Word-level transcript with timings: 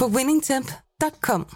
på 0.00 0.06
winningtemp.com. 0.06 1.46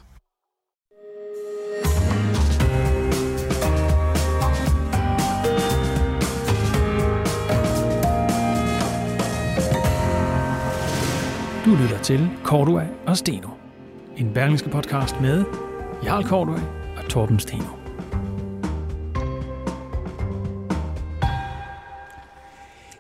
Du 11.65 11.77
lytter 11.83 11.99
til 12.03 12.31
Cordua 12.45 12.87
og 13.07 13.17
Steno. 13.17 13.49
En 14.17 14.35
berlingske 14.35 14.69
podcast 14.69 15.21
med 15.21 15.45
Jarl 16.05 16.25
Cordua 16.25 16.61
og 16.97 17.09
Torben 17.09 17.41
Steno. 17.41 17.78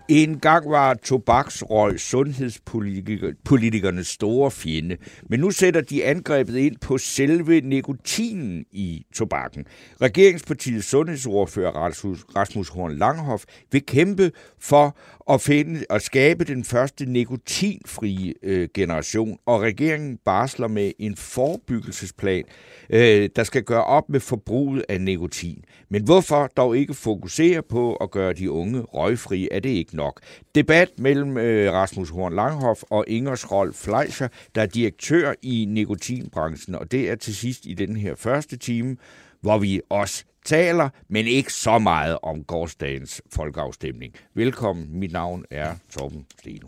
En 0.08 0.40
gang 0.40 0.70
var 0.70 0.94
tobaksrøg 0.94 2.00
sundhedspolitikernes 2.00 4.06
store 4.06 4.50
fjende, 4.50 4.96
men 5.28 5.40
nu 5.40 5.50
sætter 5.50 5.80
de 5.80 6.04
angrebet 6.04 6.56
ind 6.56 6.76
på 6.76 6.98
selve 6.98 7.60
nikotinen 7.60 8.64
i 8.72 9.06
tobakken. 9.14 9.64
Regeringspartiets 10.02 10.86
sundhedsordfører 10.86 11.70
Rasmus, 11.70 12.24
Rasmus 12.36 12.68
Horn 12.68 12.94
Langhoff 12.94 13.44
vil 13.72 13.86
kæmpe 13.86 14.32
for 14.60 14.96
at, 15.30 15.40
finde, 15.40 15.84
at 15.90 16.02
skabe 16.02 16.44
den 16.44 16.64
første 16.64 17.06
nikotinfrie 17.06 18.34
øh, 18.42 18.68
generation, 18.74 19.38
og 19.46 19.60
regeringen 19.60 20.18
barsler 20.24 20.68
med 20.68 20.92
en 20.98 21.16
forebyggelsesplan, 21.16 22.44
øh, 22.90 23.28
der 23.36 23.44
skal 23.44 23.62
gøre 23.62 23.84
op 23.84 24.08
med 24.08 24.20
forbruget 24.20 24.84
af 24.88 25.00
nikotin. 25.00 25.64
Men 25.90 26.04
hvorfor 26.04 26.46
dog 26.46 26.76
ikke 26.76 26.94
fokusere 26.94 27.62
på 27.62 27.94
at 27.94 28.10
gøre 28.10 28.32
de 28.32 28.50
unge 28.50 28.80
røgfri? 28.80 29.48
er 29.50 29.60
det 29.60 29.68
ikke 29.68 29.96
nok. 29.96 30.20
Debat 30.54 30.88
mellem 30.98 31.36
øh, 31.36 31.72
Rasmus 31.72 32.10
Horn 32.10 32.34
Langhoff 32.34 32.82
og 32.90 33.04
Ingers 33.08 33.52
Rolf 33.52 33.76
Fleischer, 33.76 34.28
der 34.54 34.62
er 34.62 34.66
direktør 34.66 35.34
i 35.42 35.64
nikotinbranchen, 35.68 36.74
og 36.74 36.92
det 36.92 37.10
er 37.10 37.14
til 37.14 37.36
sidst 37.36 37.66
i 37.66 37.74
den 37.74 37.96
her 37.96 38.14
første 38.14 38.56
time, 38.56 38.96
hvor 39.40 39.58
vi 39.58 39.80
også 39.88 40.24
taler, 40.44 40.88
men 41.08 41.26
ikke 41.26 41.52
så 41.52 41.78
meget 41.78 42.18
om 42.22 42.44
gårdsdagens 42.44 43.22
folkeafstemning. 43.34 44.14
Velkommen, 44.34 44.98
mit 44.98 45.12
navn 45.12 45.44
er 45.50 45.74
Torben 45.90 46.26
Steno. 46.38 46.66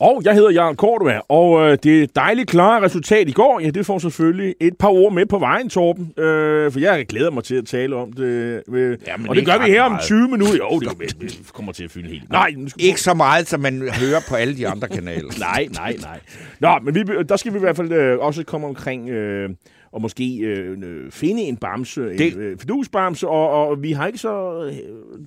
Og 0.00 0.22
jeg 0.24 0.34
hedder 0.34 0.50
Jarl 0.50 0.74
Cordua, 0.74 1.20
og 1.28 1.70
øh, 1.70 1.78
det 1.82 2.16
dejligt 2.16 2.50
klare 2.50 2.82
resultat 2.82 3.28
i 3.28 3.32
går, 3.32 3.60
ja, 3.60 3.70
det 3.70 3.86
får 3.86 3.98
selvfølgelig 3.98 4.54
et 4.60 4.76
par 4.78 4.88
ord 4.88 5.12
med 5.12 5.26
på 5.26 5.38
vejen, 5.38 5.68
Torben. 5.68 6.12
Øh, 6.16 6.72
for 6.72 6.80
jeg 6.80 7.06
glæder 7.06 7.30
mig 7.30 7.44
til 7.44 7.54
at 7.54 7.66
tale 7.66 7.96
om 7.96 8.12
det. 8.12 8.62
Øh, 8.68 8.98
ja, 9.06 9.14
og 9.28 9.36
det 9.36 9.46
gør 9.46 9.64
vi 9.64 9.70
her 9.70 9.82
om 9.82 9.98
20 10.02 10.28
minutter. 10.28 10.54
Jo, 10.54 10.78
det, 10.78 11.20
det 11.20 11.50
kommer 11.52 11.72
til 11.72 11.84
at 11.84 11.90
fylde 11.90 12.08
helt. 12.08 12.30
Nej, 12.30 12.54
nu 12.56 12.68
skal 12.68 12.84
ikke 12.84 13.00
så 13.00 13.14
meget, 13.14 13.48
som 13.48 13.60
man 13.60 13.80
hører 13.80 14.20
på 14.28 14.34
alle 14.34 14.56
de 14.56 14.68
andre 14.68 14.88
kanaler. 14.88 15.38
nej, 15.52 15.68
nej, 15.72 15.96
nej. 16.02 16.20
Nå, 16.60 16.78
men 16.84 16.94
vi, 16.94 17.02
der 17.28 17.36
skal 17.36 17.52
vi 17.52 17.58
i 17.58 17.60
hvert 17.60 17.76
fald 17.76 17.92
øh, 17.92 18.18
også 18.18 18.44
komme 18.44 18.66
omkring... 18.66 19.10
Øh, 19.10 19.50
og 19.92 20.02
måske 20.02 20.36
øh, 20.36 21.10
finde 21.10 21.42
en 21.42 21.56
bamse, 21.56 22.00
det... 22.00 22.32
en 22.32 22.40
øh, 22.40 22.58
fidusbamse, 22.58 23.28
og, 23.28 23.50
og 23.50 23.82
vi 23.82 23.92
har 23.92 24.06
ikke 24.06 24.18
så, 24.18 24.64
øh, 24.64 24.72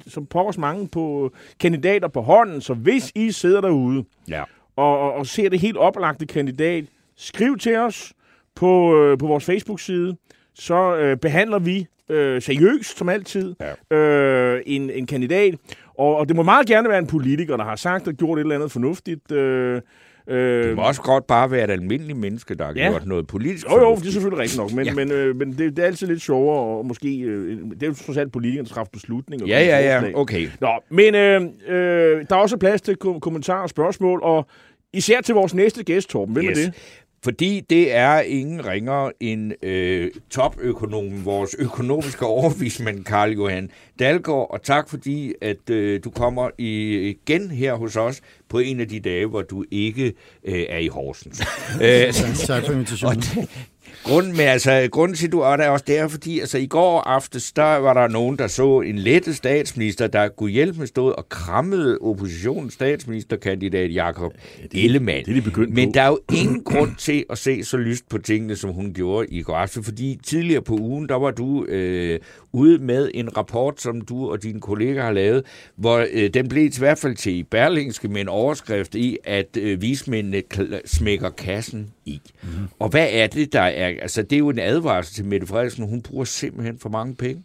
så 0.07 0.21
pokkers 0.21 0.57
mange 0.57 0.87
på 0.87 1.31
kandidater 1.59 2.07
på 2.07 2.21
hånden, 2.21 2.61
så 2.61 2.73
hvis 2.73 3.11
I 3.15 3.31
sidder 3.31 3.61
derude 3.61 4.03
ja 4.29 4.43
og, 4.75 4.99
og, 4.99 5.13
og 5.13 5.27
ser 5.27 5.49
det 5.49 5.59
helt 5.59 5.77
oplagte 5.77 6.25
kandidat, 6.25 6.85
skriv 7.15 7.57
til 7.57 7.77
os 7.77 8.13
på, 8.55 9.01
øh, 9.01 9.17
på 9.17 9.27
vores 9.27 9.45
Facebook-side, 9.45 10.15
så 10.53 10.95
øh, 10.95 11.17
behandler 11.17 11.59
vi 11.59 11.87
øh, 12.09 12.41
seriøst, 12.41 12.97
som 12.97 13.09
altid, 13.09 13.55
ja. 13.91 13.97
øh, 13.97 14.61
en, 14.65 14.89
en 14.89 15.05
kandidat. 15.05 15.55
Og, 15.97 16.15
og 16.15 16.27
det 16.27 16.35
må 16.35 16.43
meget 16.43 16.67
gerne 16.67 16.89
være 16.89 16.99
en 16.99 17.07
politiker, 17.07 17.57
der 17.57 17.63
har 17.63 17.75
sagt 17.75 18.07
og 18.07 18.13
gjort 18.13 18.37
et 18.37 18.41
eller 18.41 18.55
andet 18.55 18.71
fornuftigt. 18.71 19.31
Øh, 19.31 19.81
Øh, 20.27 20.67
det 20.67 20.75
må 20.75 20.81
også 20.81 21.01
godt 21.01 21.27
bare 21.27 21.51
være 21.51 21.63
et 21.63 21.71
almindeligt 21.71 22.17
menneske, 22.17 22.55
der 22.55 22.65
har 22.65 22.73
ja. 22.75 22.89
gjort 22.89 23.05
noget 23.05 23.27
politisk. 23.27 23.65
Jo, 23.69 23.79
jo, 23.79 23.95
det 23.95 24.07
er 24.07 24.11
selvfølgelig 24.11 24.39
rigtigt 24.39 24.59
nok, 24.59 24.73
men, 24.73 24.85
ja. 24.85 24.93
men, 24.93 25.11
øh, 25.11 25.35
men 25.35 25.51
det, 25.51 25.59
det 25.75 25.79
er 25.79 25.85
altid 25.85 26.07
lidt 26.07 26.21
sjovere, 26.21 26.77
og 26.77 26.85
måske, 26.85 27.19
øh, 27.19 27.57
det 27.71 27.83
er 27.83 27.87
jo 27.87 27.93
trods 27.93 28.17
alt 28.17 28.31
politikerne, 28.31 28.67
der 28.67 28.73
træffer 28.73 28.91
beslutninger. 28.91 29.47
Ja, 29.47 29.59
ja, 29.59 29.79
ja, 29.79 30.03
okay. 30.13 30.47
Nå, 30.61 30.69
men 30.89 31.15
øh, 31.15 31.41
øh, 31.67 32.25
der 32.29 32.35
er 32.35 32.39
også 32.39 32.57
plads 32.57 32.81
til 32.81 32.95
kommentarer 32.95 33.61
og 33.61 33.69
spørgsmål, 33.69 34.19
og 34.23 34.47
Især 34.95 35.21
til 35.21 35.35
vores 35.35 35.53
næste 35.53 35.83
gæst, 35.83 36.09
Torben. 36.09 36.33
Hvem 36.33 36.45
yes. 36.45 36.59
er 36.59 36.63
det? 36.63 37.02
Fordi 37.23 37.59
det 37.69 37.93
er 37.93 38.19
ingen 38.19 38.65
ringer 38.65 39.11
end 39.19 39.65
øh, 39.65 40.11
topøkonomen, 40.29 41.25
vores 41.25 41.55
økonomiske 41.59 42.25
overvismand, 42.25 43.03
Karl 43.03 43.31
Johan 43.31 43.69
Dalgaard. 43.99 44.47
Og 44.49 44.63
tak 44.63 44.89
fordi, 44.89 45.33
at 45.41 45.69
øh, 45.69 45.99
du 46.03 46.09
kommer 46.09 46.49
igen 46.57 47.51
her 47.51 47.73
hos 47.73 47.95
os 47.95 48.21
på 48.49 48.59
en 48.59 48.79
af 48.79 48.87
de 48.87 48.99
dage, 48.99 49.25
hvor 49.25 49.41
du 49.41 49.65
ikke 49.71 50.13
øh, 50.43 50.65
er 50.69 50.77
i 50.77 50.87
Horsens. 50.87 51.41
øh, 51.83 52.13
tak 52.47 52.65
for 52.65 52.73
invitationen. 52.73 53.23
Grunden, 54.03 54.37
med, 54.37 54.45
altså, 54.45 54.87
grunden 54.91 55.17
til, 55.17 55.31
du 55.31 55.39
er 55.39 55.57
der 55.57 55.69
også, 55.69 55.85
det 55.87 55.97
er, 55.97 56.07
fordi 56.07 56.39
altså, 56.39 56.57
i 56.57 56.65
går 56.65 57.01
aftes, 57.01 57.51
der 57.51 57.77
var 57.77 57.93
der 57.93 58.07
nogen, 58.07 58.37
der 58.37 58.47
så 58.47 58.81
en 58.81 58.99
lette 58.99 59.33
statsminister, 59.33 60.07
der 60.07 60.27
kunne 60.27 60.51
hjælpe 60.51 60.79
med 60.79 60.87
stod 60.87 61.13
og 61.17 61.29
krammede 61.29 61.97
oppositionens 62.01 62.73
statsministerkandidat 62.73 63.93
Jakob 63.93 64.33
ja, 64.73 64.79
Ellemann. 64.79 65.25
Det 65.25 65.37
er 65.37 65.41
de 65.41 65.71
Men 65.71 65.89
på. 65.89 65.93
der 65.93 66.01
er 66.01 66.07
jo 66.07 66.19
ingen 66.33 66.63
grund 66.63 66.95
til 66.95 67.25
at 67.29 67.37
se 67.37 67.63
så 67.63 67.77
lyst 67.77 68.09
på 68.09 68.17
tingene, 68.17 68.55
som 68.55 68.69
hun 68.69 68.93
gjorde 68.93 69.27
i 69.27 69.41
går 69.41 69.55
aftes, 69.55 69.85
fordi 69.85 70.19
tidligere 70.23 70.61
på 70.61 70.73
ugen, 70.73 71.09
der 71.09 71.15
var 71.15 71.31
du 71.31 71.65
øh, 71.65 72.19
ude 72.51 72.77
med 72.77 73.11
en 73.13 73.37
rapport, 73.37 73.81
som 73.81 74.01
du 74.01 74.31
og 74.31 74.43
dine 74.43 74.61
kolleger 74.61 75.03
har 75.03 75.11
lavet, 75.11 75.45
hvor 75.75 76.05
øh, 76.13 76.29
den 76.33 76.47
blev 76.47 76.63
i 76.65 76.71
hvert 76.79 76.97
fald 76.97 77.15
til 77.15 77.43
Berlingske 77.43 78.07
med 78.07 78.21
en 78.21 78.29
overskrift 78.29 78.95
i, 78.95 79.17
at 79.23 79.57
øh, 79.57 79.81
vismændene 79.81 80.41
smækker 80.85 81.29
kassen 81.29 81.91
i. 82.05 82.21
Mm-hmm. 82.43 82.67
Og 82.79 82.89
hvad 82.89 83.07
er 83.11 83.27
det, 83.27 83.53
der 83.53 83.61
er... 83.61 83.82
Altså, 83.85 84.21
det 84.21 84.33
er 84.33 84.39
jo 84.39 84.49
en 84.49 84.59
advarsel 84.59 85.15
til 85.15 85.25
Mette 85.25 85.47
Frederiksen. 85.47 85.89
Hun 85.89 86.01
bruger 86.01 86.25
simpelthen 86.25 86.79
for 86.79 86.89
mange 86.89 87.15
penge. 87.15 87.43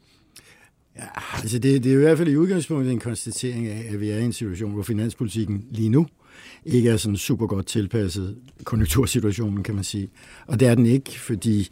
Ja, 0.96 1.04
altså 1.42 1.58
det, 1.58 1.84
det 1.84 1.92
er 1.92 1.96
i 1.96 2.00
hvert 2.00 2.18
fald 2.18 2.28
i 2.28 2.36
udgangspunktet 2.36 2.92
en 2.92 3.00
konstatering 3.00 3.66
af, 3.66 3.84
at 3.92 4.00
vi 4.00 4.10
er 4.10 4.18
i 4.18 4.24
en 4.24 4.32
situation, 4.32 4.72
hvor 4.72 4.82
finanspolitikken 4.82 5.64
lige 5.70 5.88
nu 5.88 6.06
ikke 6.64 6.90
er 6.90 6.96
sådan 6.96 7.16
super 7.16 7.46
godt 7.46 7.66
tilpasset 7.66 8.36
konjunktursituationen, 8.64 9.62
kan 9.62 9.74
man 9.74 9.84
sige. 9.84 10.08
Og 10.46 10.60
det 10.60 10.68
er 10.68 10.74
den 10.74 10.86
ikke, 10.86 11.20
fordi 11.20 11.68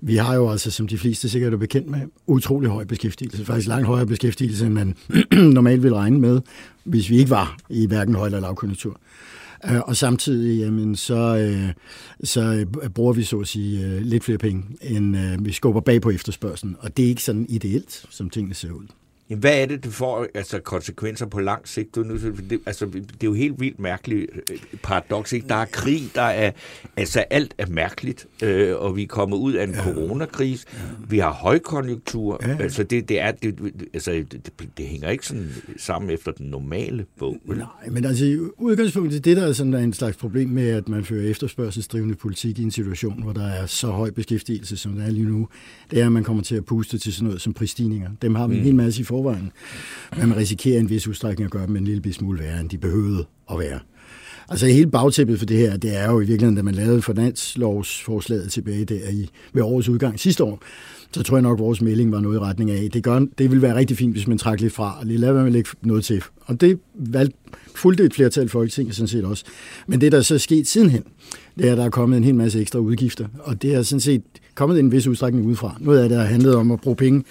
vi 0.00 0.16
har 0.16 0.34
jo 0.34 0.50
altså, 0.50 0.70
som 0.70 0.88
de 0.88 0.98
fleste 0.98 1.28
sikkert 1.28 1.52
er 1.52 1.56
bekendt 1.56 1.90
med, 1.90 2.00
utrolig 2.26 2.70
høj 2.70 2.84
beskæftigelse. 2.84 3.44
Faktisk 3.44 3.68
langt 3.68 3.86
højere 3.86 4.06
beskæftigelse, 4.06 4.66
end 4.66 4.74
man 4.74 4.96
normalt 5.58 5.82
vil 5.82 5.94
regne 5.94 6.20
med, 6.20 6.40
hvis 6.84 7.10
vi 7.10 7.18
ikke 7.18 7.30
var 7.30 7.56
i 7.68 7.86
hverken 7.86 8.14
høj 8.14 8.26
eller 8.26 8.40
lavkonjunktur. 8.40 9.00
Øh, 9.70 9.80
og 9.80 9.96
samtidig, 9.96 10.58
jamen, 10.58 10.96
så, 10.96 11.36
øh, 11.36 11.72
så 12.24 12.66
øh, 12.82 12.90
bruger 12.90 13.12
vi 13.12 13.22
så 13.22 13.40
at 13.40 13.48
sige 13.48 13.86
øh, 13.86 14.02
lidt 14.02 14.24
flere 14.24 14.38
penge, 14.38 14.64
end 14.82 15.16
øh, 15.16 15.44
vi 15.44 15.52
skubber 15.52 15.80
bag 15.80 16.00
på 16.00 16.10
efterspørgselen. 16.10 16.76
Og 16.80 16.96
det 16.96 17.04
er 17.04 17.08
ikke 17.08 17.22
sådan 17.22 17.46
ideelt, 17.48 18.06
som 18.10 18.30
tingene 18.30 18.54
ser 18.54 18.70
ud. 18.70 18.86
Jamen, 19.30 19.40
hvad 19.40 19.62
er 19.62 19.66
det, 19.66 19.84
det 19.84 19.92
får 19.92 20.26
altså, 20.34 20.58
konsekvenser 20.58 21.26
på 21.26 21.40
lang 21.40 21.68
sigt? 21.68 21.94
Det, 21.94 22.60
altså, 22.66 22.86
det 22.86 23.02
er 23.22 23.24
jo 23.24 23.34
helt 23.34 23.60
vildt 23.60 23.80
mærkeligt 23.80 24.30
øh, 24.50 24.58
paradoks. 24.82 25.32
Ikke? 25.32 25.48
Der 25.48 25.54
er 25.54 25.64
krig, 25.64 26.02
der 26.14 26.22
er... 26.22 26.50
Altså, 26.96 27.24
alt 27.30 27.54
er 27.58 27.66
mærkeligt, 27.66 28.26
øh, 28.42 28.76
og 28.76 28.96
vi 28.96 29.02
er 29.02 29.06
kommet 29.06 29.36
ud 29.36 29.52
af 29.52 29.64
en 29.64 29.70
ja. 29.70 29.82
coronakrise. 29.82 30.66
Ja. 30.72 30.78
Vi 31.08 31.18
har 31.18 31.32
højkonjunktur. 31.32 32.40
Ja. 32.42 32.56
Altså, 32.60 32.82
det, 32.82 33.08
det, 33.08 33.20
er, 33.20 33.30
det, 33.30 33.58
altså, 33.94 34.10
det, 34.10 34.50
det, 34.78 34.86
hænger 34.86 35.10
ikke 35.10 35.26
sådan 35.26 35.52
sammen 35.76 36.10
efter 36.10 36.32
den 36.32 36.46
normale 36.46 37.06
bog. 37.18 37.36
Nej, 37.46 37.66
men 37.90 38.04
altså, 38.04 38.50
udgangspunktet, 38.58 39.24
det 39.24 39.36
der 39.36 39.46
er 39.46 39.52
sådan 39.52 39.74
en 39.74 39.92
slags 39.92 40.16
problem 40.16 40.48
med, 40.48 40.68
at 40.68 40.88
man 40.88 41.04
fører 41.04 41.30
efterspørgselsdrivende 41.30 42.14
politik 42.14 42.58
i 42.58 42.62
en 42.62 42.70
situation, 42.70 43.22
hvor 43.22 43.32
der 43.32 43.46
er 43.46 43.66
så 43.66 43.90
høj 43.90 44.10
beskæftigelse, 44.10 44.76
som 44.76 44.94
der 44.94 45.04
er 45.04 45.10
lige 45.10 45.26
nu, 45.26 45.48
det 45.90 46.00
er, 46.00 46.06
at 46.06 46.12
man 46.12 46.24
kommer 46.24 46.42
til 46.42 46.56
at 46.56 46.64
puste 46.64 46.98
til 46.98 47.12
sådan 47.12 47.26
noget 47.26 47.40
som 47.40 47.52
prisstigninger. 47.52 48.10
Dem 48.22 48.34
har 48.34 48.46
vi 48.46 48.54
mm. 48.54 48.58
en 48.58 48.64
hel 48.64 48.74
masse 48.74 49.00
i 49.00 49.04
forvejen. 49.14 49.52
Men 50.16 50.28
man 50.28 50.38
risikerer 50.38 50.80
en 50.80 50.90
vis 50.90 51.08
udstrækning 51.08 51.44
at 51.44 51.50
gøre 51.50 51.66
dem 51.66 51.76
en 51.76 51.84
lille 51.84 52.12
smule 52.12 52.38
værre, 52.38 52.60
end 52.60 52.70
de 52.70 52.78
behøvede 52.78 53.24
at 53.50 53.58
være. 53.58 53.78
Altså 54.48 54.66
hele 54.66 54.90
bagtæppet 54.90 55.38
for 55.38 55.46
det 55.46 55.56
her, 55.56 55.76
det 55.76 55.96
er 55.96 56.10
jo 56.10 56.20
i 56.20 56.24
virkeligheden, 56.24 56.56
da 56.56 56.62
man 56.62 56.74
lavede 56.74 57.02
finanslovsforslaget 57.02 58.52
tilbage 58.52 58.84
der 58.84 59.08
i, 59.10 59.28
ved 59.52 59.62
årets 59.62 59.88
udgang 59.88 60.20
sidste 60.20 60.44
år, 60.44 60.62
så 61.12 61.22
tror 61.22 61.36
jeg 61.36 61.42
nok, 61.42 61.58
at 61.58 61.62
vores 61.62 61.80
melding 61.80 62.12
var 62.12 62.20
noget 62.20 62.36
i 62.36 62.38
retning 62.38 62.70
af, 62.70 62.90
det, 62.92 63.02
gør, 63.02 63.26
det 63.38 63.50
vil 63.50 63.62
være 63.62 63.74
rigtig 63.74 63.96
fint, 63.96 64.12
hvis 64.14 64.26
man 64.26 64.38
trækker 64.38 64.62
lidt 64.62 64.74
fra, 64.74 64.98
og 65.00 65.06
lige 65.06 65.18
lader 65.18 65.42
man 65.42 65.52
lægge 65.52 65.70
noget 65.82 66.04
til. 66.04 66.22
Og 66.40 66.60
det 66.60 66.78
valgte 66.94 67.36
fulgte 67.74 68.04
et 68.04 68.14
flertal 68.14 68.44
i 68.44 68.48
Folketinget 68.48 68.94
sådan 68.94 69.08
set 69.08 69.24
også. 69.24 69.44
Men 69.86 70.00
det, 70.00 70.12
der 70.12 70.18
er 70.18 70.22
så 70.22 70.38
sket 70.38 70.66
sidenhen, 70.66 71.04
det 71.58 71.68
er, 71.68 71.72
at 71.72 71.78
der 71.78 71.84
er 71.84 71.90
kommet 71.90 72.16
en 72.16 72.24
hel 72.24 72.34
masse 72.34 72.60
ekstra 72.60 72.78
udgifter, 72.78 73.28
og 73.38 73.62
det 73.62 73.74
er 73.74 73.82
sådan 73.82 74.00
set 74.00 74.22
kommet 74.54 74.78
en 74.78 74.92
vis 74.92 75.06
udstrækning 75.06 75.46
udefra. 75.46 75.76
Noget 75.80 76.02
af 76.02 76.08
det 76.08 76.18
har 76.18 76.24
handlet 76.24 76.56
om 76.56 76.70
at 76.70 76.80
bruge 76.80 76.96
penge 76.96 77.24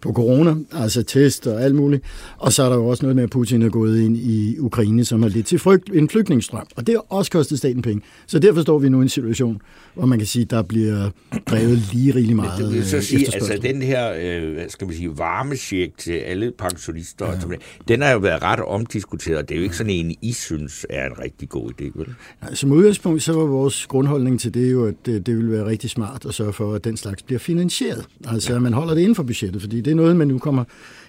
på 0.00 0.12
corona, 0.12 0.54
altså 0.72 1.02
test 1.02 1.46
og 1.46 1.62
alt 1.62 1.74
muligt. 1.74 2.02
Og 2.38 2.52
så 2.52 2.62
er 2.62 2.68
der 2.68 2.76
jo 2.76 2.86
også 2.86 3.02
noget 3.02 3.16
med, 3.16 3.24
at 3.24 3.30
Putin 3.30 3.62
er 3.62 3.68
gået 3.68 4.00
ind 4.00 4.16
i 4.16 4.58
Ukraine, 4.58 5.04
som 5.04 5.22
har 5.22 5.28
lidt 5.28 5.46
til 5.46 5.58
frygt, 5.58 5.90
en 5.94 6.08
flygtningsstrøm. 6.08 6.66
Og 6.76 6.86
det 6.86 6.94
har 6.94 7.04
også 7.08 7.30
kostet 7.30 7.58
staten 7.58 7.82
penge. 7.82 8.02
Så 8.26 8.38
derfor 8.38 8.62
står 8.62 8.78
vi 8.78 8.88
nu 8.88 9.00
i 9.00 9.02
en 9.02 9.08
situation, 9.08 9.60
hvor 9.94 10.06
man 10.06 10.18
kan 10.18 10.26
sige, 10.26 10.44
der 10.44 10.62
bliver 10.62 11.10
drevet 11.46 11.78
lige 11.92 12.14
rigeligt 12.14 12.36
meget 12.36 12.60
Men 12.60 12.68
det 12.68 12.74
vil 12.74 12.86
så 12.86 13.00
sige, 13.00 13.34
altså 13.34 13.58
den 13.62 13.82
her, 13.82 14.12
øh, 14.20 14.58
skal 14.68 14.86
man 14.86 14.96
sige, 14.96 15.18
varmesjek 15.18 15.98
til 15.98 16.12
alle 16.12 16.52
pensionister, 16.58 17.26
ja. 17.26 17.32
og 17.32 17.54
den 17.88 18.02
har 18.02 18.10
jo 18.10 18.18
været 18.18 18.42
ret 18.42 18.60
omdiskuteret. 18.60 19.48
Det 19.48 19.54
er 19.54 19.58
jo 19.58 19.62
ikke 19.62 19.76
sådan 19.76 19.92
en, 19.92 20.14
I 20.22 20.32
synes 20.32 20.86
er 20.90 21.06
en 21.06 21.18
rigtig 21.18 21.48
god 21.48 21.70
idé, 21.70 21.98
vel? 21.98 22.08
Nej, 22.42 22.54
som 22.54 22.72
udgangspunkt, 22.72 23.22
så 23.22 23.32
var 23.32 23.44
vores 23.44 23.86
grundholdning 23.86 24.40
til 24.40 24.54
det 24.54 24.72
jo, 24.72 24.86
at 24.86 24.94
det, 25.06 25.26
det 25.26 25.36
ville 25.36 25.52
være 25.52 25.66
rigtig 25.66 25.90
smart 25.90 26.26
at 26.26 26.34
sørge 26.34 26.52
for, 26.52 26.69
at 26.74 26.84
den 26.84 26.96
slags 26.96 27.22
bliver 27.22 27.38
finansieret. 27.38 28.04
Altså, 28.28 28.54
at 28.54 28.62
man 28.62 28.72
holder 28.72 28.94
det 28.94 29.00
inden 29.00 29.14
for 29.14 29.22
budgettet, 29.22 29.62
fordi 29.62 29.80
det 29.80 29.90
er 29.90 29.94
noget, 29.94 30.16
man 30.16 30.28
nu 30.28 30.38
kommer 30.38 30.64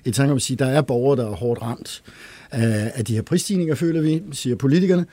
i 0.06 0.12
tanke 0.12 0.32
om 0.32 0.36
at 0.36 0.42
sige, 0.42 0.58
der 0.58 0.66
er 0.66 0.82
borgere, 0.82 1.18
der 1.18 1.32
er 1.32 1.36
hårdt 1.36 1.62
ramt 1.62 2.04
af 2.52 3.06
de 3.06 3.16
her 3.16 3.22
prisstigninger, 3.22 3.76
føler 3.76 4.02
vi, 4.02 4.22
siger 4.32 4.56
politikerne. 4.56 5.06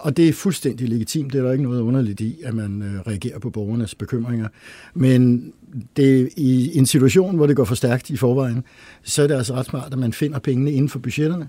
Og 0.00 0.16
det 0.16 0.28
er 0.28 0.32
fuldstændig 0.32 0.88
legitimt. 0.88 1.32
Det 1.32 1.38
er 1.38 1.42
der 1.42 1.52
ikke 1.52 1.64
noget 1.64 1.80
underligt 1.80 2.20
i, 2.20 2.36
at 2.44 2.54
man 2.54 2.82
øh, 2.82 3.00
reagerer 3.00 3.38
på 3.38 3.50
borgernes 3.50 3.94
bekymringer. 3.94 4.48
Men 4.94 5.52
det 5.96 6.20
er 6.20 6.26
i 6.36 6.78
en 6.78 6.86
situation, 6.86 7.36
hvor 7.36 7.46
det 7.46 7.56
går 7.56 7.64
for 7.64 7.74
stærkt 7.74 8.10
i 8.10 8.16
forvejen, 8.16 8.64
så 9.02 9.22
er 9.22 9.26
det 9.26 9.34
altså 9.34 9.54
ret 9.54 9.66
smart, 9.66 9.92
at 9.92 9.98
man 9.98 10.12
finder 10.12 10.38
pengene 10.38 10.72
inden 10.72 10.88
for 10.88 10.98
budgetterne 10.98 11.48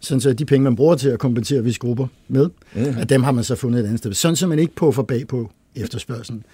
sådan 0.00 0.20
så 0.20 0.32
de 0.32 0.44
penge, 0.44 0.64
man 0.64 0.76
bruger 0.76 0.94
til 0.94 1.08
at 1.08 1.18
kompensere 1.18 1.64
visse 1.64 1.80
grupper 1.80 2.06
med, 2.28 2.50
at 2.98 3.08
dem 3.08 3.22
har 3.22 3.32
man 3.32 3.44
så 3.44 3.54
fundet 3.54 3.80
et 3.80 3.84
andet 3.84 3.98
sted. 3.98 4.12
Sådan 4.12 4.36
så 4.36 4.46
man 4.46 4.58
ikke 4.58 4.74
på 4.74 4.92
for 4.92 5.02
bag 5.02 5.28
på 5.28 5.50
efterspørgselen. 5.76 6.44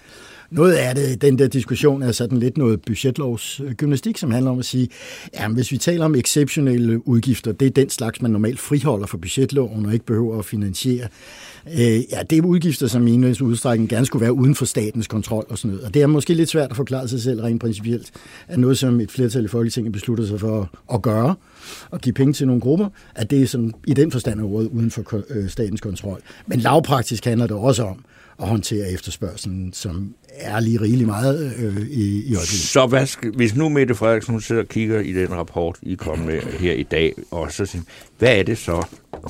Noget 0.51 0.73
af 0.73 0.95
det, 0.95 1.21
den 1.21 1.39
der 1.39 1.47
diskussion 1.47 2.01
er 2.01 2.11
sådan 2.11 2.39
lidt 2.39 2.57
noget 2.57 2.81
budgetlovsgymnastik, 2.81 4.17
som 4.17 4.31
handler 4.31 4.51
om 4.51 4.59
at 4.59 4.65
sige, 4.65 4.89
ja, 5.33 5.47
hvis 5.47 5.71
vi 5.71 5.77
taler 5.77 6.05
om 6.05 6.15
exceptionelle 6.15 7.07
udgifter, 7.07 7.51
det 7.51 7.65
er 7.65 7.69
den 7.69 7.89
slags, 7.89 8.21
man 8.21 8.31
normalt 8.31 8.59
friholder 8.59 9.07
for 9.07 9.17
budgetloven 9.17 9.85
og 9.85 9.93
ikke 9.93 10.05
behøver 10.05 10.39
at 10.39 10.45
finansiere. 10.45 11.07
Øh, 11.67 12.11
ja, 12.11 12.23
det 12.29 12.37
er 12.37 12.41
udgifter, 12.41 12.87
som 12.87 13.07
i 13.07 13.11
en 13.11 13.23
udstrækning 13.23 13.89
gerne 13.89 14.05
skulle 14.05 14.21
være 14.21 14.33
uden 14.33 14.55
for 14.55 14.65
statens 14.65 15.07
kontrol 15.07 15.45
og 15.49 15.57
sådan 15.57 15.71
noget. 15.71 15.85
Og 15.85 15.93
det 15.93 16.01
er 16.01 16.07
måske 16.07 16.33
lidt 16.33 16.49
svært 16.49 16.69
at 16.69 16.75
forklare 16.75 17.07
sig 17.07 17.21
selv 17.21 17.41
rent 17.41 17.61
principielt, 17.61 18.11
at 18.47 18.59
noget, 18.59 18.77
som 18.77 18.99
et 18.99 19.11
flertal 19.11 19.45
i 19.45 19.47
Folketinget 19.47 19.93
beslutter 19.93 20.25
sig 20.25 20.39
for 20.39 20.69
at 20.93 21.01
gøre, 21.01 21.35
og 21.91 21.99
give 21.99 22.13
penge 22.13 22.33
til 22.33 22.47
nogle 22.47 22.61
grupper, 22.61 22.89
at 23.15 23.31
det 23.31 23.41
er 23.41 23.47
som, 23.47 23.73
i 23.87 23.93
den 23.93 24.11
forstand 24.11 24.39
er 24.39 24.43
ordet 24.43 24.67
uden 24.67 24.91
for 24.91 25.23
øh, 25.29 25.49
statens 25.49 25.81
kontrol. 25.81 26.21
Men 26.47 26.59
lavpraktisk 26.59 27.25
handler 27.25 27.47
det 27.47 27.55
også 27.55 27.83
om, 27.83 28.05
at 28.41 28.47
håndtere 28.47 28.91
efterspørgselen, 28.91 29.73
som 29.73 30.15
er 30.29 30.59
lige 30.59 30.81
rigelig 30.81 31.07
meget 31.07 31.53
øh, 31.57 31.77
i, 31.77 32.05
i 32.05 32.35
øjeblikket. 32.35 32.47
Så 32.47 32.87
hvad 32.87 33.05
skal, 33.05 33.31
hvis 33.31 33.55
nu 33.55 33.69
Mette 33.69 33.95
Frederiksen 33.95 34.33
hun 34.33 34.41
sidder 34.41 34.61
og 34.61 34.67
kigger 34.67 34.99
i 34.99 35.13
den 35.13 35.31
rapport, 35.31 35.77
I 35.81 35.95
kom 35.95 36.19
med 36.19 36.41
her 36.41 36.73
i 36.73 36.83
dag, 36.83 37.13
og 37.31 37.51
så 37.51 37.65
siger, 37.65 37.83
hvad 38.17 38.39
er 38.39 38.43
det 38.43 38.57
så, 38.57 38.85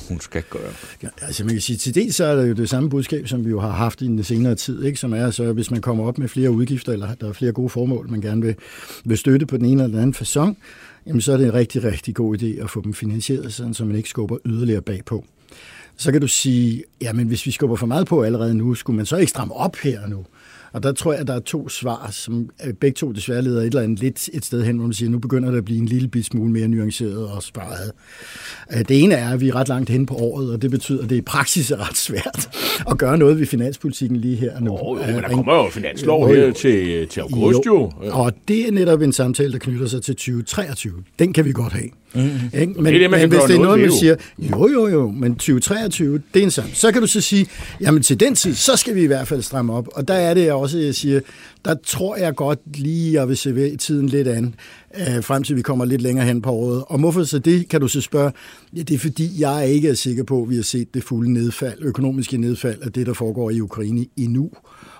hun 0.08 0.20
skal 0.20 0.42
gøre? 0.50 0.72
Ja, 1.02 1.08
altså 1.22 1.44
man 1.44 1.54
kan 1.54 1.60
sige, 1.60 1.76
til 1.76 1.94
det 1.94 2.14
så 2.14 2.24
er 2.24 2.36
det 2.36 2.48
jo 2.48 2.54
det 2.54 2.68
samme 2.68 2.90
budskab, 2.90 3.28
som 3.28 3.44
vi 3.44 3.50
jo 3.50 3.60
har 3.60 3.70
haft 3.70 4.02
i 4.02 4.06
den 4.06 4.24
senere 4.24 4.54
tid, 4.54 4.84
ikke? 4.84 4.98
som 4.98 5.12
er, 5.12 5.30
så 5.30 5.52
hvis 5.52 5.70
man 5.70 5.80
kommer 5.80 6.04
op 6.04 6.18
med 6.18 6.28
flere 6.28 6.50
udgifter, 6.50 6.92
eller 6.92 7.14
der 7.14 7.28
er 7.28 7.32
flere 7.32 7.52
gode 7.52 7.68
formål, 7.68 8.10
man 8.10 8.20
gerne 8.20 8.42
vil, 8.42 8.54
vil 9.04 9.18
støtte 9.18 9.46
på 9.46 9.56
den 9.56 9.64
ene 9.64 9.82
eller 9.82 9.98
den 9.98 10.02
anden 10.02 10.16
façon, 10.20 10.54
jamen 11.06 11.20
så 11.20 11.32
er 11.32 11.36
det 11.36 11.46
en 11.46 11.54
rigtig, 11.54 11.84
rigtig 11.84 12.14
god 12.14 12.38
idé 12.42 12.62
at 12.62 12.70
få 12.70 12.80
dem 12.80 12.94
finansieret, 12.94 13.52
sådan, 13.52 13.74
så 13.74 13.84
man 13.84 13.96
ikke 13.96 14.08
skubber 14.08 14.36
yderligere 14.46 14.82
bagpå. 14.82 15.24
Så 15.96 16.12
kan 16.12 16.20
du 16.20 16.28
sige, 16.28 16.84
jamen 17.00 17.26
hvis 17.26 17.46
vi 17.46 17.50
skubber 17.50 17.76
for 17.76 17.86
meget 17.86 18.06
på 18.06 18.22
allerede 18.22 18.54
nu, 18.54 18.74
skulle 18.74 18.96
man 18.96 19.06
så 19.06 19.16
ikke 19.16 19.30
stramme 19.30 19.54
op 19.54 19.76
her 19.76 20.06
nu? 20.06 20.24
Og 20.72 20.82
der 20.82 20.92
tror 20.92 21.12
jeg, 21.12 21.20
at 21.20 21.26
der 21.26 21.34
er 21.34 21.40
to 21.40 21.68
svar, 21.68 22.08
som 22.10 22.50
begge 22.80 22.94
to 22.94 23.12
desværre 23.12 23.42
leder 23.42 23.60
et 23.60 23.66
eller 23.66 23.80
andet 23.80 24.00
lidt 24.00 24.28
et 24.32 24.44
sted 24.44 24.64
hen, 24.64 24.76
hvor 24.76 24.86
man 24.86 24.92
siger, 24.92 25.08
at 25.08 25.12
nu 25.12 25.18
begynder 25.18 25.50
det 25.50 25.58
at 25.58 25.64
blive 25.64 25.78
en 25.78 25.86
lille 25.86 26.08
bit 26.08 26.26
smule 26.26 26.52
mere 26.52 26.68
nuanceret 26.68 27.28
og 27.28 27.42
sparet. 27.42 27.92
Øh, 28.72 28.78
det 28.78 29.02
ene 29.02 29.14
er, 29.14 29.32
at 29.32 29.40
vi 29.40 29.48
er 29.48 29.54
ret 29.54 29.68
langt 29.68 29.90
hen 29.90 30.06
på 30.06 30.14
året, 30.14 30.52
og 30.52 30.62
det 30.62 30.70
betyder, 30.70 31.02
at 31.02 31.10
det 31.10 31.16
i 31.16 31.20
praksis 31.20 31.70
er 31.70 31.88
ret 31.88 31.96
svært 31.96 32.48
at 32.90 32.98
gøre 32.98 33.18
noget 33.18 33.38
ved 33.38 33.46
finanspolitikken 33.46 34.16
lige 34.16 34.36
her 34.36 34.60
nu. 34.60 34.78
Oh, 34.80 35.00
jo, 35.00 35.06
men 35.06 35.22
der 35.22 35.28
kommer 35.28 35.54
jo 35.54 35.70
finanslov 35.70 36.28
her 36.28 36.52
til, 36.52 37.08
til 37.08 37.20
august 37.20 37.66
jo. 37.66 37.92
jo. 38.04 38.12
Og 38.12 38.32
det 38.48 38.68
er 38.68 38.72
netop 38.72 39.02
en 39.02 39.12
samtale, 39.12 39.52
der 39.52 39.58
knytter 39.58 39.86
sig 39.86 40.02
til 40.02 40.14
2023. 40.14 40.92
Den 41.18 41.32
kan 41.32 41.44
vi 41.44 41.52
godt 41.52 41.72
have. 41.72 41.88
Mm. 42.14 42.60
Ikke? 42.60 42.72
Men, 42.72 42.84
det 42.84 42.94
er 42.94 42.98
det, 42.98 43.10
man 43.10 43.20
men 43.20 43.30
hvis 43.30 43.40
det 43.42 43.56
er 43.56 43.60
noget, 43.60 43.80
man 43.80 43.92
siger, 43.92 44.16
jo, 44.38 44.68
jo, 44.68 44.88
jo, 44.88 45.10
men 45.10 45.34
2023, 45.34 46.22
det 46.34 46.40
er 46.40 46.44
en 46.44 46.50
sammen. 46.50 46.74
Så 46.74 46.92
kan 46.92 47.00
du 47.00 47.06
så 47.06 47.20
sige, 47.20 47.46
jamen 47.80 48.02
til 48.02 48.20
den 48.20 48.34
tid, 48.34 48.54
så 48.54 48.76
skal 48.76 48.94
vi 48.94 49.02
i 49.02 49.06
hvert 49.06 49.28
fald 49.28 49.42
stramme 49.42 49.72
op. 49.72 49.88
Og 49.92 50.08
der 50.08 50.14
er 50.14 50.34
det 50.34 50.52
også, 50.52 50.78
jeg 50.78 50.94
siger, 50.94 51.20
der 51.64 51.74
tror 51.84 52.16
jeg 52.16 52.34
godt 52.34 52.60
lige, 52.74 53.12
jeg 53.12 53.28
vil 53.28 53.36
se 53.36 53.76
tiden 53.76 54.08
lidt 54.08 54.28
an, 54.28 54.54
øh, 54.98 55.24
frem 55.24 55.42
til 55.42 55.56
vi 55.56 55.62
kommer 55.62 55.84
lidt 55.84 56.02
længere 56.02 56.26
hen 56.26 56.42
på 56.42 56.50
året. 56.50 56.84
Og 56.86 56.98
hvorfor 56.98 57.24
så 57.24 57.38
det, 57.38 57.68
kan 57.68 57.80
du 57.80 57.88
så 57.88 58.00
spørge? 58.00 58.32
Ja, 58.76 58.82
det 58.82 58.94
er 58.94 58.98
fordi, 58.98 59.30
jeg 59.38 59.68
ikke 59.68 59.88
er 59.88 59.94
sikker 59.94 60.24
på, 60.24 60.42
at 60.42 60.50
vi 60.50 60.56
har 60.56 60.62
set 60.62 60.94
det 60.94 61.04
fulde 61.04 61.32
nedfald, 61.32 61.78
økonomiske 61.82 62.36
nedfald 62.36 62.82
af 62.82 62.92
det, 62.92 63.06
der 63.06 63.12
foregår 63.12 63.50
i 63.50 63.60
Ukraine 63.60 64.06
endnu. 64.16 64.50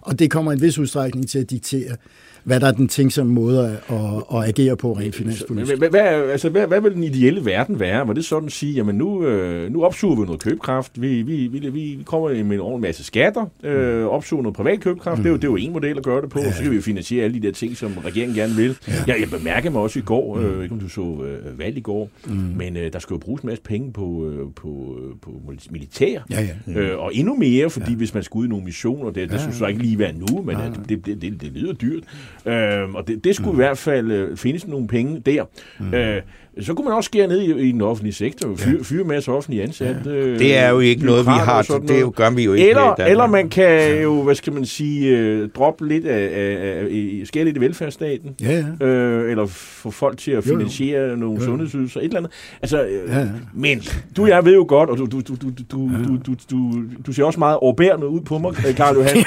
Og 0.01 0.19
det 0.19 0.31
kommer 0.31 0.53
en 0.53 0.61
vis 0.61 0.79
udstrækning 0.79 1.29
til 1.29 1.39
at 1.39 1.51
diktere, 1.51 1.97
hvad 2.45 2.61
der 2.61 2.67
er 2.67 2.73
den 2.73 2.89
tænksomme 2.89 3.33
måde 3.33 3.67
at, 3.67 3.97
at, 3.97 4.23
at 4.35 4.49
agere 4.49 4.77
på 4.77 4.93
rent 4.93 5.15
finanspolitisk. 5.15 5.79
Hvad, 5.91 6.01
altså, 6.01 6.49
hvad, 6.49 6.67
hvad 6.67 6.81
vil 6.81 6.93
den 6.93 7.05
ideelle 7.05 7.45
verden 7.45 7.81
være? 7.81 8.09
Var 8.09 8.13
det 8.13 8.25
sådan 8.25 8.47
at 8.47 8.53
sige, 8.53 8.73
jamen 8.73 8.95
nu, 8.95 9.27
øh, 9.27 9.73
nu 9.73 9.85
opsuger 9.85 10.17
vi 10.17 10.25
noget 10.25 10.41
købekraft, 10.41 11.03
vi, 11.03 11.23
vi, 11.23 11.47
vi, 11.47 11.69
vi 11.69 11.99
kommer 12.05 12.45
med 12.45 12.59
en 12.59 12.81
masse 12.81 13.05
skatter, 13.05 13.47
øh, 13.63 14.07
opsuger 14.07 14.43
noget 14.43 14.57
privat 14.57 14.81
købekraft, 14.81 15.19
mm. 15.19 15.23
det, 15.23 15.29
er 15.29 15.33
jo, 15.33 15.37
det 15.37 15.45
er 15.45 15.49
jo 15.49 15.57
en 15.57 15.73
model 15.73 15.99
at 15.99 16.05
gøre 16.05 16.23
det 16.23 16.31
på, 16.31 16.39
ja. 16.39 16.53
så 16.53 16.63
kan 16.63 16.73
vi 16.73 16.81
finansiere 16.81 17.25
alle 17.25 17.41
de 17.41 17.47
der 17.47 17.53
ting, 17.53 17.77
som 17.77 17.93
regeringen 18.05 18.37
gerne 18.37 18.55
vil. 18.55 18.77
Ja. 18.89 18.93
Jeg, 19.07 19.17
jeg 19.21 19.31
bemærker 19.39 19.71
mig 19.71 19.81
også 19.81 19.99
i 19.99 20.03
går, 20.03 20.39
øh, 20.39 20.57
mm. 20.57 20.63
ikke 20.63 20.73
om 20.73 20.81
du 20.81 20.89
så 20.89 21.25
øh, 21.25 21.59
valg 21.59 21.77
i 21.77 21.81
går, 21.81 22.11
mm. 22.27 22.33
men 22.33 22.77
øh, 22.77 22.93
der 22.93 22.99
skal 22.99 23.15
jo 23.15 23.19
bruges 23.19 23.43
en 23.43 23.47
masse 23.47 23.63
penge 23.63 23.93
på, 23.93 24.29
øh, 24.29 24.39
på, 24.57 24.99
på 25.23 25.31
militær, 25.71 26.21
ja, 26.31 26.49
ja. 26.67 26.81
Øh, 26.81 26.99
og 26.99 27.15
endnu 27.15 27.35
mere, 27.35 27.71
fordi 27.71 27.91
ja. 27.91 27.97
hvis 27.97 28.15
man 28.15 28.23
skal 28.23 28.39
ud 28.39 28.47
i 28.47 28.49
nogle 28.49 28.65
missioner, 28.65 29.11
det, 29.11 29.31
det 29.31 29.37
ja, 29.37 29.43
synes 29.43 29.61
jeg 29.61 29.69
ikke 29.69 29.83
lige 29.83 29.99
være 29.99 30.13
nu, 30.13 30.43
men 30.43 30.57
ja. 30.57 30.71
det, 30.89 31.07
det, 31.07 31.23
det, 31.23 31.41
det 31.41 31.53
lyder 31.53 31.73
dyrt. 31.73 32.05
Øh, 32.47 32.95
og 32.95 33.09
det, 33.09 33.25
det 33.25 33.37
skulle 33.37 33.53
mm. 33.53 33.61
i 33.61 33.65
hvert 33.65 33.79
fald 33.79 34.11
øh, 34.11 34.37
findes 34.37 34.67
nogle 34.67 34.89
penge 34.89 35.21
der. 35.21 35.45
Mm. 35.81 35.95
Øh, 35.95 36.23
så 36.61 36.75
kunne 36.75 36.85
man 36.85 36.95
også 36.95 37.09
skære 37.09 37.27
ned 37.27 37.41
i, 37.41 37.69
i 37.69 37.73
den 37.73 37.81
offentlige 37.81 38.15
sektor, 38.15 38.57
fyre 38.57 38.77
ja. 38.77 38.83
fyre 38.83 39.05
masse 39.05 39.33
offentlige 39.33 39.63
ansatte. 39.63 40.01
Ja. 40.07 40.11
Øh, 40.11 40.39
det 40.39 40.57
er 40.57 40.71
jo 40.71 40.81
ikke 40.81 41.07
noget, 41.07 41.27
vi 41.27 41.31
har, 41.31 41.63
det 41.63 41.91
noget. 41.91 42.15
gør 42.15 42.31
vi 42.31 42.45
jo 42.45 42.53
ikke 42.53 42.69
eller, 42.69 42.95
eller 42.95 43.27
man 43.27 43.49
kan 43.49 44.03
jo, 44.03 44.23
hvad 44.23 44.35
skal 44.35 44.53
man 44.53 44.65
sige, 44.65 45.19
øh, 45.19 45.49
droppe 45.49 45.89
lidt 45.89 46.07
af, 46.07 46.31
af, 46.35 46.83
af 46.83 47.27
skære 47.27 47.45
lidt 47.45 47.57
i 47.57 47.61
velfærdsstaten, 47.61 48.31
ja, 48.41 48.65
ja. 48.81 48.87
Øh, 48.87 49.31
eller 49.31 49.47
få 49.47 49.91
folk 49.91 50.19
til 50.19 50.31
at 50.31 50.45
finansiere 50.45 51.03
jo, 51.03 51.11
jo. 51.11 51.17
nogle 51.17 51.39
jo. 51.41 51.45
sundhedsydelser, 51.45 52.01
et 52.01 52.05
eller 52.05 52.19
andet. 52.19 52.33
Altså, 52.63 52.85
øh, 52.85 53.09
ja, 53.09 53.19
ja. 53.19 53.27
Men 53.55 53.83
du 54.17 54.23
og 54.23 54.29
jeg 54.29 54.45
ved 54.45 54.55
jo 54.55 54.65
godt, 54.69 54.91
og 54.91 54.99
du, 54.99 55.07
du, 55.07 55.21
du, 55.21 55.35
du, 55.35 55.51
du, 55.73 55.91
ja. 55.93 56.05
du, 56.09 56.17
du, 56.17 56.35
du, 56.51 56.83
du 57.07 57.13
ser 57.13 57.25
også 57.25 57.39
meget 57.39 57.57
overbærende 57.57 58.09
ud 58.09 58.21
på 58.21 58.39
mig, 58.39 58.55
Karl 58.55 58.95
Johan. 58.97 59.17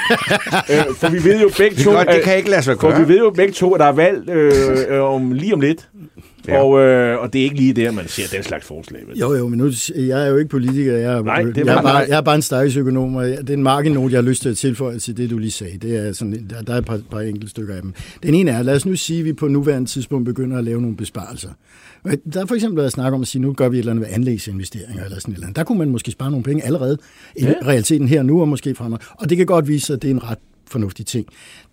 øh, 0.72 0.94
for 0.94 1.10
vi 1.10 1.24
ved 1.24 1.40
jo 1.40 1.50
begge 1.58 1.76
to, 1.76 1.90
godt, 1.90 2.08
det 2.08 2.22
kan 2.22 2.36
ikke 2.36 2.50
lade 2.50 2.62
sig 2.62 2.76
gøre. 2.76 2.92
For 2.92 3.00
vi 3.02 3.08
ved 3.08 3.18
jo 3.18 3.30
begge 3.30 3.52
to, 3.52 3.74
at 3.74 3.80
der 3.80 3.86
er 3.86 3.92
valg 3.92 4.30
øh, 4.30 4.52
øh, 4.88 5.02
om 5.02 5.32
lige 5.32 5.54
om 5.54 5.60
lidt. 5.60 5.88
Ja. 6.48 6.62
Og, 6.62 6.80
øh, 6.80 7.22
og 7.22 7.32
det 7.32 7.38
er 7.38 7.42
ikke 7.42 7.56
lige 7.56 7.72
der, 7.72 7.90
man 7.90 8.08
ser 8.08 8.36
den 8.36 8.42
slags 8.42 8.66
forslag. 8.66 9.02
Vel? 9.08 9.18
Jo, 9.18 9.34
jo, 9.34 9.48
men 9.48 9.58
nu, 9.58 9.70
jeg 9.96 10.26
er 10.26 10.30
jo 10.30 10.36
ikke 10.36 10.48
politiker. 10.48 10.96
Jeg 10.96 11.12
er, 11.12 11.22
Nej, 11.22 11.42
det 11.42 11.56
jeg, 11.56 11.76
er 11.76 11.82
bare, 11.82 11.96
jeg 11.96 12.16
er 12.16 12.20
bare 12.20 12.34
en 12.34 12.42
statsøkonom, 12.42 13.14
og 13.14 13.24
det 13.24 13.50
er 13.50 13.54
en 13.54 13.62
marginot, 13.62 14.10
jeg 14.12 14.18
har 14.18 14.22
lyst 14.22 14.42
til 14.42 14.48
at 14.48 14.56
tilføje 14.56 14.98
til 14.98 15.16
det, 15.16 15.30
du 15.30 15.38
lige 15.38 15.50
sagde. 15.50 15.78
Det 15.78 15.96
er 15.96 16.12
sådan, 16.12 16.46
der, 16.50 16.62
der 16.62 16.74
er 16.74 16.78
et 16.78 16.84
par, 16.84 17.00
par 17.10 17.20
enkelte 17.20 17.48
stykker 17.48 17.74
af 17.74 17.82
dem. 17.82 17.94
Den 18.22 18.34
ene 18.34 18.50
er, 18.50 18.62
lad 18.62 18.74
os 18.74 18.86
nu 18.86 18.96
sige, 18.96 19.18
at 19.18 19.24
vi 19.24 19.32
på 19.32 19.48
nuværende 19.48 19.88
tidspunkt 19.88 20.24
begynder 20.24 20.58
at 20.58 20.64
lave 20.64 20.80
nogle 20.80 20.96
besparelser. 20.96 21.50
Der 22.32 22.40
er 22.40 22.46
for 22.46 22.54
eksempel 22.54 22.76
været 22.76 22.92
snak 22.92 23.12
om 23.12 23.22
at 23.22 23.28
sige, 23.28 23.42
nu 23.42 23.52
gør 23.52 23.68
vi 23.68 23.76
et 23.76 23.78
eller 23.78 23.92
andet 23.92 24.06
ved 24.06 24.14
anlægsinvesteringer 24.14 25.04
eller 25.04 25.20
sådan 25.20 25.32
et 25.32 25.36
eller 25.36 25.46
andet. 25.46 25.56
Der 25.56 25.64
kunne 25.64 25.78
man 25.78 25.90
måske 25.90 26.10
spare 26.10 26.30
nogle 26.30 26.44
penge 26.44 26.64
allerede 26.64 26.98
i 27.36 27.44
ja. 27.44 27.52
realiteten 27.64 28.08
her 28.08 28.22
nu 28.22 28.40
og 28.40 28.48
måske 28.48 28.74
fremad. 28.74 28.98
Og 29.10 29.30
det 29.30 29.36
kan 29.36 29.46
godt 29.46 29.68
vise 29.68 29.86
sig, 29.86 29.94
at 29.94 30.02
det 30.02 30.10
er 30.10 30.14
en 30.14 30.24
ret 30.24 30.38
fornuftig 30.66 31.06
ting. 31.06 31.26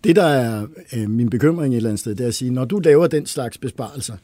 Det, 0.04 0.16
der 0.16 0.24
er 0.24 0.66
øh, 0.96 1.10
min 1.10 1.30
bekymring 1.30 1.74
et 1.74 1.76
eller 1.76 1.90
andet 1.90 2.00
sted, 2.00 2.14
det 2.14 2.24
er 2.24 2.28
at 2.28 2.34
sige, 2.34 2.50
når 2.50 2.64
du 2.64 2.78
laver 2.78 3.06
den 3.06 3.26
slags 3.26 3.58
besparelser, 3.58 4.14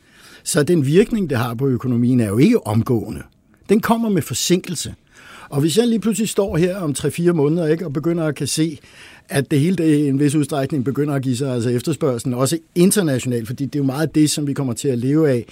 så 0.45 0.63
den 0.63 0.87
virkning, 0.87 1.31
det 1.31 1.39
har 1.39 1.55
på 1.55 1.69
økonomien, 1.69 2.21
er 2.21 2.29
jo 2.29 2.39
ikke 2.39 2.67
omgående. 2.67 3.23
Den 3.69 3.81
kommer 3.81 4.09
med 4.09 4.23
forsinkelse. 4.23 4.95
Og 5.51 5.61
hvis 5.61 5.79
jeg 5.79 5.87
lige 5.87 6.01
pludselig 6.01 6.29
står 6.29 6.57
her 6.57 6.77
om 6.77 6.95
3-4 6.99 7.33
måneder 7.33 7.67
ikke, 7.67 7.87
og 7.87 7.93
begynder 7.93 8.25
at 8.25 8.35
kan 8.35 8.47
se, 8.47 8.79
at 9.29 9.51
det 9.51 9.61
hele 9.61 9.77
det 9.77 9.97
i 9.97 10.09
en 10.09 10.21
vis 10.21 10.35
udstrækning 10.35 10.85
begynder 10.85 11.15
at 11.15 11.23
give 11.23 11.37
sig 11.37 11.55
altså 11.55 11.71
efterspørgselen, 11.71 12.35
også 12.35 12.59
internationalt, 12.75 13.47
fordi 13.47 13.65
det 13.65 13.75
er 13.75 13.79
jo 13.79 13.85
meget 13.85 14.15
det, 14.15 14.31
som 14.31 14.47
vi 14.47 14.53
kommer 14.53 14.73
til 14.73 14.89
at 14.89 14.99
leve 14.99 15.31
af. 15.31 15.47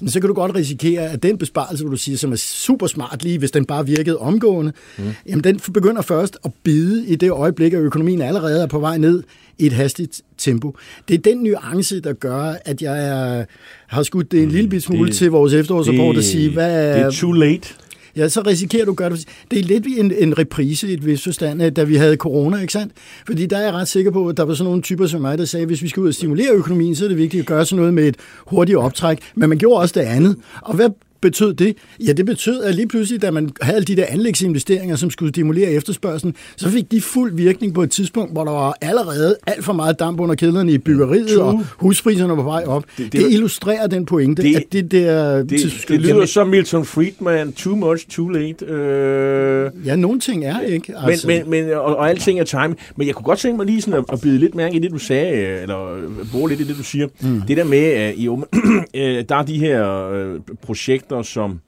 Men 0.00 0.10
så 0.10 0.20
kan 0.20 0.28
du 0.28 0.34
godt 0.34 0.54
risikere, 0.54 1.02
at 1.02 1.22
den 1.22 1.38
besparelse, 1.38 1.84
du 1.84 1.96
siger, 1.96 2.18
som 2.18 2.32
er 2.32 2.36
super 2.36 2.86
smart 2.86 3.22
lige, 3.22 3.38
hvis 3.38 3.50
den 3.50 3.64
bare 3.64 3.86
virkede 3.86 4.18
omgående, 4.18 4.72
mm. 4.98 5.04
jamen 5.28 5.44
den 5.44 5.60
begynder 5.74 6.02
først 6.02 6.38
at 6.44 6.50
bide 6.62 7.06
i 7.06 7.14
det 7.14 7.30
øjeblik, 7.30 7.72
at 7.72 7.80
økonomien 7.80 8.22
allerede 8.22 8.62
er 8.62 8.66
på 8.66 8.78
vej 8.78 8.98
ned 8.98 9.22
i 9.58 9.66
et 9.66 9.72
hastigt 9.72 10.20
tempo. 10.38 10.76
Det 11.08 11.14
er 11.14 11.18
den 11.18 11.38
nuance, 11.38 12.00
der 12.00 12.12
gør, 12.12 12.54
at 12.64 12.82
jeg 12.82 13.08
er, 13.08 13.44
har 13.86 14.02
skudt 14.02 14.32
det 14.32 14.42
en 14.42 14.48
lille 14.48 14.80
smule 14.80 15.08
det, 15.08 15.16
til 15.16 15.30
vores 15.30 15.52
efterårsrapport 15.52 16.16
at 16.16 16.24
sige, 16.24 16.50
hvad. 16.50 16.94
Det 16.94 17.02
er 17.02 17.10
too 17.10 17.32
late 17.32 17.74
ja, 18.16 18.28
så 18.28 18.40
risikerer 18.40 18.84
du 18.84 18.90
at 18.90 18.96
gøre 18.96 19.10
det. 19.10 19.24
Det 19.50 19.58
er 19.58 19.62
lidt 19.62 19.86
en, 19.86 20.12
en 20.18 20.38
reprise 20.38 20.88
i 20.88 20.92
et 20.92 21.06
vis 21.06 21.24
forstand, 21.24 21.70
da 21.70 21.82
vi 21.84 21.96
havde 21.96 22.16
corona, 22.16 22.60
ikke 22.60 22.72
sandt? 22.72 22.92
Fordi 23.26 23.46
der 23.46 23.56
er 23.56 23.62
jeg 23.62 23.72
ret 23.72 23.88
sikker 23.88 24.10
på, 24.10 24.28
at 24.28 24.36
der 24.36 24.42
var 24.42 24.54
sådan 24.54 24.68
nogle 24.68 24.82
typer 24.82 25.06
som 25.06 25.20
mig, 25.20 25.38
der 25.38 25.44
sagde, 25.44 25.62
at 25.62 25.68
hvis 25.68 25.82
vi 25.82 25.88
skal 25.88 26.00
ud 26.00 26.08
og 26.08 26.14
stimulere 26.14 26.50
økonomien, 26.50 26.94
så 26.94 27.04
er 27.04 27.08
det 27.08 27.18
vigtigt 27.18 27.40
at 27.40 27.46
gøre 27.46 27.66
sådan 27.66 27.78
noget 27.78 27.94
med 27.94 28.08
et 28.08 28.16
hurtigt 28.46 28.78
optræk. 28.78 29.18
Men 29.34 29.48
man 29.48 29.58
gjorde 29.58 29.80
også 29.80 30.00
det 30.00 30.06
andet. 30.06 30.36
Og 30.62 30.74
hvad 30.74 30.88
betød 31.24 31.54
det? 31.54 31.76
Ja, 32.06 32.12
det 32.12 32.26
betød, 32.26 32.62
at 32.62 32.74
lige 32.74 32.88
pludselig, 32.88 33.22
da 33.22 33.30
man 33.30 33.50
havde 33.60 33.76
alle 33.76 33.86
de 33.86 33.96
der 33.96 34.04
anlægsinvesteringer, 34.08 34.96
som 34.96 35.10
skulle 35.10 35.32
stimulere 35.32 35.70
efterspørgselen, 35.70 36.34
så 36.56 36.68
fik 36.68 36.90
de 36.90 37.00
fuld 37.00 37.34
virkning 37.34 37.74
på 37.74 37.82
et 37.82 37.90
tidspunkt, 37.90 38.32
hvor 38.32 38.44
der 38.44 38.52
var 38.52 38.76
allerede 38.80 39.36
alt 39.46 39.64
for 39.64 39.72
meget 39.72 39.98
damp 39.98 40.20
under 40.20 40.34
kedlerne 40.34 40.72
i 40.72 40.78
byggeriet, 40.78 41.28
True. 41.28 41.44
og 41.44 41.64
huspriserne 41.76 42.28
var 42.28 42.36
på 42.36 42.42
vej 42.42 42.64
op. 42.66 42.84
Det, 42.96 43.12
det, 43.12 43.12
det 43.12 43.32
illustrerer 43.32 43.86
den 43.86 44.06
pointe, 44.06 44.42
det, 44.42 44.56
at 44.56 44.62
det 44.72 44.92
der... 44.92 45.36
Det, 45.36 45.50
det, 45.50 45.84
det 45.88 46.00
lyder 46.00 46.26
som 46.26 46.48
Milton 46.48 46.84
Friedman, 46.84 47.52
too 47.52 47.76
much, 47.76 48.08
too 48.08 48.28
late. 48.28 48.64
Øh... 48.64 49.70
Ja, 49.86 49.96
nogle 49.96 50.20
ting 50.20 50.44
er 50.44 50.60
ikke. 50.60 50.94
Altså. 50.96 51.26
Men, 51.26 51.50
men, 51.50 51.64
men, 51.66 51.74
og, 51.74 51.96
og 51.96 52.08
alting 52.10 52.40
er 52.40 52.44
time. 52.44 52.74
Men 52.96 53.06
jeg 53.06 53.14
kunne 53.14 53.24
godt 53.24 53.38
tænke 53.38 53.56
mig 53.56 53.66
lige 53.66 53.82
sådan 53.82 53.98
at, 53.98 54.04
at 54.12 54.20
bide 54.20 54.38
lidt 54.38 54.54
mærke 54.54 54.76
i 54.76 54.78
det, 54.78 54.90
du 54.90 54.98
sagde, 54.98 55.60
eller 55.62 56.00
bruge 56.32 56.48
lidt 56.48 56.60
i 56.60 56.64
det, 56.64 56.76
du 56.76 56.82
siger. 56.82 57.08
Mm. 57.20 57.40
Det 57.48 57.56
der 57.56 57.64
med, 57.64 57.78
at 57.78 58.14
jo, 58.16 58.44
der 59.28 59.36
er 59.36 59.42
de 59.42 59.58
her 59.58 60.10
øh, 60.10 60.40
projekter, 60.62 61.13
som 61.22 61.60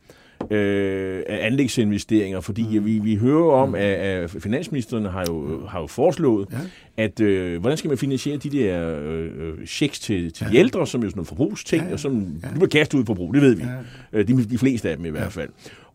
øh, 0.51 1.23
anlægsinvesteringer, 1.29 2.41
fordi 2.41 2.79
mm. 2.79 2.87
vi, 2.87 2.99
vi 2.99 3.17
hører 3.17 3.53
om, 3.53 3.69
mm. 3.69 3.75
at, 3.75 3.83
at 3.83 4.31
finansministeren 4.31 5.05
har 5.05 5.25
jo, 5.29 5.67
har 5.67 5.81
jo 5.81 5.87
foreslået, 5.87 6.49
ja. 6.53 6.59
At 6.97 7.21
øh, 7.21 7.61
hvordan 7.61 7.79
skal 7.79 7.89
man 7.89 7.99
finansiere 7.99 8.37
de 8.37 8.51
der 8.51 8.99
øh, 9.03 9.67
checks 9.67 10.01
til, 10.01 10.33
til 10.33 10.47
ja. 10.47 10.53
de 10.53 10.57
ældre, 10.57 10.87
som 10.87 11.01
er 11.01 11.05
jo 11.05 11.11
sådan 11.11 11.19
noget 11.19 11.29
forbrugsting, 11.29 11.83
ja, 11.83 11.89
ja. 11.89 11.93
og 11.93 12.01
som 12.01 12.27
ja. 12.43 12.49
bliver 12.55 12.69
kastet 12.69 12.99
ud 12.99 13.05
på 13.05 13.07
forbrug, 13.07 13.35
det 13.35 13.43
ved 13.43 13.55
vi. 13.55 13.63
Ja. 14.13 14.19
Øh, 14.19 14.29
de, 14.29 14.45
de 14.45 14.59
fleste 14.59 14.91
af 14.91 14.97
dem 14.97 15.07
i 15.07 15.11
hvert 15.11 15.33
fald. 15.33 15.49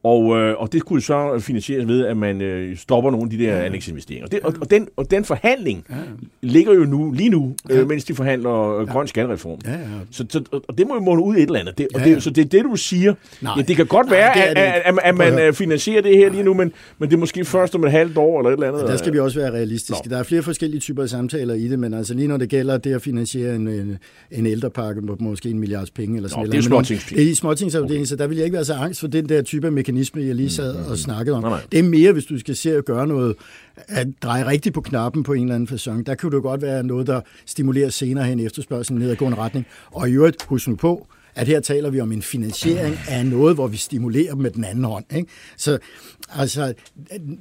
Og, 0.04 0.38
øh, 0.38 0.62
og 0.62 0.74
det 0.74 0.84
kunne 0.84 1.02
så 1.02 1.40
finansieres 1.40 1.88
ved, 1.88 2.06
at 2.06 2.18
man 2.18 2.42
øh, 2.42 2.78
stopper 2.78 3.12
nogle 3.12 3.24
af 3.24 3.30
de 3.30 3.44
der 3.44 3.58
ja. 3.58 3.66
anlægsinvesteringer. 3.66 4.28
Det, 4.28 4.40
og, 4.40 4.54
og, 4.62 4.72
den, 4.72 4.88
og 4.98 5.12
den 5.12 5.26
forhandling 5.26 5.86
ja. 5.90 5.96
ligger 6.42 6.74
jo 6.74 6.86
nu 6.86 7.12
lige 7.12 7.30
nu, 7.30 7.56
øh, 7.70 7.78
ja. 7.78 7.86
mens 7.86 8.04
de 8.04 8.16
forhandler 8.16 8.80
øh, 8.80 8.88
grøn 8.88 9.08
skattereform. 9.08 9.60
Ja, 9.66 9.72
ja. 9.72 9.78
Så, 10.12 10.26
så, 10.30 10.62
og 10.68 10.78
det 10.78 10.88
må 10.88 10.94
jo 10.94 11.00
måle 11.00 11.24
ud 11.24 11.36
et 11.36 11.42
eller 11.42 11.60
andet. 11.60 11.78
Det, 11.78 11.88
og 11.94 12.02
ja, 12.02 12.08
ja. 12.08 12.16
Det, 12.16 12.24
så 12.24 12.30
det 12.30 12.46
er 12.46 12.50
det, 12.50 12.64
du 12.64 12.76
siger. 12.76 13.14
Nej. 13.42 13.54
Ja, 13.58 13.62
det 13.62 13.76
kan 13.76 13.86
godt 13.86 14.08
Nej, 14.08 14.16
være, 14.16 14.48
det 14.48 14.56
det 14.56 14.62
at, 14.62 14.82
at, 14.86 15.00
at 15.04 15.16
man 15.16 15.40
øh, 15.40 15.54
finansierer 15.54 16.02
det 16.02 16.18
her 16.18 16.30
lige 16.30 16.44
nu, 16.44 16.54
men, 16.54 16.72
men 17.00 17.10
det 17.10 17.16
er 17.16 17.20
måske 17.20 17.46
først 17.46 17.76
om 17.76 17.84
et 17.84 17.92
halvt 17.92 18.18
år 18.18 18.40
eller 18.40 18.50
et 18.50 18.54
eller 18.54 18.68
andet. 18.68 18.82
Ja, 18.82 18.88
der 18.88 18.98
skal 18.98 19.14
vi 19.14 19.20
også 19.20 19.40
være 19.40 19.52
realistiske. 19.52 20.08
Nå. 20.08 20.14
Der 20.16 20.20
er 20.20 20.24
flere 20.24 20.44
forskellige 20.44 20.82
typer 20.92 21.04
af 21.04 21.10
samtaler 21.10 21.54
i 21.54 21.68
det, 21.68 21.80
men 21.80 21.94
altså 21.94 22.14
lige 22.14 22.28
når 22.28 22.38
det 22.38 22.50
gælder 22.50 22.78
det 22.78 22.94
at 22.94 23.02
finansiere 23.02 23.56
en, 23.56 23.68
en, 23.68 23.98
en 24.32 24.46
ældrepakke 24.46 25.02
på 25.02 25.18
måske 25.20 25.50
en 25.50 25.60
milliards 25.60 25.92
penge 25.92 26.16
eller 26.16 26.30
sådan 26.30 26.40
noget. 26.40 26.52
Det 26.52 26.58
er 26.58 26.62
småtingsfint. 26.62 27.20
Det 27.20 27.32
er 27.32 27.36
småtingsafdelingen, 27.36 28.02
okay. 28.02 28.06
så 28.06 28.16
der 28.16 28.28
vil 28.28 28.38
jeg 28.38 28.46
ikke 28.46 28.56
være 28.56 28.66
så 28.66 28.74
angst 28.74 29.00
for 29.00 29.08
den 29.08 29.30
der 29.30 29.42
type 29.42 29.68
af 29.68 29.74
mekanisme, 29.74 30.22
jeg 30.22 30.36
lige 30.36 30.50
sad 30.50 30.76
og 30.76 30.98
snakkede 30.98 31.36
om. 31.36 31.44
Nej, 31.44 31.52
nej. 31.52 31.62
Det 31.72 31.80
er 31.80 31.84
mere, 31.84 32.12
hvis 32.12 32.26
du 32.26 32.40
skal 32.40 32.56
se 32.56 32.76
at 32.76 32.86
gøre 32.86 33.08
noget, 33.08 33.36
at 33.88 34.08
dreje 34.24 34.48
rigtigt 34.48 34.76
på 34.76 34.82
knappen 34.82 35.24
på 35.24 35.34
en 35.34 35.42
eller 35.42 35.56
anden 35.56 35.68
fasong. 35.68 36.06
Der 36.06 36.16
kan 36.16 36.32
det 36.32 36.42
godt 36.42 36.62
være 36.62 36.84
noget, 36.84 37.08
der 37.08 37.22
stimulerer 37.46 37.90
senere 37.90 38.26
hen 38.26 38.40
efterspørgselen 38.40 39.02
ned 39.02 39.10
ad 39.10 39.22
en 39.22 39.38
retning. 39.38 39.66
Og 39.92 40.10
i 40.10 40.14
øvrigt, 40.14 40.44
husk 40.44 40.68
nu 40.68 40.76
på, 40.76 41.08
at 41.36 41.48
her 41.48 41.60
taler 41.60 41.90
vi 41.90 42.00
om 42.00 42.12
en 42.12 42.22
finansiering 42.22 42.98
af 43.10 43.26
noget, 43.26 43.56
hvor 43.56 43.68
vi 43.68 43.78
stimulerer 43.78 44.34
dem 44.34 44.42
med 44.42 44.52
den 44.52 44.64
anden 44.64 44.84
hånd. 44.84 45.06
Ikke? 45.16 45.30
Så 45.58 45.78
altså, 46.30 46.74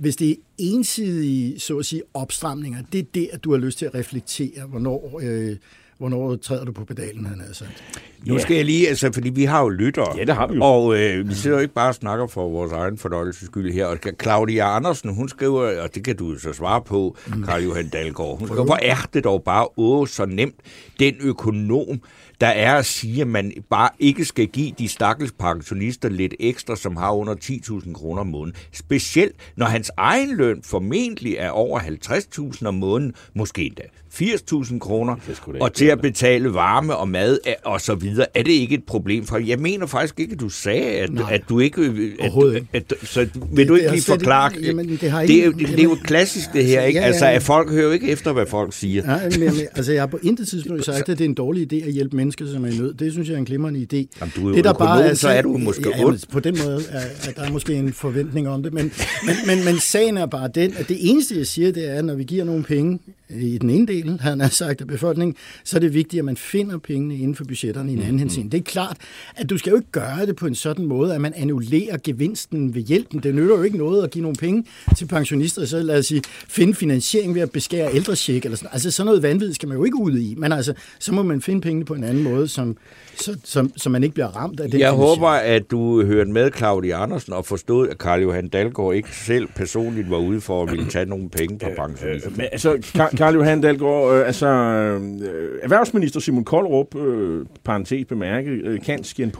hvis 0.00 0.16
det 0.16 0.30
er 0.30 0.34
ensidige, 0.58 1.60
så 1.60 1.78
at 1.78 1.86
sige, 1.86 2.02
opstramninger, 2.14 2.78
det 2.92 2.98
er 2.98 3.04
det, 3.14 3.28
at 3.32 3.44
du 3.44 3.50
har 3.50 3.58
lyst 3.58 3.78
til 3.78 3.86
at 3.86 3.94
reflektere, 3.94 4.66
hvornår 4.66 5.20
øh, 5.22 5.56
hvornår 6.00 6.36
træder 6.36 6.64
du 6.64 6.72
på 6.72 6.84
pedalen, 6.84 7.26
han 7.26 7.42
sagt. 7.52 7.84
Nu 8.26 8.38
skal 8.38 8.56
jeg 8.56 8.64
lige, 8.64 8.88
altså, 8.88 9.12
fordi 9.12 9.28
vi 9.28 9.44
har 9.44 9.62
jo 9.62 9.68
lyttere. 9.68 10.16
Ja, 10.18 10.24
det 10.24 10.34
har 10.34 10.46
vi 10.46 10.54
jo. 10.54 10.64
Og 10.64 10.96
øh, 10.98 11.28
vi 11.28 11.34
sidder 11.34 11.56
jo 11.56 11.62
ikke 11.62 11.74
bare 11.74 11.88
og 11.88 11.94
snakker 11.94 12.26
for 12.26 12.48
vores 12.48 12.72
egen 12.72 12.98
fornøjelses 12.98 13.46
skyld 13.46 13.72
her. 13.72 13.86
Og 13.86 13.98
Claudia 14.22 14.76
Andersen, 14.76 15.14
hun 15.14 15.28
skriver, 15.28 15.80
og 15.80 15.94
det 15.94 16.04
kan 16.04 16.16
du 16.16 16.38
så 16.38 16.52
svare 16.52 16.82
på, 16.82 17.16
mm. 17.26 17.42
Karl 17.42 17.62
Johan 17.62 17.88
Dahlgaard, 17.88 18.38
hun 18.38 18.48
skriver, 18.48 18.64
hvor 18.64 18.78
er 18.82 19.08
det 19.14 19.24
dog 19.24 19.42
bare 19.42 19.68
åh, 19.76 20.06
så 20.06 20.26
nemt, 20.26 20.56
den 21.00 21.14
økonom, 21.20 22.00
der 22.40 22.46
er 22.46 22.76
at 22.76 22.86
sige, 22.86 23.20
at 23.20 23.26
man 23.26 23.52
bare 23.70 23.90
ikke 23.98 24.24
skal 24.24 24.46
give 24.46 24.72
de 24.78 24.88
stakkels 24.88 25.32
pensionister 25.32 26.08
lidt 26.08 26.34
ekstra, 26.40 26.76
som 26.76 26.96
har 26.96 27.12
under 27.12 27.34
10.000 27.34 27.92
kroner 27.92 28.20
om 28.20 28.26
måneden. 28.26 28.56
Specielt 28.72 29.36
når 29.56 29.66
hans 29.66 29.90
egen 29.96 30.36
løn 30.36 30.62
formentlig 30.62 31.34
er 31.34 31.50
over 31.50 31.80
50.000 31.80 32.66
om 32.66 32.74
måneden, 32.74 33.14
måske 33.34 33.64
endda 33.64 33.82
80.000 34.14 34.78
kroner, 34.78 35.16
og 35.60 35.72
til 35.72 35.84
at 35.84 36.00
betale 36.00 36.54
varme 36.54 36.96
og 36.96 37.08
mad 37.08 37.38
og 37.64 37.80
så 37.80 37.94
videre. 37.94 38.26
Er 38.34 38.42
det 38.42 38.52
ikke 38.52 38.74
et 38.74 38.84
problem 38.84 39.24
for 39.24 39.38
Jeg 39.38 39.58
mener 39.58 39.86
faktisk 39.86 40.20
ikke, 40.20 40.32
at 40.32 40.40
du 40.40 40.48
sagde, 40.48 40.84
at, 40.84 41.10
at 41.30 41.42
du 41.48 41.60
ikke... 41.60 42.12
At, 42.20 42.32
at, 42.72 42.92
at, 42.92 42.94
så 43.02 43.20
vil 43.20 43.56
det, 43.56 43.68
du 43.68 43.74
ikke 43.74 43.90
lige 43.90 44.02
forklare... 44.02 44.52
Det, 44.52 44.66
jamen, 44.66 44.88
det, 44.88 45.10
har 45.10 45.20
ikke, 45.20 45.34
det, 45.34 45.40
er 45.40 45.44
jo, 45.44 45.52
det, 45.52 45.68
det 45.68 45.78
er 45.78 45.82
jo 45.82 45.96
klassisk 46.04 46.52
det 46.52 46.64
her, 46.64 46.82
ikke? 46.82 46.98
Ja, 46.98 47.04
ja, 47.04 47.06
altså, 47.06 47.26
at 47.26 47.42
folk 47.42 47.70
hører 47.70 47.84
jo 47.84 47.90
ikke 47.90 48.08
efter, 48.08 48.32
hvad 48.32 48.46
folk 48.46 48.74
siger. 48.74 49.02
Ja, 49.12 49.38
men, 49.38 49.52
altså, 49.74 49.92
jeg 49.92 50.02
har 50.02 50.06
på 50.06 50.18
intet 50.22 50.48
tidspunkt 50.48 50.84
sagt, 50.84 51.08
at 51.08 51.18
det 51.18 51.20
er 51.20 51.28
en 51.28 51.34
dårlig 51.34 51.72
idé 51.72 51.86
at 51.86 51.92
hjælpe 51.92 52.16
mennesker, 52.16 52.46
som 52.46 52.64
er 52.64 52.68
i 52.68 52.76
nød. 52.76 52.94
Det 52.94 53.12
synes 53.12 53.28
jeg 53.28 53.34
er 53.34 53.38
en 53.38 53.44
glimrende 53.44 53.80
idé. 53.80 54.18
Jamen, 54.20 54.32
du 54.36 54.48
er 54.48 54.54
det, 54.54 54.64
der 54.64 54.70
økonom, 54.70 54.88
bare 54.88 55.04
er, 55.04 55.14
så 55.14 55.28
er 55.28 55.42
du 55.42 55.56
måske 55.56 55.90
ja, 55.98 56.04
ondt. 56.04 56.28
På 56.32 56.40
den 56.40 56.58
måde 56.66 56.82
er, 56.90 57.00
at 57.00 57.32
der 57.36 57.42
er 57.42 57.50
måske 57.50 57.74
en 57.74 57.92
forventning 57.92 58.48
om 58.48 58.62
det. 58.62 58.72
Men, 58.72 58.92
men, 59.26 59.36
men, 59.46 59.64
men 59.64 59.78
sagen 59.80 60.16
er 60.16 60.26
bare 60.26 60.50
den, 60.54 60.74
at 60.76 60.88
det 60.88 60.96
eneste, 61.00 61.38
jeg 61.38 61.46
siger, 61.46 61.72
det 61.72 61.90
er, 61.90 61.94
at 61.94 62.04
når 62.04 62.14
vi 62.14 62.24
giver 62.24 62.44
nogle 62.44 62.62
penge 62.62 62.98
i 63.30 63.58
den 63.58 63.70
ene 63.70 63.86
del, 63.86 64.20
han 64.20 64.40
har 64.40 64.48
sagt, 64.48 64.80
af 64.80 64.86
befolkningen, 64.86 65.36
så 65.64 65.76
er 65.76 65.80
det 65.80 65.94
vigtigt, 65.94 66.18
at 66.18 66.24
man 66.24 66.36
finder 66.36 66.78
pengene 66.78 67.14
inden 67.16 67.34
for 67.34 67.44
budgetterne 67.44 67.90
i 67.90 67.94
en 67.94 68.00
anden 68.00 68.12
mm. 68.12 68.18
henseende. 68.18 68.50
Det 68.50 68.58
er 68.58 68.62
klart, 68.62 68.96
at 69.36 69.50
du 69.50 69.58
skal 69.58 69.70
jo 69.70 69.76
ikke 69.76 69.90
gøre 69.92 70.26
det 70.26 70.36
på 70.36 70.46
en 70.46 70.54
sådan 70.54 70.86
måde, 70.86 71.14
at 71.14 71.20
man 71.20 71.32
annullerer 71.36 71.96
gevinsten 72.04 72.74
ved 72.74 72.82
hjælpen. 72.82 73.20
Det 73.22 73.34
nytter 73.34 73.56
jo 73.56 73.62
ikke 73.62 73.78
noget 73.78 74.04
at 74.04 74.10
give 74.10 74.22
nogle 74.22 74.36
penge 74.36 74.64
til 74.96 75.06
pensionister, 75.06 75.66
så 75.66 75.82
lad 75.82 75.98
os 75.98 76.06
sige, 76.06 76.22
finde 76.48 76.74
finansiering 76.74 77.34
ved 77.34 77.42
at 77.42 77.50
beskære 77.50 77.94
ældrecheck 77.94 78.44
eller 78.44 78.56
sådan 78.56 78.70
Altså 78.72 78.90
sådan 78.90 79.06
noget 79.06 79.22
vanvid 79.22 79.54
skal 79.54 79.68
man 79.68 79.78
jo 79.78 79.84
ikke 79.84 79.96
ud 79.96 80.18
i, 80.18 80.34
men 80.38 80.52
altså, 80.52 80.74
så 80.98 81.12
må 81.12 81.22
man 81.22 81.40
finde 81.40 81.60
pengene 81.60 81.84
på 81.84 81.94
en 81.94 82.04
anden 82.04 82.22
måde, 82.22 82.48
som, 82.48 82.76
så, 83.16 83.36
som, 83.44 83.72
så 83.76 83.88
man 83.88 84.02
ikke 84.02 84.14
bliver 84.14 84.26
ramt 84.28 84.60
af 84.60 84.70
det. 84.70 84.80
Jeg 84.80 84.92
håber, 84.92 85.28
at 85.28 85.70
du 85.70 86.04
hørte 86.04 86.30
med 86.30 86.50
Claudia 86.56 87.02
Andersen 87.02 87.32
og 87.32 87.46
forstod, 87.46 87.88
at 87.88 87.98
Karl 87.98 88.22
Johan 88.22 88.48
Dalgaard 88.48 88.94
ikke 88.94 89.08
selv 89.16 89.48
personligt 89.56 90.10
var 90.10 90.18
ude 90.18 90.40
for 90.40 90.62
at 90.62 90.70
ville 90.70 90.86
tage 90.86 91.06
nogle 91.06 91.28
penge 91.28 91.60
fra 91.60 91.86
pensionister. 91.86 92.30
Men 92.30 92.46
altså, 92.52 92.78
Karl 93.20 93.34
Johan 93.34 93.60
Dalgaard, 93.60 94.14
øh, 94.14 94.26
altså, 94.26 94.46
øh, 94.46 95.58
erhvervsminister 95.62 96.20
Simon 96.20 96.44
Koldrup, 96.44 96.96
øh, 96.96 97.46
parentes 97.64 98.06
bemærket, 98.08 98.52
øh, 98.64 98.80
Kant 98.80 99.06
Skjern 99.06 99.32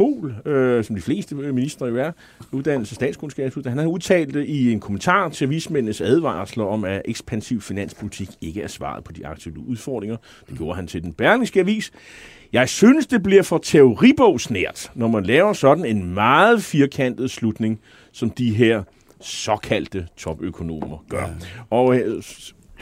øh, 0.47 0.85
som 0.85 0.97
de 0.97 1.03
fleste 1.03 1.35
ministre 1.35 1.87
jo 1.87 1.97
er, 1.97 2.11
uddannelse 2.53 2.95
statskundskab, 2.95 3.53
han 3.67 3.79
har 3.79 3.87
udtalt 3.87 4.37
i 4.37 4.73
en 4.73 4.81
kommentar 4.81 5.29
til 5.29 5.51
vismændenes 5.51 6.01
advarsler 6.01 6.65
om, 6.65 6.85
at 6.85 7.03
ekspansiv 7.05 7.61
finanspolitik 7.61 8.29
ikke 8.41 8.63
er 8.63 8.69
svaret 8.69 9.05
på 9.05 9.13
de 9.13 9.27
aktuelle 9.27 9.61
udfordringer. 9.61 10.17
Det 10.49 10.59
gjorde 10.59 10.77
han 10.77 10.87
til 10.87 11.03
den 11.03 11.13
berlingske 11.13 11.61
avis. 11.61 11.91
Jeg 12.53 12.69
synes, 12.69 13.07
det 13.07 13.23
bliver 13.23 13.43
for 13.43 13.59
teoribogsnært, 13.59 14.91
når 14.95 15.09
man 15.09 15.25
laver 15.25 15.53
sådan 15.53 15.85
en 15.85 16.15
meget 16.15 16.63
firkantet 16.63 17.31
slutning, 17.31 17.81
som 18.13 18.31
de 18.31 18.55
her 18.55 18.83
såkaldte 19.21 20.07
topøkonomer 20.17 21.05
gør. 21.09 21.21
Ja. 21.21 21.27
Og 21.71 21.97
øh, 21.97 22.23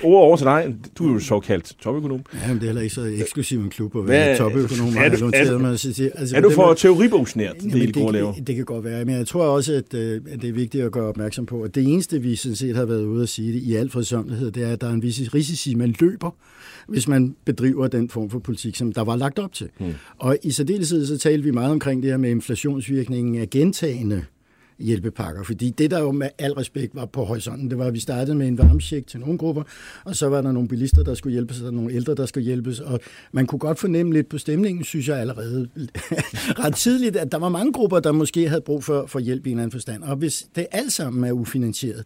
Ord 0.02 0.22
over 0.22 0.36
til 0.36 0.44
dig. 0.44 0.74
Du 0.98 1.08
er 1.08 1.12
jo 1.12 1.18
såkaldt 1.18 1.76
topøkonom. 1.80 2.20
Ja, 2.34 2.48
men 2.48 2.56
det 2.56 2.62
er 2.62 2.66
heller 2.66 2.82
ikke 2.82 2.94
så 2.94 3.04
eksklusiv 3.04 3.60
en 3.60 3.70
klub 3.70 3.96
at 3.96 4.08
være 4.08 4.24
Hvad, 4.24 4.38
topøkonom. 4.38 4.88
Er, 4.88 5.08
du, 5.08 5.26
er, 5.26 5.58
du, 5.58 5.66
altså, 6.14 6.36
er 6.36 6.40
du 6.40 6.50
for 6.50 6.74
teoribogsnært, 6.74 7.54
det, 7.60 7.72
det, 7.72 7.94
det, 7.94 8.46
det 8.46 8.56
kan 8.56 8.64
godt 8.64 8.84
være, 8.84 9.04
men 9.04 9.14
jeg 9.16 9.26
tror 9.26 9.44
også, 9.44 9.72
at, 9.72 9.94
øh, 9.94 10.20
at 10.30 10.42
det 10.42 10.48
er 10.48 10.52
vigtigt 10.52 10.84
at 10.84 10.92
gøre 10.92 11.08
opmærksom 11.08 11.46
på, 11.46 11.62
at 11.62 11.74
det 11.74 11.92
eneste, 11.92 12.22
vi 12.22 12.36
sådan 12.36 12.56
set 12.56 12.76
har 12.76 12.84
været 12.84 13.04
ude 13.04 13.22
at 13.22 13.28
sige 13.28 13.52
det 13.52 13.62
i 13.62 13.74
al 13.74 13.90
fredsomlighed, 13.90 14.50
det 14.50 14.62
er, 14.62 14.72
at 14.72 14.80
der 14.80 14.88
er 14.88 14.92
en 14.92 15.02
vis 15.02 15.34
risici, 15.34 15.74
man 15.74 15.94
løber, 16.00 16.30
hvis 16.88 17.08
man 17.08 17.36
bedriver 17.44 17.86
den 17.86 18.08
form 18.08 18.30
for 18.30 18.38
politik, 18.38 18.76
som 18.76 18.92
der 18.92 19.04
var 19.04 19.16
lagt 19.16 19.38
op 19.38 19.52
til. 19.52 19.68
Hmm. 19.78 19.94
Og 20.18 20.38
i 20.42 20.50
særdeleshed 20.50 21.06
så 21.06 21.18
talte 21.18 21.44
vi 21.44 21.50
meget 21.50 21.70
omkring 21.70 22.02
det 22.02 22.10
her 22.10 22.18
med 22.18 22.30
inflationsvirkningen 22.30 23.40
af 23.40 23.50
gentagende 23.50 24.24
hjælpepakker. 24.78 25.42
Fordi 25.42 25.70
det, 25.70 25.90
der 25.90 26.00
jo 26.00 26.12
med 26.12 26.28
al 26.38 26.52
respekt 26.52 26.94
var 26.94 27.06
på 27.06 27.24
horisonten, 27.24 27.70
det 27.70 27.78
var, 27.78 27.84
at 27.84 27.94
vi 27.94 28.00
startede 28.00 28.36
med 28.36 28.48
en 28.48 28.58
varmesjek 28.58 29.06
til 29.06 29.20
nogle 29.20 29.38
grupper, 29.38 29.62
og 30.04 30.16
så 30.16 30.28
var 30.28 30.40
der 30.40 30.52
nogle 30.52 30.68
bilister, 30.68 31.02
der 31.02 31.14
skulle 31.14 31.32
hjælpes, 31.32 31.60
og 31.60 31.74
nogle 31.74 31.92
ældre, 31.92 32.14
der 32.14 32.26
skulle 32.26 32.44
hjælpes. 32.44 32.80
Og 32.80 33.00
man 33.32 33.46
kunne 33.46 33.58
godt 33.58 33.78
fornemme 33.78 34.12
lidt 34.12 34.28
på 34.28 34.38
stemningen, 34.38 34.84
synes 34.84 35.08
jeg 35.08 35.18
allerede 35.18 35.68
ret 36.64 36.74
tidligt, 36.74 37.16
at 37.16 37.32
der 37.32 37.38
var 37.38 37.48
mange 37.48 37.72
grupper, 37.72 38.00
der 38.00 38.12
måske 38.12 38.48
havde 38.48 38.60
brug 38.60 38.84
for, 38.84 39.06
for 39.06 39.18
hjælp 39.18 39.46
i 39.46 39.50
en 39.50 39.56
eller 39.56 39.62
anden 39.62 39.72
forstand. 39.72 40.02
Og 40.02 40.16
hvis 40.16 40.46
det 40.56 40.66
alt 40.70 40.92
sammen 40.92 41.24
er 41.24 41.32
ufinansieret, 41.32 42.04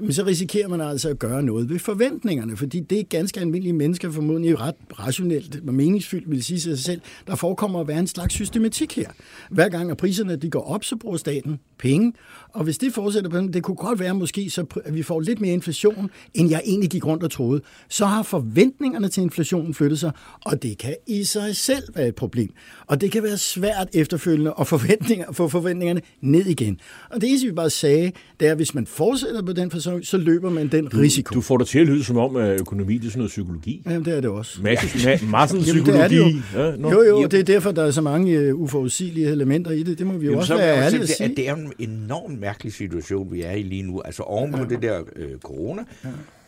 jamen 0.00 0.12
så 0.12 0.26
risikerer 0.26 0.68
man 0.68 0.80
altså 0.80 1.08
at 1.08 1.18
gøre 1.18 1.42
noget 1.42 1.70
ved 1.70 1.78
forventningerne, 1.78 2.56
fordi 2.56 2.80
det 2.80 3.00
er 3.00 3.02
ganske 3.02 3.40
almindelige 3.40 3.72
mennesker, 3.72 4.10
formodentlig 4.10 4.60
ret 4.60 4.74
rationelt 4.98 5.60
og 5.66 5.74
meningsfyldt, 5.74 6.30
vil 6.30 6.44
sige 6.44 6.60
sig 6.60 6.78
selv, 6.78 7.00
der 7.26 7.34
forekommer 7.34 7.80
at 7.80 7.88
være 7.88 7.98
en 7.98 8.06
slags 8.06 8.34
systematik 8.34 8.96
her. 8.96 9.08
Hver 9.50 9.68
gang 9.68 9.90
at 9.90 9.96
priserne 9.96 10.36
de 10.36 10.50
går 10.50 10.62
op, 10.62 10.84
så 10.84 10.96
bruger 10.96 11.16
staten 11.16 11.60
penge, 11.78 12.12
og 12.48 12.64
hvis 12.64 12.78
det 12.78 12.94
fortsætter 12.94 13.30
på 13.30 13.36
den, 13.36 13.52
det 13.52 13.62
kunne 13.62 13.76
godt 13.76 14.00
være 14.00 14.14
måske, 14.14 14.50
så 14.50 14.64
at 14.84 14.94
vi 14.94 15.02
får 15.02 15.20
lidt 15.20 15.40
mere 15.40 15.52
inflation, 15.52 16.10
end 16.34 16.50
jeg 16.50 16.62
egentlig 16.64 16.90
gik 16.90 17.06
rundt 17.06 17.24
og 17.24 17.30
troede. 17.30 17.62
Så 17.88 18.06
har 18.06 18.22
forventningerne 18.22 19.08
til 19.08 19.22
inflationen 19.22 19.74
flyttet 19.74 19.98
sig, 20.00 20.12
og 20.44 20.62
det 20.62 20.78
kan 20.78 20.96
i 21.06 21.24
sig 21.24 21.56
selv 21.56 21.82
være 21.94 22.08
et 22.08 22.14
problem. 22.14 22.50
Og 22.86 23.00
det 23.00 23.12
kan 23.12 23.22
være 23.22 23.38
svært 23.38 23.88
efterfølgende 23.92 24.54
at 24.60 24.66
forventninger, 24.66 25.32
få 25.32 25.48
forventningerne 25.48 26.00
ned 26.20 26.46
igen. 26.46 26.80
Og 27.10 27.20
det 27.20 27.28
eneste, 27.28 27.46
vi 27.46 27.52
bare 27.52 27.70
sagde, 27.70 28.12
det 28.40 28.48
er, 28.48 28.50
at 28.50 28.56
hvis 28.56 28.74
man 28.74 28.86
fortsætter 28.86 29.42
på 29.42 29.52
den 29.52 29.70
fasong, 29.70 29.89
så 30.02 30.16
løber 30.16 30.50
man 30.50 30.68
den 30.68 30.84
Du, 30.86 30.96
risiko. 30.98 31.34
du 31.34 31.40
får 31.40 31.58
det 31.58 31.66
til 31.66 31.78
at 31.78 31.86
lyde 31.86 32.04
som 32.04 32.16
om, 32.16 32.36
at 32.36 32.60
økonomi 32.60 32.98
det 32.98 33.06
er 33.06 33.10
sådan 33.10 33.18
noget 33.18 33.30
psykologi. 33.30 33.82
Jamen, 33.86 34.04
det 34.04 34.16
er 34.16 34.20
det 34.20 34.30
også. 34.30 34.62
Masse, 34.62 34.86
ma- 34.86 35.26
massen 35.26 35.58
Jamen, 35.60 35.84
det 35.86 35.94
er 35.94 36.08
det 36.08 36.10
psykologi. 36.10 36.42
jo. 36.54 36.60
Ja. 36.60 36.90
Jo, 36.90 37.02
jo, 37.20 37.26
det 37.26 37.40
er 37.40 37.44
derfor, 37.44 37.70
der 37.72 37.82
er 37.84 37.90
så 37.90 38.00
mange 38.00 38.54
uh, 38.54 38.60
uforudsigelige 38.60 39.26
elementer 39.30 39.70
i 39.70 39.82
det. 39.82 39.98
Det 39.98 40.06
må 40.06 40.12
vi 40.12 40.18
jo 40.26 40.30
Jamen, 40.30 40.38
også 40.38 40.48
så 40.48 40.56
være 40.56 40.84
ærlige 40.84 41.02
at 41.02 41.08
sige, 41.08 41.30
at 41.30 41.36
det 41.36 41.48
er 41.48 41.54
en 41.56 41.72
enormt 41.78 42.40
mærkelig 42.40 42.72
situation, 42.72 43.32
vi 43.32 43.42
er 43.42 43.52
i 43.52 43.62
lige 43.62 43.82
nu. 43.82 44.00
Altså 44.00 44.22
oven 44.22 44.52
på 44.52 44.64
det 44.64 44.82
der 44.82 45.00
øh, 45.16 45.38
corona, 45.38 45.82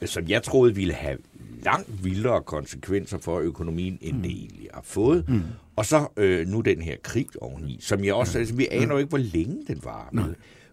ja. 0.03 0.07
som 0.07 0.23
jeg 0.29 0.43
troede 0.43 0.75
ville 0.75 0.93
have 0.95 1.17
langt 1.65 2.05
vildere 2.05 2.41
konsekvenser 2.47 3.19
for 3.19 3.39
økonomien, 3.39 3.99
end 4.01 4.17
Mm. 4.17 4.23
det 4.23 4.31
egentlig 4.31 4.69
har 4.75 4.83
fået. 4.85 5.25
Mm. 5.29 5.41
Og 5.77 5.87
så 5.87 6.07
øh, 6.17 6.47
nu 6.49 6.61
den 6.61 6.83
her 6.83 6.95
krig 7.03 7.27
oveni, 7.41 7.79
som 7.81 8.05
jeg 8.05 8.15
også, 8.15 8.39
altså, 8.39 8.55
vi 8.55 8.67
aner 8.71 8.93
jo 8.93 8.99
ikke, 8.99 9.09
hvor 9.09 9.19
længe 9.19 9.57
den 9.69 9.81
var. 9.85 10.09
Med. 10.13 10.25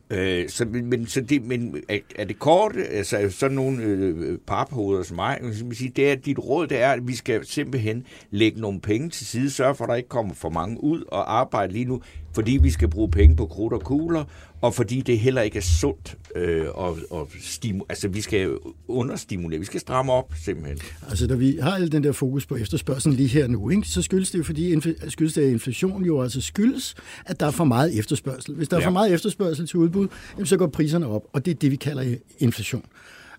Øh, 0.09 0.49
så, 0.49 0.65
men, 0.65 1.07
så 1.07 1.21
det, 1.21 1.45
men 1.45 1.83
er, 1.89 1.99
er 2.15 2.25
det 2.25 2.39
kort, 2.39 2.75
altså 2.77 3.29
sådan 3.29 3.55
nogle 3.55 3.83
øh, 3.83 4.37
paphoveder 4.47 5.03
som 5.03 5.15
mig, 5.15 5.39
så 5.53 5.65
vil 5.65 5.77
sige, 5.77 5.91
det 5.95 6.11
er, 6.11 6.15
dit 6.15 6.39
råd 6.39 6.67
det 6.67 6.81
er, 6.81 6.91
at 6.91 7.07
vi 7.07 7.15
skal 7.15 7.45
simpelthen 7.45 8.05
lægge 8.31 8.61
nogle 8.61 8.79
penge 8.79 9.09
til 9.09 9.25
side, 9.25 9.49
sørge 9.49 9.75
for, 9.75 9.83
at 9.83 9.89
der 9.89 9.95
ikke 9.95 10.09
kommer 10.09 10.33
for 10.33 10.49
mange 10.49 10.83
ud 10.83 11.03
og 11.07 11.39
arbejde 11.39 11.73
lige 11.73 11.85
nu, 11.85 12.01
fordi 12.33 12.57
vi 12.61 12.69
skal 12.71 12.87
bruge 12.87 13.11
penge 13.11 13.35
på 13.35 13.45
krudt 13.45 13.73
og 13.73 13.81
kugler, 13.81 14.23
og 14.61 14.73
fordi 14.73 15.01
det 15.01 15.19
heller 15.19 15.41
ikke 15.41 15.57
er 15.57 15.61
sundt, 15.61 16.17
øh, 16.35 16.65
og, 16.73 16.97
og 17.09 17.27
stimu- 17.39 17.85
altså 17.89 18.07
vi 18.07 18.21
skal 18.21 18.57
understimulere, 18.87 19.59
vi 19.59 19.65
skal 19.65 19.79
stramme 19.79 20.11
op 20.11 20.33
simpelthen. 20.43 20.77
Altså, 21.09 21.27
da 21.27 21.35
vi 21.35 21.57
har 21.61 21.71
al 21.75 21.91
den 21.91 22.03
der 22.03 22.11
fokus 22.11 22.45
på 22.45 22.55
efterspørgselen 22.55 23.15
lige 23.17 23.29
her 23.29 23.47
nu, 23.47 23.69
ikke, 23.69 23.87
så 23.87 24.01
skyldes 24.01 24.31
det 24.31 24.37
jo, 24.37 24.43
fordi 24.43 24.75
inf- 24.75 25.09
skyldes 25.09 25.33
det, 25.33 25.41
at 25.41 25.49
inflation 25.51 26.05
jo 26.05 26.21
altså 26.21 26.41
skyldes, 26.41 26.95
at 27.25 27.39
der 27.39 27.45
er 27.45 27.51
for 27.51 27.63
meget 27.63 27.99
efterspørgsel. 27.99 28.55
Hvis 28.55 28.67
der 28.67 28.77
er 28.77 28.81
Ja. 28.81 28.87
for 28.87 28.91
meget 28.91 29.13
efterspørgsel 29.13 29.67
til 29.67 29.77
udbud, 29.79 30.07
jamen, 30.35 30.45
så 30.45 30.57
går 30.57 30.67
priserne 30.67 31.07
op, 31.07 31.23
og 31.33 31.45
det 31.45 31.51
er 31.51 31.55
det, 31.55 31.71
vi 31.71 31.75
kalder 31.75 32.15
inflation. 32.39 32.83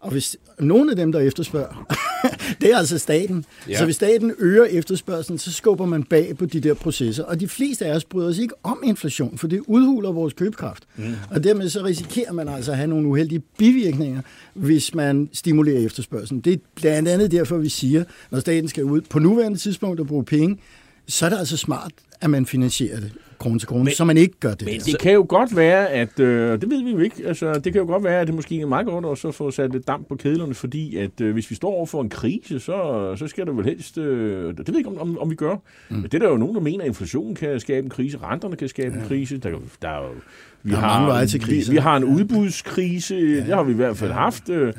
Og 0.00 0.10
hvis 0.10 0.36
nogen 0.58 0.90
af 0.90 0.96
dem, 0.96 1.12
der 1.12 1.20
efterspørger, 1.20 1.86
det 2.60 2.72
er 2.72 2.78
altså 2.78 2.98
staten. 2.98 3.44
Ja. 3.68 3.78
Så 3.78 3.84
hvis 3.84 3.96
staten 3.96 4.32
øger 4.38 4.64
efterspørgselen, 4.64 5.38
så 5.38 5.52
skubber 5.52 5.86
man 5.86 6.04
bag 6.04 6.36
på 6.36 6.46
de 6.46 6.60
der 6.60 6.74
processer. 6.74 7.24
Og 7.24 7.40
de 7.40 7.48
fleste 7.48 7.86
af 7.86 7.94
os 7.94 8.04
bryder 8.04 8.32
sig 8.32 8.42
ikke 8.42 8.54
om 8.62 8.82
inflation, 8.84 9.38
for 9.38 9.48
det 9.48 9.62
udhuler 9.66 10.12
vores 10.12 10.34
købekraft. 10.34 10.84
Mm. 10.96 11.14
Og 11.30 11.44
dermed 11.44 11.68
så 11.68 11.84
risikerer 11.84 12.32
man 12.32 12.48
altså 12.48 12.70
at 12.70 12.76
have 12.76 12.86
nogle 12.86 13.08
uheldige 13.08 13.42
bivirkninger, 13.58 14.22
hvis 14.54 14.94
man 14.94 15.28
stimulerer 15.32 15.80
efterspørgselen. 15.86 16.40
Det 16.40 16.52
er 16.52 16.58
blandt 16.74 17.08
andet 17.08 17.30
derfor, 17.30 17.56
vi 17.56 17.68
siger, 17.68 18.04
når 18.30 18.40
staten 18.40 18.68
skal 18.68 18.84
ud 18.84 19.00
på 19.00 19.18
nuværende 19.18 19.58
tidspunkt 19.58 20.00
og 20.00 20.06
bruge 20.06 20.24
penge, 20.24 20.58
så 21.10 21.26
er 21.26 21.30
det 21.30 21.38
altså 21.38 21.56
smart, 21.56 21.92
at 22.20 22.30
man 22.30 22.46
finansierer 22.46 23.00
det 23.00 23.12
krone 23.38 23.58
til 23.58 23.68
krone, 23.68 23.84
Men- 23.84 23.92
så 23.94 24.04
man 24.04 24.16
ikke 24.16 24.34
gør 24.40 24.54
det. 24.54 24.62
Men 24.66 24.74
der. 24.74 24.84
det 24.84 24.98
kan 24.98 25.12
jo 25.12 25.26
godt 25.28 25.56
være, 25.56 25.88
at, 25.88 26.20
øh, 26.20 26.60
det 26.60 26.70
ved 26.70 26.84
vi 26.84 26.90
jo 26.90 26.98
ikke, 26.98 27.16
altså 27.26 27.54
det 27.54 27.72
kan 27.72 27.74
jo 27.82 27.86
godt 27.86 28.04
være, 28.04 28.20
at 28.20 28.26
det 28.26 28.34
måske 28.34 28.60
er 28.60 28.66
meget 28.66 28.86
godt 28.86 29.24
at 29.26 29.34
få 29.34 29.50
sat 29.50 29.72
lidt 29.72 29.86
damp 29.88 30.08
på 30.08 30.16
kedlerne, 30.16 30.54
fordi 30.54 30.96
at 30.96 31.20
øh, 31.20 31.32
hvis 31.32 31.50
vi 31.50 31.54
står 31.54 31.70
over 31.70 31.86
for 31.86 32.00
en 32.02 32.08
krise, 32.08 32.60
så, 32.60 33.12
så 33.16 33.26
skal 33.26 33.46
det 33.46 33.56
vel 33.56 33.64
helst, 33.64 33.98
øh, 33.98 34.48
det 34.48 34.58
ved 34.58 34.64
jeg 34.68 34.76
ikke, 34.76 34.90
om, 34.90 34.98
om, 34.98 35.18
om 35.18 35.30
vi 35.30 35.34
gør. 35.34 35.56
Mm. 35.88 36.02
Det 36.02 36.14
er 36.14 36.18
der 36.18 36.28
jo 36.28 36.36
nogen, 36.36 36.54
der 36.54 36.60
mener, 36.60 36.80
at 36.80 36.86
inflationen 36.88 37.34
kan 37.34 37.60
skabe 37.60 37.84
en 37.84 37.90
krise, 37.90 38.18
renterne 38.22 38.56
kan 38.56 38.68
skabe 38.68 38.94
ja. 38.96 39.02
en 39.02 39.08
krise. 39.08 39.38
Der, 39.38 39.50
der 39.82 39.88
er 39.88 40.02
jo, 40.02 40.10
vi 40.62 40.70
Der 40.72 40.78
er 41.14 41.26
til 41.26 41.42
vi, 41.48 41.64
vi 41.70 41.76
har 41.76 41.96
en 41.96 42.04
udbudskrise, 42.04 43.14
ja. 43.14 43.36
det 43.36 43.54
har 43.54 43.62
vi 43.62 43.72
i 43.72 43.76
hvert 43.76 43.96
fald 43.96 44.12
haft, 44.12 44.48
øh, 44.48 44.72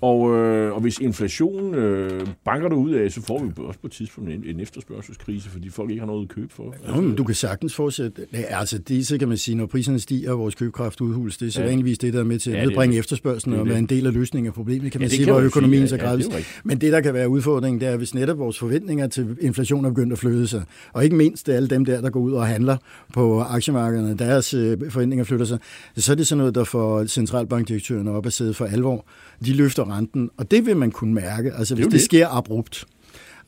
og, 0.00 0.36
øh, 0.36 0.72
og 0.74 0.80
hvis 0.80 0.98
inflationen 0.98 1.74
øh, 1.74 2.26
banker 2.44 2.68
det 2.68 2.76
ud 2.76 2.90
af, 2.90 3.12
så 3.12 3.22
får 3.22 3.42
vi 3.44 3.50
jo 3.58 3.64
også 3.66 3.80
på 3.80 3.86
et 3.86 3.92
tidspunkt 3.92 4.30
en, 4.30 4.44
en 4.46 4.60
efterspørgselskrise, 4.60 5.50
fordi 5.50 5.68
folk 5.68 5.90
ikke 5.90 6.00
har 6.00 6.06
noget 6.06 6.22
at 6.22 6.28
købe 6.34 6.54
for. 6.54 6.74
Jo, 6.96 7.00
men 7.00 7.14
du 7.16 7.24
kan 7.24 7.34
sagtens 7.34 7.74
fortsætte. 7.74 8.26
Ja, 8.32 8.38
altså, 8.58 8.78
det 8.78 9.06
så 9.06 9.18
kan 9.18 9.28
man 9.28 9.36
sige, 9.36 9.54
når 9.54 9.66
priserne 9.66 9.98
stiger, 9.98 10.32
og 10.32 10.38
vores 10.38 10.54
købekraft 10.54 11.00
udhules, 11.00 11.36
det 11.36 11.46
er 11.48 11.52
så 11.52 11.60
Ja. 11.60 11.66
vanligvis 11.66 11.98
det, 11.98 12.12
der 12.12 12.20
er 12.20 12.24
med 12.24 12.38
til 12.38 12.50
at 12.50 12.54
Ja, 12.56 12.60
det 12.60 12.64
er 12.66 12.70
nedbringe 12.70 12.92
det. 12.92 12.98
efterspørgselen 12.98 13.52
Det 13.52 13.56
er 13.58 13.60
og 13.60 13.66
det. 13.66 13.70
være 13.70 13.78
en 13.78 13.86
del 13.86 14.06
af 14.06 14.12
løsningen 14.12 14.46
af 14.46 14.54
problemet, 14.54 14.92
kan 14.92 15.00
Ja, 15.00 15.04
man 15.04 15.08
det 15.08 15.16
sige, 15.16 15.24
kan 15.24 15.34
hvor 15.34 15.42
økonomien 15.42 15.80
sige. 15.80 15.88
så 15.88 15.96
Ja, 15.96 16.02
ja, 16.02 16.08
gradvis. 16.08 16.26
det 16.26 16.32
er 16.32 16.36
jo 16.36 16.38
rigtigt. 16.38 16.60
Men 16.64 16.80
det, 16.80 16.92
der 16.92 17.00
kan 17.00 17.14
være 17.14 17.28
udfordringen, 17.28 17.80
det 17.80 17.88
er, 17.88 17.96
hvis 17.96 18.14
netop 18.14 18.38
vores 18.38 18.58
forventninger 18.58 19.06
til 19.06 19.36
inflation 19.40 19.84
er 19.84 19.88
begyndt 19.88 20.12
at 20.12 20.18
flytte 20.18 20.46
sig, 20.46 20.62
og 20.92 21.04
ikke 21.04 21.16
mindst 21.16 21.48
alle 21.48 21.68
dem 21.68 21.84
der, 21.84 22.00
der 22.00 22.10
går 22.10 22.20
ud 22.20 22.32
og 22.32 22.46
handler 22.46 22.76
på 23.14 23.40
aktiemarkederne, 23.40 24.14
deres 24.18 24.54
øh, 24.54 24.78
forventninger 24.90 25.24
flytter 25.24 25.46
sig, 25.46 25.58
så 25.96 26.12
er 26.12 26.16
det 26.16 26.26
sådan 26.26 26.38
noget, 26.38 26.54
der 26.54 26.64
får 26.64 27.06
centralbankdirektørerne 27.06 28.10
op 28.10 28.26
at 28.26 28.32
sidde 28.32 28.54
for 28.54 28.64
alvor. 28.64 29.04
De 29.44 29.52
løfter 29.52 29.84
renten, 29.90 30.30
og 30.36 30.50
det 30.50 30.66
vil 30.66 30.76
man 30.76 30.90
kunne 30.90 31.14
mærke, 31.14 31.52
altså 31.52 31.74
hvis 31.74 31.82
jo 31.82 31.86
det, 31.86 31.92
det. 31.92 32.02
sker 32.02 32.28
abrupt. 32.28 32.84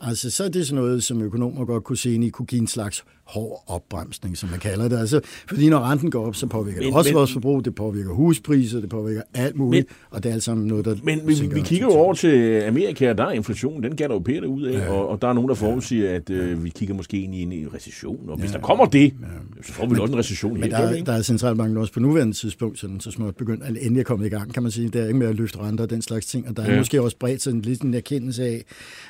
Altså, 0.00 0.30
så 0.30 0.44
er 0.44 0.48
det 0.48 0.66
sådan 0.66 0.82
noget, 0.84 1.02
som 1.02 1.22
økonomer 1.22 1.64
godt 1.64 1.84
kunne 1.84 1.96
se 1.96 2.14
ind 2.14 2.24
i, 2.24 2.28
kunne 2.28 2.46
give 2.46 2.60
en 2.60 2.66
slags 2.66 3.04
hård 3.30 3.64
opbremsning, 3.66 4.36
som 4.36 4.48
man 4.48 4.58
kalder 4.58 4.88
det. 4.88 4.98
Altså, 4.98 5.20
fordi 5.48 5.68
når 5.68 5.78
renten 5.90 6.10
går 6.10 6.26
op, 6.26 6.36
så 6.36 6.46
påvirker 6.46 6.80
det 6.80 6.86
Men- 6.88 6.94
også 6.94 7.10
men- 7.10 7.16
vores 7.18 7.32
forbrug, 7.32 7.64
det 7.64 7.74
påvirker 7.74 8.10
huspriser, 8.10 8.80
det 8.80 8.88
påvirker 8.88 9.22
alt 9.34 9.56
muligt, 9.56 9.86
og 10.10 10.22
det 10.22 10.28
er 10.28 10.32
alt 10.34 10.42
sammen 10.42 10.66
noget, 10.66 10.84
der... 10.84 10.96
Men 11.02 11.20
vi, 11.26 11.34
sænker 11.34 11.54
vi 11.54 11.60
kigger 11.60 11.86
jo 11.86 11.92
over 11.92 12.14
til 12.14 12.62
Amerika, 12.62 13.10
og 13.10 13.18
der 13.18 13.24
er 13.24 13.30
inflationen, 13.30 13.82
den 13.82 14.22
pænt 14.24 14.44
ud 14.44 14.62
af, 14.62 14.72
ja. 14.78 14.90
og, 14.92 15.08
og 15.08 15.22
der 15.22 15.28
er 15.28 15.32
nogen, 15.32 15.48
der 15.48 15.54
forudsiger, 15.54 16.14
at 16.14 16.30
øh, 16.30 16.64
vi 16.64 16.68
kigger 16.70 16.94
måske 16.94 17.20
ind 17.22 17.34
i 17.34 17.42
en, 17.42 17.68
recession, 17.74 18.28
og 18.28 18.38
hvis 18.38 18.50
ja. 18.50 18.56
der 18.56 18.62
kommer 18.62 18.84
det, 18.84 19.14
så 19.62 19.72
får 19.72 19.86
vi 19.86 19.90
vel 19.90 20.00
også 20.00 20.12
en 20.12 20.18
recession 20.18 20.52
Men 20.52 20.62
helt 20.62 20.72
der, 20.74 20.80
der, 20.90 20.98
er- 20.98 21.04
der 21.04 21.12
er 21.12 21.22
centralbanken 21.22 21.76
også 21.76 21.92
på 21.92 22.00
nuværende 22.00 22.32
tidspunkt, 22.36 22.78
sådan, 22.78 23.00
så 23.00 23.10
småt 23.10 23.36
begyndt, 23.36 23.64
eller 23.66 23.80
endelig 23.80 24.06
kommet 24.06 24.26
i 24.26 24.28
gang, 24.28 24.54
kan 24.54 24.62
man 24.62 24.72
sige. 24.72 24.88
Der 24.88 25.02
er 25.02 25.06
ikke 25.06 25.18
med 25.18 25.26
at 25.26 25.34
løfte 25.34 25.58
renter 25.58 25.84
og 25.84 25.90
den 25.90 26.02
slags 26.02 26.26
ting, 26.26 26.48
og 26.48 26.56
der 26.56 26.62
er 26.62 26.66
Ja. 26.66 26.72
ja. 26.72 26.78
måske 26.80 27.02
også 27.02 27.16
bredt 27.16 27.42
sådan 27.42 27.60
lidt 27.60 27.82
en 27.82 27.94
erkendelse 27.94 28.44
af, 28.44 28.64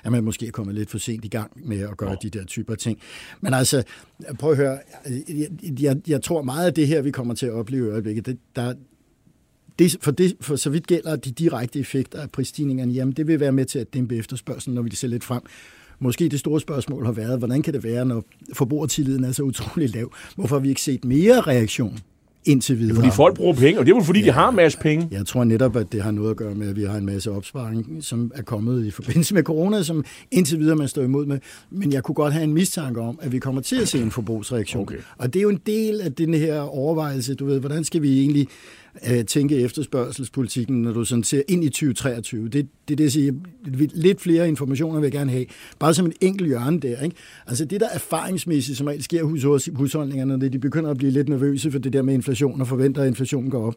at 0.05 0.13
man 0.13 0.25
måske 0.25 0.47
er 0.47 0.51
kommet 0.51 0.75
lidt 0.75 0.91
for 0.91 0.99
sent 0.99 1.25
i 1.25 1.29
gang 1.29 1.51
med 1.65 1.79
at 1.81 1.97
gøre 1.97 2.17
de 2.23 2.31
der 2.31 2.45
typer 2.45 2.75
ting. 2.75 2.99
Men 3.41 3.55
altså, 3.55 3.83
prøv 4.39 4.51
at 4.51 4.57
høre, 4.57 4.79
jeg, 5.29 5.49
jeg, 5.81 5.97
jeg 6.09 6.23
tror 6.23 6.43
meget 6.43 6.67
af 6.67 6.75
det 6.75 6.87
her, 6.87 7.03
vi 7.03 7.11
kommer 7.11 7.35
til 7.35 7.47
at 7.47 7.53
opleve 7.53 7.87
i 7.87 7.91
øjeblikket, 7.91 8.27
det, 8.27 8.39
der, 8.57 8.75
det, 9.79 9.97
for, 10.01 10.11
det, 10.11 10.37
for 10.41 10.57
så 10.57 10.71
vidt 10.71 10.87
gælder 10.87 11.17
de 11.17 11.31
direkte 11.31 11.79
effekter 11.79 12.21
af 12.21 12.31
prisstigningerne, 12.31 12.93
jamen 12.93 13.13
det 13.13 13.27
vil 13.27 13.41
være 13.41 13.53
med 13.53 13.65
til 13.65 13.79
at 13.79 13.95
dæmpe 13.95 14.17
efterspørgselen, 14.17 14.75
når 14.75 14.83
vi 14.83 14.97
ser 14.97 15.09
lidt 15.09 15.25
frem. 15.25 15.43
Måske 15.99 16.29
det 16.29 16.41
store 16.41 16.61
spørgsmål 16.61 17.05
har 17.05 17.13
været, 17.13 17.39
hvordan 17.39 17.63
kan 17.63 17.75
det 17.75 17.85
være, 17.85 18.05
når 18.05 18.25
forbrugertilliden 18.53 19.25
er 19.25 19.33
så 19.33 19.43
utrolig 19.43 19.95
lav? 19.95 20.13
Hvorfor 20.35 20.57
har 20.57 20.61
vi 20.61 20.69
ikke 20.69 20.83
set 20.83 21.05
mere 21.05 21.41
reaktion 21.41 21.99
indtil 22.45 22.79
videre? 22.79 22.95
Fordi 22.95 23.11
folk 23.11 23.37
bruger 23.37 23.55
penge, 23.55 23.81
og 23.81 23.87
det 23.87 23.93
er 23.93 23.97
jo 23.97 24.03
fordi, 24.03 24.21
ja. 24.21 24.27
de 24.27 24.31
har 24.33 24.49
en 24.49 24.57
masse 24.57 24.79
penge. 24.79 25.09
Jeg 25.11 25.27
tror 25.27 25.45
netop, 25.45 25.77
at 25.77 25.93
det 25.93 26.03
har 26.03 26.11
noget 26.11 26.31
at 26.31 26.37
gøre 26.37 26.55
med, 26.55 26.69
at 26.69 26.77
vi 26.77 26.85
har 26.85 26.97
en 26.97 27.07
masse 27.07 27.31
opsparing, 27.31 28.05
som 28.05 28.33
er 28.35 28.43
kommet 28.43 28.87
i 28.87 28.91
forbindelse 28.91 29.35
med 29.35 29.43
corona, 29.43 29.83
som 29.83 30.05
indtil 30.31 30.59
videre 30.59 30.77
man 30.77 30.89
står 30.89 31.03
imod 31.03 31.27
med. 31.27 31.39
Men 31.71 31.93
jeg 31.93 32.03
kunne 32.03 32.15
godt 32.15 32.33
have 32.33 32.45
en 32.45 32.55
mistanke 32.55 33.01
om, 33.01 33.19
at 33.23 33.33
vi 33.33 33.39
kommer 33.39 33.61
til 33.61 33.81
at 33.81 33.89
se 33.89 34.03
en 34.03 34.11
forbrugsreaktion. 34.11 34.83
Okay. 34.83 34.99
Og 35.19 35.35
det 35.35 35.41
er 35.41 35.43
jo 35.43 35.49
en 35.49 35.61
del 35.67 36.01
af 36.01 36.13
den 36.13 36.35
her 36.35 36.61
overvejelse, 36.61 37.35
du 37.35 37.47
ved, 37.47 37.61
hvordan 37.61 37.85
skal 37.85 38.03
vi 38.03 38.21
egentlig 38.21 38.49
øh, 39.11 39.25
tænke 39.25 39.57
efterspørgselspolitikken, 39.57 40.83
når 40.83 40.93
du 40.93 41.05
sådan 41.05 41.25
ser 41.25 41.43
ind 41.49 41.65
i 41.65 41.69
2023. 41.69 42.49
Det, 42.49 42.69
det 42.91 42.95
er 42.95 42.97
det, 42.97 43.05
jeg 43.05 43.13
siger. 43.13 43.33
Lidt 43.95 44.21
flere 44.21 44.49
informationer 44.49 45.01
vil 45.01 45.07
jeg 45.07 45.13
gerne 45.13 45.31
have. 45.31 45.47
Bare 45.79 45.95
som 45.95 46.07
en 46.07 46.13
enkelt 46.21 46.49
hjørne 46.49 46.81
der. 46.81 47.01
Ikke? 47.01 47.17
Altså 47.47 47.65
det 47.65 47.81
der 47.81 47.89
erfaringsmæssigt, 47.93 48.79
som 48.79 48.87
regel 48.87 49.03
sker 49.03 49.25
hos 49.25 49.69
husholdningerne, 49.75 50.37
når 50.37 50.49
de 50.49 50.59
begynder 50.59 50.91
at 50.91 50.97
blive 50.97 51.13
lidt 51.13 51.29
nervøse 51.29 51.71
for 51.71 51.79
det 51.79 51.93
der 51.93 52.03
med 52.03 52.15
inflation 52.15 52.61
og 52.61 52.69
forventer, 52.69 53.03
at 53.03 53.09
inflationen 53.09 53.51
går 53.51 53.67
op, 53.67 53.75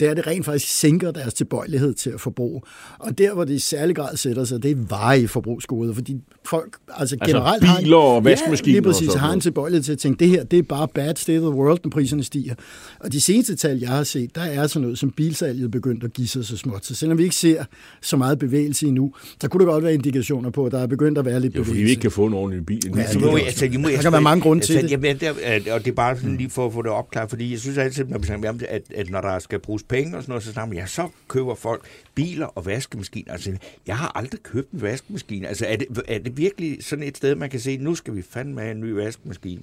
det 0.00 0.06
er, 0.06 0.10
at 0.10 0.16
det 0.16 0.26
rent 0.26 0.44
faktisk 0.44 0.78
sænker 0.78 1.10
deres 1.10 1.34
tilbøjelighed 1.34 1.94
til 1.94 2.10
at 2.10 2.20
forbruge. 2.20 2.60
Og 2.98 3.18
der, 3.18 3.34
hvor 3.34 3.44
det 3.44 3.54
i 3.54 3.58
særlig 3.58 3.96
grad 3.96 4.16
sætter 4.16 4.44
sig, 4.44 4.62
det 4.62 4.70
er 4.70 4.76
varige 4.88 5.28
forbrugsgoder, 5.28 5.94
fordi 5.94 6.16
folk 6.44 6.76
altså, 6.88 7.16
Altså 7.16 7.32
generelt 7.32 7.64
biler 7.80 7.96
og 7.96 8.24
vaskemaskiner 8.24 8.74
ja, 8.74 8.78
og 8.78 8.82
lige 8.82 8.92
præcis, 8.92 9.06
sådan 9.06 9.20
har 9.20 9.32
en 9.32 9.40
tilbøjelighed 9.40 9.84
til 9.84 9.92
at 9.92 9.98
tænke, 9.98 10.18
det 10.18 10.28
her, 10.28 10.44
det 10.44 10.58
er 10.58 10.62
bare 10.62 10.88
bad 10.88 11.16
state 11.16 11.38
of 11.38 11.42
the 11.42 11.60
world, 11.60 11.78
når 11.84 11.90
priserne 11.90 12.24
stiger. 12.24 12.54
Og 13.00 13.12
de 13.12 13.20
seneste 13.20 13.56
tal, 13.56 13.78
jeg 13.78 13.88
har 13.88 14.04
set, 14.04 14.34
der 14.34 14.40
er 14.40 14.66
sådan 14.66 14.82
noget, 14.82 14.98
som 14.98 15.10
bilsalget 15.10 15.70
begyndt 15.70 16.04
at 16.04 16.12
give 16.12 16.28
sig 16.28 16.44
så 16.44 16.56
småt. 16.56 16.84
Så 16.84 16.94
selvom 16.94 17.18
vi 17.18 17.22
ikke 17.22 17.34
ser 17.34 17.64
så 18.02 18.16
meget 18.16 18.38
bevægelse 18.38 18.55
endnu, 18.64 19.14
så 19.40 19.48
kunne 19.48 19.66
der 19.66 19.72
godt 19.72 19.84
være 19.84 19.94
indikationer 19.94 20.50
på, 20.50 20.66
at 20.66 20.72
der 20.72 20.78
er 20.78 20.86
begyndt 20.86 21.18
at 21.18 21.24
være 21.24 21.40
lidt 21.40 21.52
Det 21.52 21.58
jo 21.58 21.64
fordi, 21.64 21.72
bevægelse. 21.72 21.84
vi 21.86 21.90
ikke 21.90 22.00
kan 22.00 22.10
få 22.10 22.26
en 22.26 22.34
ordentlig 22.34 22.66
bil. 22.66 22.92
Ja, 22.96 23.06
Så 23.12 23.18
det 23.18 23.30
må, 23.30 23.36
altså, 23.36 23.66
de 23.68 23.78
må, 23.78 23.88
Der 23.88 24.02
kan 24.02 24.12
være 24.12 24.20
mange 24.20 24.42
grunde 24.42 24.64
til 24.66 24.72
altså, 24.72 24.96
det. 24.96 25.04
Jamen, 25.04 25.18
der, 25.20 25.32
at- 25.42 25.68
og 25.68 25.84
det 25.84 25.90
er 25.90 25.94
bare 25.94 26.16
sådan 26.16 26.36
lige 26.36 26.50
for 26.50 26.66
at 26.66 26.72
få 26.72 26.82
det 26.82 26.90
opklaret, 26.90 27.30
fordi 27.30 27.50
jeg 27.50 27.58
synes 27.60 27.78
altid, 27.78 28.04
når 28.04 28.18
vi 28.18 28.26
snakker 28.26 28.48
om 28.48 28.58
det, 28.58 28.66
at, 28.66 28.82
at 28.94 29.10
når 29.10 29.20
der 29.20 29.38
skal 29.38 29.58
bruges 29.58 29.82
penge 29.82 30.16
og 30.16 30.22
sådan 30.22 30.30
noget, 30.30 30.44
så 30.44 30.52
snakker 30.52 30.68
man, 30.68 30.78
ja, 30.78 30.86
så 30.86 31.08
køber 31.28 31.54
folk 31.54 31.82
biler 32.14 32.46
og 32.46 32.66
vaskemaskiner. 32.66 33.32
Altså, 33.32 33.52
jeg 33.86 33.96
har 33.96 34.12
aldrig 34.14 34.40
købt 34.42 34.70
en 34.72 34.82
vaskemaskine. 34.82 35.48
Altså, 35.48 35.66
er 35.68 35.76
det, 35.76 35.86
er 36.08 36.18
det 36.18 36.38
virkelig 36.38 36.78
sådan 36.80 37.04
et 37.04 37.16
sted, 37.16 37.34
man 37.34 37.50
kan 37.50 37.60
se, 37.60 37.76
nu 37.76 37.94
skal 37.94 38.14
vi 38.16 38.22
fandme 38.30 38.60
have 38.60 38.74
en 38.74 38.80
ny 38.80 38.90
vaskemaskine? 38.90 39.60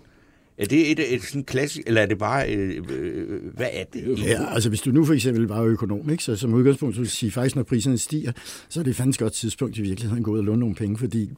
Er 0.57 0.65
det 0.65 0.91
et, 0.91 1.13
et 1.13 1.23
sådan 1.23 1.43
klassisk, 1.43 1.83
eller 1.87 2.01
er 2.01 2.05
det 2.05 2.17
bare, 2.17 2.55
øh, 2.55 2.83
øh, 2.89 3.39
hvad 3.53 3.67
er 3.71 3.83
det? 3.93 4.19
Ja, 4.19 4.53
altså 4.53 4.69
hvis 4.69 4.81
du 4.81 4.91
nu 4.91 5.05
for 5.05 5.13
eksempel 5.13 5.47
var 5.47 5.63
økonom, 5.63 6.09
ikke, 6.09 6.23
så 6.23 6.35
som 6.35 6.53
udgangspunkt, 6.53 6.95
så 6.95 7.01
vil 7.01 7.09
sige, 7.09 7.31
faktisk 7.31 7.55
når 7.55 7.63
priserne 7.63 7.97
stiger, 7.97 8.31
så 8.69 8.79
er 8.79 8.83
det 8.83 8.95
fandens 8.95 9.17
godt 9.17 9.33
tidspunkt 9.33 9.77
i 9.77 9.81
virkeligheden 9.81 10.17
at 10.17 10.25
gå 10.25 10.31
ud 10.31 10.37
og 10.37 10.43
låne 10.43 10.59
nogle 10.59 10.75
penge, 10.75 10.97
fordi 10.97 11.29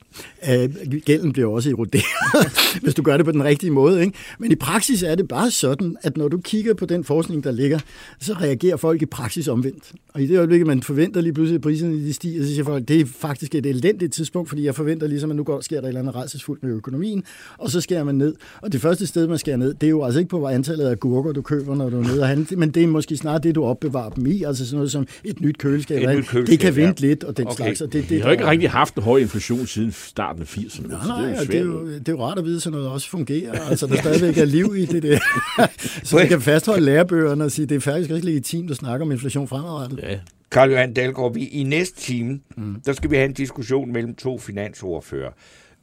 øh, 0.49 0.69
gælden 1.05 1.33
bliver 1.33 1.49
også 1.49 1.69
eroderet, 1.69 2.03
hvis 2.83 2.93
du 2.93 3.01
gør 3.01 3.17
det 3.17 3.25
på 3.25 3.31
den 3.31 3.43
rigtige 3.43 3.71
måde. 3.71 4.01
Ikke? 4.01 4.13
Men 4.39 4.51
i 4.51 4.55
praksis 4.55 5.03
er 5.03 5.15
det 5.15 5.27
bare 5.27 5.51
sådan, 5.51 5.97
at 6.03 6.17
når 6.17 6.27
du 6.27 6.37
kigger 6.37 6.73
på 6.73 6.85
den 6.85 7.03
forskning, 7.03 7.43
der 7.43 7.51
ligger, 7.51 7.79
så 8.19 8.33
reagerer 8.33 8.77
folk 8.77 9.01
i 9.01 9.05
praksis 9.05 9.47
omvendt. 9.47 9.91
Og 10.13 10.21
i 10.21 10.27
det 10.27 10.37
øjeblik, 10.37 10.65
man 10.65 10.83
forventer 10.83 11.21
lige 11.21 11.33
pludselig, 11.33 11.55
at 11.55 11.61
priserne 11.61 11.95
de 11.95 12.13
stiger, 12.13 12.43
så 12.43 12.49
siger 12.49 12.63
folk, 12.63 12.87
det 12.87 13.01
er 13.01 13.05
faktisk 13.05 13.55
et 13.55 13.65
elendigt 13.65 14.13
tidspunkt, 14.13 14.49
fordi 14.49 14.65
jeg 14.65 14.75
forventer 14.75 15.07
ligesom, 15.07 15.29
at 15.29 15.35
nu 15.35 15.43
går, 15.43 15.61
sker 15.61 15.75
der 15.75 15.83
et 15.83 15.87
eller 15.87 16.01
andet 16.01 16.15
rædselsfuldt 16.15 16.63
med 16.63 16.71
økonomien, 16.71 17.23
og 17.57 17.71
så 17.71 17.81
skærer 17.81 18.03
man 18.03 18.15
ned. 18.15 18.35
Og 18.61 18.73
det 18.73 18.81
første 18.81 19.04
sted, 19.07 19.27
man 19.27 19.37
skærer 19.37 19.57
ned, 19.57 19.73
det 19.73 19.87
er 19.87 19.89
jo 19.89 20.03
altså 20.03 20.19
ikke 20.19 20.29
på 20.29 20.47
antallet 20.47 20.85
af 20.85 20.99
gurker, 20.99 21.31
du 21.31 21.41
køber, 21.41 21.75
når 21.75 21.89
du 21.89 21.97
er 21.97 22.03
nede 22.03 22.21
og 22.21 22.27
handle, 22.27 22.57
men 22.57 22.69
det 22.69 22.83
er 22.83 22.87
måske 22.87 23.17
snart 23.17 23.43
det, 23.43 23.55
du 23.55 23.63
opbevarer 23.63 24.09
dem 24.09 24.25
i, 24.25 24.43
altså 24.43 24.65
sådan 24.65 24.77
noget 24.77 24.91
som 24.91 25.07
et 25.23 25.41
nyt 25.41 25.57
køleskab. 25.57 26.03
Et 26.03 26.17
nyt 26.17 26.27
køleskab, 26.27 26.51
det 26.51 26.59
kan 26.59 26.75
vente 26.75 27.03
ja. 27.03 27.07
lidt, 27.07 27.23
og 27.23 27.37
den 27.37 27.47
Okay. 27.47 27.55
slags. 27.55 27.81
Og 27.81 27.93
det, 27.93 28.01
det, 28.03 28.09
Vi 28.09 28.19
har 28.19 28.25
jo 28.25 28.31
ikke 28.31 28.45
rigtig 28.47 28.69
haft 28.69 28.95
en 28.95 29.03
høj 29.03 29.17
inflation 29.17 29.67
siden 29.67 29.91
starten 29.91 30.41
af 30.41 30.57
80'erne. 30.57 30.87
Nej, 30.87 31.07
nej, 31.07 31.29
det 31.29 31.39
er 31.39 31.45
det 31.45 31.55
er, 31.55 31.59
jo 31.59 31.87
det 31.87 32.07
er 32.07 32.11
jo 32.11 32.23
rart 32.23 32.37
at 32.37 32.45
vide, 32.45 32.55
at 32.55 32.61
sådan 32.61 32.75
noget 32.77 32.89
også 32.89 33.09
fungerer. 33.09 33.51
Altså, 33.69 33.87
der 33.87 33.95
stadigvæk 33.95 34.37
er 34.37 34.45
liv 34.45 34.73
i 34.77 34.85
det 34.85 35.03
der. 35.03 35.19
Så 36.03 36.15
man 36.15 36.27
kan 36.27 36.41
fastholde 36.41 36.85
lærebøgerne 36.85 37.43
og 37.43 37.51
sige, 37.51 37.65
det 37.65 37.75
er 37.75 37.79
faktisk 37.79 38.11
ikke 38.11 38.25
legitimt 38.25 38.71
at 38.71 38.77
snakke 38.77 39.05
om 39.05 39.11
inflation 39.11 39.47
fremadrettet. 39.47 39.99
Ja, 40.03 40.19
Karl 40.51 40.71
Johan 40.71 40.93
Dahlgaard, 40.93 41.33
vi, 41.33 41.47
i 41.47 41.63
næste 41.63 42.01
time, 42.01 42.39
mm. 42.57 42.75
der 42.85 42.93
skal 42.93 43.11
vi 43.11 43.15
have 43.15 43.25
en 43.25 43.33
diskussion 43.33 43.93
mellem 43.93 44.15
to 44.15 44.37
finansordfører 44.37 45.31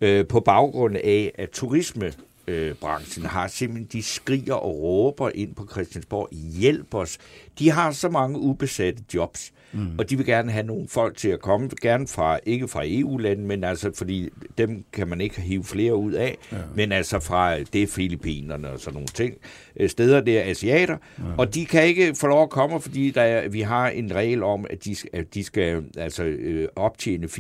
øh, 0.01 0.27
på 0.27 0.41
baggrund 0.41 0.97
af, 0.97 1.33
at 1.39 1.51
turisme 1.51 2.13
øh, 2.47 2.75
branchen 2.75 3.27
har 3.27 3.49
simpelthen, 3.49 3.89
de 3.93 4.03
skriger 4.03 4.55
og 4.55 4.83
råber 4.83 5.31
ind 5.35 5.55
på 5.55 5.67
Christiansborg, 5.71 6.29
hjælp 6.33 6.95
os. 6.95 7.19
De 7.59 7.71
har 7.71 7.93
så 7.93 8.09
mange 8.09 8.39
ubesatte 8.39 9.03
jobs, 9.15 9.53
mm. 9.73 9.99
og 9.99 10.11
de 10.11 10.17
vil 10.17 10.27
gerne 10.27 10.53
have 10.53 10.67
nogle 10.67 10.89
folk 10.89 11.17
til 11.17 11.29
at 11.29 11.41
komme, 11.41 11.71
gerne 11.83 12.09
fra, 12.09 12.39
ikke 12.47 12.69
fra 12.69 12.83
EU-lande, 12.85 13.43
men 13.43 13.65
altså, 13.65 13.91
fordi 13.95 14.29
dem 14.59 14.85
kan 14.93 15.09
man 15.09 15.21
ikke 15.21 15.41
hive 15.41 15.65
flere 15.65 15.97
ud 15.97 16.13
af, 16.13 16.39
ja. 16.53 16.57
men 16.75 16.93
altså 16.93 17.21
fra, 17.21 17.59
det 17.59 17.83
er 17.83 17.87
Filippinerne 17.87 18.71
og 18.71 18.81
sådan 18.81 18.95
nogle 18.95 19.07
ting, 19.07 19.35
øh, 19.77 19.89
steder 19.89 20.21
der 20.21 20.41
er 20.41 20.51
asiater, 20.51 20.97
ja. 21.19 21.25
og 21.39 21.55
de 21.55 21.67
kan 21.67 21.85
ikke 21.87 22.15
få 22.15 22.27
lov 22.27 22.43
at 22.43 22.51
komme, 22.51 22.81
fordi 22.81 23.11
der 23.11 23.23
er, 23.23 23.49
vi 23.49 23.61
har 23.61 23.89
en 23.89 24.15
regel 24.15 24.43
om, 24.43 24.67
at 24.71 24.85
de, 24.85 24.95
skal- 24.95 25.11
at 25.13 25.35
de 25.35 25.45
skal 25.45 25.85
altså 25.97 26.25
øh, 26.25 26.69
optjene 26.77 27.27
448.000 27.27 27.39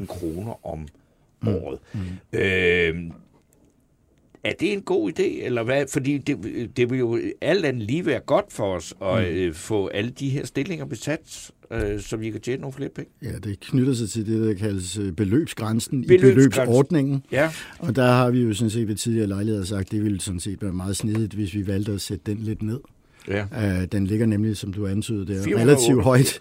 mm. 0.00 0.06
kroner 0.06 0.66
om 0.66 0.88
året. 1.46 1.78
Mm. 1.92 2.38
Øh, 2.38 2.96
er 4.44 4.52
det 4.60 4.72
en 4.72 4.82
god 4.82 5.10
idé, 5.18 5.44
eller 5.44 5.62
hvad? 5.62 5.84
Fordi 5.92 6.18
det, 6.18 6.36
det 6.76 6.90
vil 6.90 6.98
jo 6.98 7.20
alt 7.40 7.64
andet 7.64 7.82
lige 7.82 8.06
være 8.06 8.20
godt 8.20 8.52
for 8.52 8.74
os 8.74 8.94
at 9.02 9.32
mm. 9.32 9.36
øh, 9.36 9.54
få 9.54 9.86
alle 9.86 10.10
de 10.10 10.28
her 10.28 10.46
stillinger 10.46 10.84
besat, 10.84 11.50
øh, 11.72 12.00
så 12.00 12.16
vi 12.16 12.30
kan 12.30 12.40
tjene 12.40 12.60
nogle 12.60 12.72
flere 12.72 12.90
penge. 12.90 13.10
Ja, 13.22 13.32
det 13.44 13.60
knytter 13.60 13.94
sig 13.94 14.08
til 14.10 14.26
det, 14.26 14.46
der 14.46 14.54
kaldes 14.54 14.98
øh, 14.98 15.12
beløbsgrænsen 15.12 16.04
i 16.04 16.06
Beløbsgrænsen. 16.06 16.54
beløbsordningen. 16.54 17.22
Ja, 17.32 17.50
Og 17.78 17.96
der 17.96 18.06
har 18.06 18.30
vi 18.30 18.40
jo 18.42 18.54
sådan 18.54 18.70
set 18.70 18.88
ved 18.88 18.94
tidligere 18.94 19.26
lejligheder 19.26 19.64
sagt, 19.64 19.92
det 19.92 20.04
ville 20.04 20.20
sådan 20.20 20.40
set 20.40 20.62
være 20.62 20.72
meget 20.72 20.96
snedigt, 20.96 21.32
hvis 21.34 21.54
vi 21.54 21.66
valgte 21.66 21.92
at 21.92 22.00
sætte 22.00 22.22
den 22.32 22.38
lidt 22.38 22.62
ned. 22.62 22.80
Ja. 23.28 23.44
Uh, 23.80 23.84
den 23.92 24.06
ligger 24.06 24.26
nemlig, 24.26 24.56
som 24.56 24.72
du 24.72 24.86
antydede, 24.86 25.34
der 25.34 25.42
408. 25.42 25.62
relativt 25.72 26.02
højt. 26.04 26.38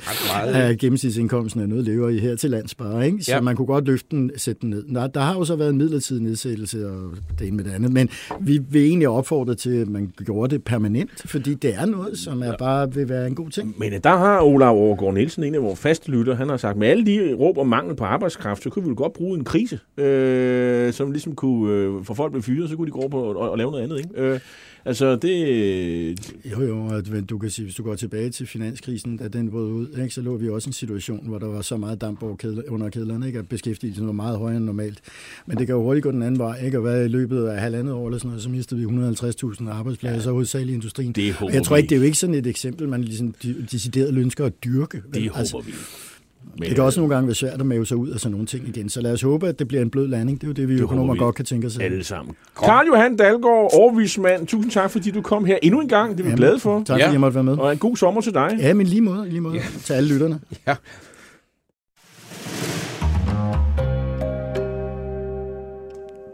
Uh, 0.72 0.78
gennemsnitsindkomsten 0.78 1.62
er 1.62 1.66
noget, 1.66 1.86
lever 1.86 2.10
i 2.10 2.18
her 2.18 2.36
til 2.36 2.50
lands 2.50 2.76
bare, 2.76 3.06
ikke? 3.06 3.24
Så 3.24 3.32
Ja. 3.32 3.36
ja. 3.36 3.42
man 3.42 3.56
kunne 3.56 3.66
godt 3.66 3.86
løfte 3.86 4.08
den, 4.12 4.32
sætte 4.38 4.62
den 4.62 4.70
ned. 4.70 4.84
Der, 4.94 5.08
der 5.08 5.22
har 5.22 5.34
jo 5.34 5.46
så 5.46 5.56
været 5.56 5.70
en 5.70 5.78
midlertidig 5.78 6.24
nedsættelse 6.24 6.90
og 6.90 7.12
det 7.40 7.48
ene 7.48 7.58
med 7.58 7.64
det 7.66 7.72
andet, 7.72 7.94
men 7.94 8.10
vi 8.40 8.60
vil 8.70 8.82
egentlig 8.82 9.08
opfordre 9.10 9.56
til, 9.56 9.70
at 9.82 9.88
man 9.88 10.12
gjorde 10.26 10.56
det 10.56 10.64
permanent, 10.64 11.10
fordi 11.26 11.54
det 11.54 11.76
er 11.76 11.86
noget, 11.86 12.18
som 12.18 12.42
er 12.44 12.54
bare 12.60 12.94
vil 12.94 13.10
være 13.10 13.28
en 13.28 13.36
god 13.36 13.50
ting. 13.50 13.76
Men 13.78 13.94
der 14.04 14.18
har 14.18 14.42
Olav 14.42 14.76
Overgaard 14.78 15.14
Nielsen, 15.14 15.44
en 15.44 15.56
af 15.56 15.62
vores 15.64 15.80
faste 15.80 16.12
lytter, 16.12 16.36
han 16.36 16.50
har 16.50 16.58
sagt, 16.58 16.78
med 16.78 16.88
alle 16.88 17.06
de 17.06 17.34
råb 17.34 17.58
om 17.58 17.68
mangel 17.68 17.96
på 17.96 18.04
arbejdskraft, 18.04 18.64
så 18.64 18.70
kunne 18.70 18.84
vi 18.84 18.90
jo 18.90 18.96
godt 18.98 19.14
bruge 19.14 19.38
en 19.38 19.44
krise, 19.44 19.80
øh, 19.98 20.94
som 20.94 21.12
ligesom 21.12 21.36
kunne 21.36 21.74
øh, 21.74 22.04
få 22.04 22.14
folk 22.14 22.32
blev 22.32 22.44
fyret, 22.44 22.70
så 22.70 22.76
kunne 22.76 22.86
de 22.88 22.92
gå 22.92 23.00
over 23.00 23.10
på 23.10 23.22
og, 23.24 23.52
og 23.52 23.58
lave 23.58 23.72
noget 23.72 23.84
andet. 23.84 23.98
Ikke? 23.98 24.10
Øh, 24.16 24.40
altså, 24.86 25.16
det... 25.16 26.20
Jo, 26.52 26.62
jo, 26.62 27.02
men 27.12 27.26
du 27.26 27.38
kan 27.38 27.50
sige, 27.50 27.66
hvis 27.66 27.76
du 27.76 27.84
går 27.84 27.96
tilbage 27.96 28.30
til 28.30 28.48
finanskrisen, 28.48 29.18
da 29.18 29.28
den 29.28 29.50
brød 29.52 29.72
ud, 29.72 29.88
ikke, 30.02 30.14
så 30.14 30.22
lå 30.22 30.38
vi 30.38 30.50
også 30.50 30.68
i 30.68 30.70
en 30.70 30.74
situation, 30.74 31.28
hvor 31.28 31.40
der 31.40 31.48
var 31.48 31.62
så 31.62 31.78
meget 31.78 32.02
damp 32.02 32.24
under 32.70 32.90
kedlerne, 32.90 33.28
ikke, 33.28 33.40
at 33.40 33.50
beskæftigelsen 33.50 34.06
var 34.06 34.14
meget 34.14 34.38
højere 34.38 34.58
end 34.58 34.66
normalt. 34.66 35.00
Men 35.46 35.58
det 35.58 35.68
kan 35.68 35.76
jo 35.76 35.82
hurtigt 35.84 36.04
gå 36.04 36.12
den 36.12 36.22
anden 36.24 36.40
vej, 36.40 36.66
ikke, 36.66 36.78
og 36.78 36.82
hvad 36.82 37.06
i 37.06 37.08
løbet 37.08 37.46
af 37.46 37.62
halvandet 37.62 37.94
år 37.94 38.08
eller 38.08 38.18
sådan 38.18 38.28
noget, 38.30 38.44
så 38.44 38.50
mistede 38.50 38.80
vi 38.80 38.86
150.000 38.86 39.70
arbejdspladser, 39.70 40.30
ja. 40.30 40.34
hovedsageligt 40.34 40.72
i 40.72 40.76
industrien. 40.76 41.12
Det 41.12 41.34
håber 41.34 41.54
jeg 41.54 41.64
tror 41.64 41.78
ikke, 41.78 41.90
det 41.90 41.96
er 41.96 42.00
jo 42.00 42.06
ikke 42.06 42.18
sådan 42.18 42.36
et 42.36 42.48
eksempel, 42.48 42.90
man 42.90 43.04
ligesom 43.04 43.36
de- 43.44 43.66
decideret 43.72 44.18
ønsker 44.18 44.46
at 44.46 44.54
dyrke. 44.64 45.02
vel? 45.12 45.24
Det 45.24 45.30
håber 45.32 45.62
vi. 45.66 45.72
Men, 46.60 46.68
det 46.70 46.76
kan 46.76 46.84
også 46.84 47.00
nogle 47.00 47.16
gange 47.16 47.28
være 47.28 47.36
svært 47.36 47.60
at 47.60 47.66
mave 47.66 47.86
sig 47.86 47.98
ud 47.98 48.10
af 48.10 48.20
sådan 48.20 48.32
nogle 48.32 48.46
ting 48.46 48.68
igen. 48.68 48.90
Så 48.90 49.02
lad 49.02 49.14
os 49.14 49.22
håbe, 49.22 49.48
at 49.48 49.60
det 49.60 49.68
bliver 49.68 49.82
en 49.82 49.90
blød 49.90 50.08
landing. 50.08 50.42
Det 50.42 50.48
er 50.48 50.48
jo 50.48 50.54
det, 50.54 50.68
vi 50.70 50.74
Det 50.76 50.82
økonomer 50.82 51.14
vi. 51.14 51.20
godt 51.20 51.36
kan 51.36 51.46
tænke 51.46 51.68
os. 51.68 51.78
alle 51.78 52.04
sammen. 52.04 52.36
Karl 52.64 52.86
Johan 52.88 53.16
Dalgaard, 53.16 53.70
overvismand, 53.74 54.48
tusind 54.48 54.72
tak, 54.72 54.92
fordi 54.92 55.12
du 55.12 55.22
kom 55.22 55.46
her 55.46 55.58
endnu 55.64 55.82
en 55.82 55.88
gang. 55.88 56.12
Det 56.12 56.20
er 56.20 56.24
vi 56.24 56.30
Jamen, 56.30 56.38
glade 56.38 56.60
for. 56.60 56.78
Tak 56.80 56.88
fordi 56.88 57.02
Ja. 57.04 57.12
jeg 57.12 57.20
måtte 57.20 57.36
være 57.36 57.44
med. 57.44 57.58
Og 57.58 57.72
en 57.72 57.78
god 57.78 57.98
sommer 57.98 58.22
til 58.22 58.34
dig. 58.34 58.56
Ja, 58.60 58.74
men 58.74 58.88
lige 58.88 59.02
måde, 59.02 59.30
lige 59.30 59.42
måde 59.42 59.60
til 59.84 59.94
alle 59.94 60.10
lytterne. 60.14 60.40
Ja. 60.68 60.76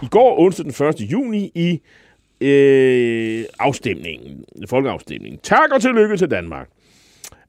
i 0.03 0.07
går 0.11 0.41
onsdag 0.41 0.65
den 0.65 0.89
1. 0.89 1.01
juni 1.01 1.53
i 1.55 1.81
øh, 2.41 3.45
afstemningen, 3.59 4.45
folkeafstemningen. 4.69 5.41
Tak 5.43 5.73
og 5.73 5.83
tillykke 5.83 6.17
til 6.17 6.31
Danmark. 6.31 6.69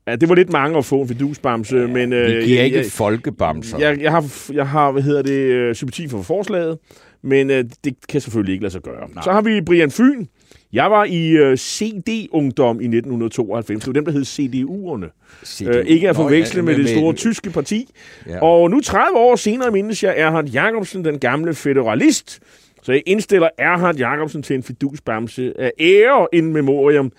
Ja, 0.08 0.16
det 0.16 0.30
var 0.30 0.36
lidt 0.36 0.52
mange 0.52 0.78
at 0.78 0.86
få 0.86 1.02
en 1.02 1.08
fidusbamse, 1.08 1.78
ja, 1.78 1.88
men... 1.88 2.14
Øh, 2.14 2.38
vi 2.38 2.46
giver 2.46 2.64
ikke 2.64 2.78
jeg, 2.78 2.86
folkebamser. 2.86 3.80
Jeg, 3.80 4.02
jeg, 4.02 4.12
har, 4.12 4.52
jeg 4.54 4.68
har, 4.68 4.92
hvad 4.92 5.02
hedder 5.02 5.22
det, 5.22 5.32
øh, 5.32 5.76
sympati 5.76 6.08
for 6.08 6.22
forslaget, 6.22 6.78
men 7.22 7.50
øh, 7.50 7.66
det 7.84 7.96
kan 8.10 8.22
selvfølgelig 8.22 8.54
ikke 8.54 8.64
lade 8.64 8.72
sig 8.72 8.82
gøre. 8.82 9.10
Nej. 9.14 9.24
Så 9.24 9.32
har 9.32 9.42
vi 9.42 9.62
Brian 9.62 9.92
Fyn. 9.92 10.26
Jeg 10.74 10.92
var 10.92 11.06
i 11.06 11.30
øh, 11.30 11.58
CD-ungdom 11.58 12.82
i 12.82 12.86
1992. 12.86 13.84
Det 13.84 13.88
var 13.88 13.94
dem, 13.94 14.06
der 14.06 14.12
hed 14.12 14.22
CDU'erne. 14.22 15.46
CDU. 15.46 15.70
Øh, 15.70 15.86
ikke 15.86 16.10
at 16.10 16.16
forveksle 16.16 16.58
ja, 16.58 16.62
med, 16.62 16.78
med 16.78 16.84
det 16.84 16.90
store 16.90 17.12
med... 17.12 17.18
tyske 17.18 17.50
parti. 17.50 17.90
Ja. 18.28 18.40
Og 18.44 18.70
nu 18.70 18.80
30 18.80 19.18
år 19.18 19.36
senere 19.36 19.72
mindes 19.72 20.04
jeg 20.04 20.14
Erhard 20.18 20.50
Jacobsen, 20.50 21.06
den 21.06 21.20
gamle 21.20 21.54
federalist. 21.54 22.40
Så 22.84 22.92
jeg 22.92 23.02
indstiller 23.06 23.50
Erhard 23.58 23.96
Jacobsen 23.96 24.44
til 24.44 24.56
en 24.56 24.64
fidusbamse 24.64 25.54
af 25.60 25.72
ære 25.80 26.28
in 26.34 26.54
memoriam. 26.54 27.12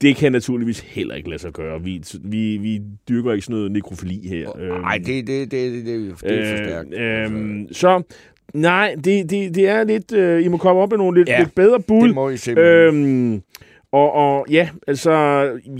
Det 0.00 0.16
kan 0.16 0.32
naturligvis 0.32 0.80
heller 0.80 1.14
ikke 1.14 1.28
lade 1.28 1.40
sig 1.40 1.52
gøre. 1.52 1.82
Vi, 1.82 2.02
vi, 2.24 2.56
vi 2.56 2.80
dyrker 3.08 3.32
ikke 3.32 3.44
sådan 3.44 3.56
noget 3.56 3.72
nekrofili 3.72 4.28
her. 4.28 4.56
Nej, 4.80 4.94
øhm, 4.96 5.04
det, 5.04 5.26
det, 5.26 5.50
det, 5.50 5.72
det, 5.72 5.86
det, 5.86 6.20
det 6.22 6.38
er 6.38 6.56
for 6.56 6.64
stærkt. 6.64 6.94
Øh, 6.94 7.32
øh, 7.32 7.66
så 7.72 8.02
Nej, 8.54 8.94
det, 9.04 9.30
det, 9.30 9.54
det 9.54 9.68
er 9.68 9.84
lidt... 9.84 10.12
Øh, 10.12 10.44
I 10.44 10.48
må 10.48 10.56
komme 10.56 10.82
op 10.82 10.90
med 10.90 10.98
nogle 10.98 11.18
lidt, 11.18 11.28
ja, 11.28 11.38
lidt 11.38 11.54
bedre 11.54 11.80
bud. 11.80 12.06
det 12.06 12.14
må 12.14 12.28
I 12.28 12.36
simpelthen. 12.36 13.04
Øhm, 13.34 13.42
og, 13.92 14.12
og 14.12 14.46
ja, 14.50 14.68
altså, 14.86 15.12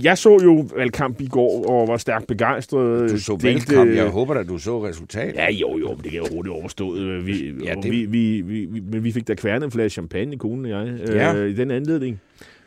jeg 0.03 0.17
så 0.17 0.39
jo 0.43 0.65
valgkamp 0.75 1.21
i 1.21 1.27
går 1.27 1.69
og 1.69 1.87
var 1.87 1.97
stærkt 1.97 2.27
begejstret. 2.27 3.11
Du 3.11 3.19
så 3.19 3.37
valgkamp, 3.41 3.95
jeg 3.95 4.07
håber 4.07 4.33
da, 4.33 4.43
du 4.43 4.57
så 4.57 4.85
resultatet. 4.85 5.35
Ja, 5.35 5.51
jo, 5.51 5.77
jo, 5.77 5.95
det 6.03 6.11
kan 6.11 6.13
jeg 6.13 6.31
hurtigt 6.31 6.55
overstået. 6.55 7.27
Vi, 7.27 7.53
ja, 7.65 7.73
det... 7.83 7.91
vi, 7.91 8.05
vi, 8.05 8.41
vi, 8.41 8.65
vi, 8.65 8.79
men 8.79 9.03
vi 9.03 9.11
fik 9.11 9.27
da 9.27 9.33
kværnet 9.33 9.65
en 9.65 9.71
flaske 9.71 9.93
champagne, 9.93 10.37
konen 10.37 10.65
og 10.65 10.71
jeg, 10.71 10.99
ja. 11.07 11.35
øh, 11.35 11.49
i 11.49 11.53
den 11.53 11.71
anledning. 11.71 12.21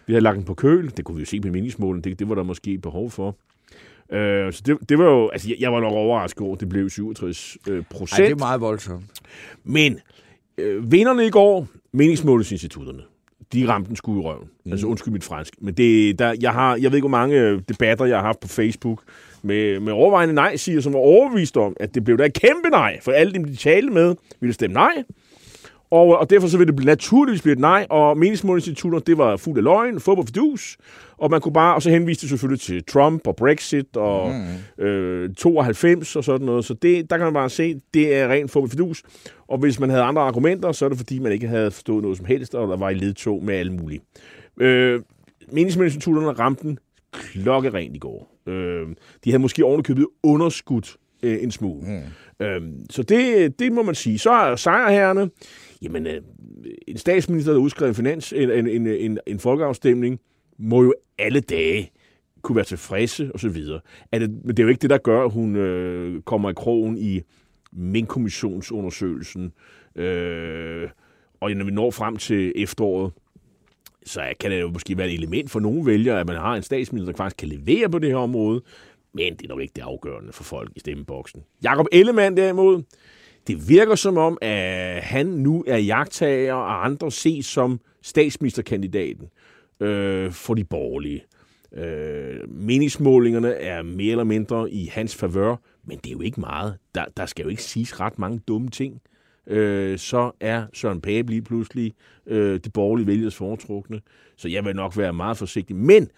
Vi 0.07 0.13
havde 0.13 0.23
lagt 0.23 0.37
den 0.37 0.45
på 0.45 0.55
køl, 0.55 0.93
det 0.97 1.05
kunne 1.05 1.17
vi 1.17 1.23
jo 1.23 1.27
se 1.27 1.41
på 1.41 1.49
meningsmålen, 1.49 2.03
det, 2.03 2.19
det 2.19 2.29
var 2.29 2.35
der 2.35 2.43
måske 2.43 2.79
behov 2.79 3.11
for. 3.11 3.37
Øh, 4.13 4.53
så 4.53 4.63
det, 4.67 4.79
det 4.89 4.99
var 4.99 5.05
jo, 5.05 5.29
altså 5.29 5.49
jeg, 5.49 5.57
jeg 5.61 5.73
var 5.73 5.81
nok 5.81 5.93
overrasket 5.93 6.43
over, 6.43 6.55
at 6.55 6.61
det 6.61 6.69
blev 6.69 6.91
67 6.91 7.57
øh, 7.69 7.85
procent. 7.91 8.21
Ej, 8.21 8.25
det 8.27 8.33
er 8.33 8.39
meget 8.39 8.61
voldsomt. 8.61 9.05
Men 9.65 10.01
øh, 10.59 10.93
vinderne 10.93 11.27
i 11.27 11.31
går, 11.31 11.69
meningsmålingsinstitutterne, 11.93 13.03
de 13.53 13.69
ramte 13.69 13.89
den 13.89 13.97
skud 13.97 14.17
i 14.17 14.21
røven. 14.21 14.49
Mm. 14.65 14.73
Altså 14.73 14.87
undskyld 14.87 15.13
mit 15.13 15.25
fransk. 15.25 15.55
Men 15.61 15.75
det, 15.75 16.19
der, 16.19 16.35
jeg, 16.41 16.53
har, 16.53 16.77
jeg 16.77 16.91
ved 16.91 16.99
ikke, 16.99 17.09
hvor 17.09 17.19
mange 17.19 17.41
øh, 17.41 17.61
debatter, 17.69 18.05
jeg 18.05 18.17
har 18.17 18.27
haft 18.27 18.41
på 18.41 18.49
Facebook 18.49 19.03
med, 19.43 19.81
med 19.81 19.93
overvejende 19.93 20.35
nej-siger, 20.35 20.81
som 20.81 20.93
var 20.93 20.99
overbevist 20.99 21.57
om, 21.57 21.77
at 21.81 21.95
det 21.95 22.05
blev 22.05 22.19
da 22.19 22.25
et 22.25 22.35
kæmpe 22.35 22.69
nej, 22.71 23.01
for 23.03 23.13
alle 23.13 23.33
dem, 23.33 23.45
de 23.45 23.57
talte 23.57 23.91
med, 23.91 24.15
ville 24.41 24.55
stemme 24.55 24.75
nej. 24.75 25.05
Og, 25.93 26.19
og 26.19 26.31
derfor 26.31 26.49
så 26.49 26.59
vil 26.59 26.67
det 26.67 26.85
naturligvis 26.85 27.43
blive 27.43 27.53
et 27.53 27.59
nej, 27.59 27.87
og 27.91 28.19
meningsmålingsinstitutter, 28.19 28.99
det 28.99 29.19
var 29.19 29.37
fuld 29.37 29.59
af 29.59 29.65
løgn, 29.65 30.01
fup 30.01 30.19
og 30.19 30.27
fidus, 30.27 30.77
og 31.17 31.31
man 31.31 31.41
kunne 31.41 31.53
bare, 31.53 31.75
og 31.75 31.83
så 31.83 31.91
henviste 31.91 32.23
det 32.23 32.29
selvfølgelig 32.29 32.61
til 32.61 32.85
Trump 32.85 33.27
og 33.27 33.37
Brexit 33.37 33.97
og 33.97 34.33
mm. 34.79 34.85
øh, 34.85 35.35
92 35.35 36.17
og 36.17 36.25
sådan 36.25 36.47
noget, 36.47 36.65
så 36.65 36.75
det, 36.75 37.11
der 37.11 37.17
kan 37.17 37.25
man 37.25 37.35
bare 37.35 37.51
se, 37.51 37.81
det 37.95 38.17
er 38.17 38.29
rent 38.29 38.51
fup 38.51 38.63
og 38.63 38.71
fidus, 38.71 39.03
og 39.49 39.59
hvis 39.59 39.81
man 39.81 39.91
havde 39.91 40.03
andre 40.03 40.23
argumenter, 40.23 40.73
så 40.73 40.85
er 40.85 40.89
det 40.89 40.99
fordi, 40.99 41.19
man 41.19 41.33
ikke 41.33 41.49
havde 41.49 41.71
forstået 41.71 42.03
noget 42.03 42.17
som 42.17 42.27
helst, 42.27 42.55
og 42.55 42.69
der 42.69 42.77
var 42.77 42.91
i 42.91 42.95
ledtog 42.95 43.45
med 43.45 43.55
alle 43.55 43.73
mulige. 43.73 44.01
Øh, 44.61 45.01
meningsmålingsinstitutterne 45.53 46.39
ramte 46.39 46.63
den 46.63 46.79
klokkerent 47.13 47.97
i 47.97 47.99
går. 47.99 48.39
Øh, 48.47 48.87
de 49.25 49.31
havde 49.31 49.43
måske 49.43 49.65
ovenikøbet 49.65 50.07
underskudt 50.23 50.97
øh, 51.23 51.43
en 51.43 51.51
smule. 51.51 51.83
Mm. 51.87 52.47
Øh, 52.47 52.63
så 52.91 53.03
det, 53.03 53.59
det 53.59 53.73
må 53.73 53.83
man 53.83 53.95
sige. 53.95 54.19
Så 54.19 54.31
er 54.31 54.57
sejrherrene, 54.57 55.31
Jamen, 55.83 56.07
øh, 56.07 56.23
en 56.89 56.99
statsminister, 56.99 57.53
der 57.53 57.61
udskrev 57.61 57.89
en, 57.89 57.95
finans, 57.95 58.33
en, 58.33 58.51
en, 58.51 58.67
en, 58.67 58.87
en, 58.87 59.19
en 59.27 59.39
folkeafstemning, 59.39 60.21
må 60.59 60.83
jo 60.83 60.95
alle 61.19 61.41
dage 61.41 61.91
kunne 62.43 62.57
være 62.57 62.65
tilfredse 62.65 63.31
og 63.35 63.41
så 63.41 63.49
videre. 63.49 63.81
Er 64.13 64.19
det, 64.19 64.31
men 64.31 64.49
det 64.49 64.59
er 64.59 64.63
jo 64.63 64.69
ikke 64.69 64.83
det, 64.83 64.91
der 64.91 64.99
gør, 64.99 65.25
at 65.25 65.31
hun 65.31 65.57
øh, 65.57 66.23
kommer 66.23 66.51
i 66.51 66.55
krogen 66.55 66.99
i 66.99 67.21
minkkommissionsundersøgelsen. 67.73 69.53
Øh, 69.97 70.89
og 71.41 71.51
når 71.51 71.65
vi 71.65 71.71
når 71.71 71.91
frem 71.91 72.17
til 72.17 72.53
efteråret, 72.57 73.13
så 74.05 74.33
kan 74.41 74.51
det 74.51 74.61
jo 74.61 74.69
måske 74.69 74.99
være 74.99 75.09
et 75.09 75.15
element 75.15 75.51
for 75.51 75.61
nogle 75.61 75.87
vælgere, 75.87 76.21
at 76.21 76.27
man 76.27 76.37
har 76.37 76.55
en 76.55 76.63
statsminister, 76.63 77.13
der 77.13 77.17
faktisk 77.17 77.37
kan 77.37 77.49
levere 77.49 77.91
på 77.91 77.99
det 77.99 78.09
her 78.09 78.17
område, 78.17 78.63
men 79.15 79.33
det 79.33 79.45
er 79.45 79.49
nok 79.49 79.61
ikke 79.61 79.73
det 79.77 79.83
afgørende 79.83 80.33
for 80.33 80.45
folk 80.45 80.73
i 80.77 80.81
stemmeboksen. 80.81 81.45
Jakob 81.63 81.87
Ellemann 81.93 82.37
derimod, 82.37 82.83
det 83.47 83.69
virker 83.69 83.95
som 83.95 84.17
om, 84.17 84.39
at 84.41 85.03
han 85.03 85.27
nu 85.27 85.65
er 85.67 85.77
jagttager, 85.77 86.55
og 86.55 86.85
andre 86.85 87.11
ses 87.11 87.47
som 87.47 87.81
statsministerkandidaten 88.03 89.29
øh, 89.81 90.33
for 90.33 90.55
de 90.55 90.65
borgerlige. 90.65 91.25
Øh, 91.75 92.49
meningsmålingerne 92.49 93.53
er 93.53 93.83
mere 93.83 94.11
eller 94.11 94.25
mindre 94.25 94.71
i 94.71 94.87
hans 94.87 95.17
favør, 95.17 95.57
men 95.85 95.99
det 95.99 96.07
er 96.07 96.13
jo 96.13 96.21
ikke 96.21 96.41
meget. 96.41 96.77
Der, 96.95 97.05
der 97.17 97.27
skal 97.27 97.43
jo 97.43 97.49
ikke 97.49 97.63
siges 97.63 98.01
ret 98.01 98.19
mange 98.19 98.41
dumme 98.49 98.69
ting. 98.69 99.01
Øh, 99.47 99.99
så 99.99 100.31
er 100.41 100.65
Søren 100.75 101.01
Pape 101.01 101.31
lige 101.31 101.43
pludselig 101.43 101.93
øh, 102.27 102.61
det 102.65 102.73
borgerlige 102.73 103.07
vælgers 103.07 103.35
foretrukne. 103.35 104.01
Så 104.37 104.49
jeg 104.49 104.65
vil 104.65 104.77
nok 104.77 104.99
være 104.99 105.13
meget 105.13 105.37
forsigtig. 105.37 105.77
Men 105.77 106.09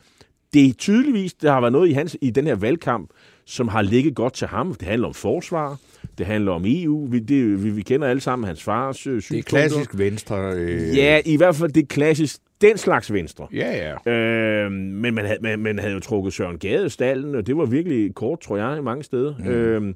det 0.55 0.69
er 0.69 0.73
tydeligvis, 0.73 1.35
der 1.35 1.53
har 1.53 1.61
været 1.61 1.73
noget 1.73 1.89
i, 1.89 1.93
hans, 1.93 2.17
i 2.21 2.31
den 2.31 2.47
her 2.47 2.55
valgkamp, 2.55 3.11
som 3.45 3.69
har 3.69 3.83
ligget 3.83 4.15
godt 4.15 4.33
til 4.33 4.47
ham. 4.47 4.75
Det 4.75 4.89
handler 4.89 5.09
om 5.09 5.15
forsvar, 5.15 5.79
det 6.19 6.27
handler 6.27 6.53
om 6.53 6.65
EU. 6.67 7.07
Vi, 7.11 7.19
det, 7.19 7.65
vi, 7.65 7.71
vi 7.71 7.83
kender 7.83 8.09
alle 8.09 8.21
sammen 8.21 8.47
hans 8.47 8.63
fars 8.63 9.07
øh, 9.07 9.23
Det 9.31 9.39
er 9.39 9.43
klassisk 9.43 9.99
venstre. 9.99 10.53
Øh... 10.55 10.97
Ja, 10.97 11.21
i 11.25 11.37
hvert 11.37 11.57
fald 11.57 11.73
det 11.73 11.83
er 11.83 11.87
klassisk 11.87 12.41
den 12.61 12.79
slags 12.79 13.13
venstre. 13.13 13.49
Ja, 13.53 13.95
ja. 14.07 14.13
Øh, 14.13 14.73
men 14.73 15.15
man 15.15 15.25
havde, 15.25 15.39
man, 15.43 15.59
man 15.59 15.79
havde 15.79 15.95
jo 15.95 16.01
trukket 16.01 16.33
Søren 16.33 16.59
Gade 16.59 16.91
stallen, 16.91 17.35
og 17.35 17.47
det 17.47 17.57
var 17.57 17.65
virkelig 17.65 18.15
kort, 18.15 18.41
tror 18.41 18.57
jeg, 18.57 18.79
i 18.79 18.83
mange 18.83 19.03
steder. 19.03 19.35
Mm. 19.39 19.47
Øh, 19.47 19.95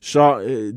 så, 0.00 0.40
øh, 0.40 0.74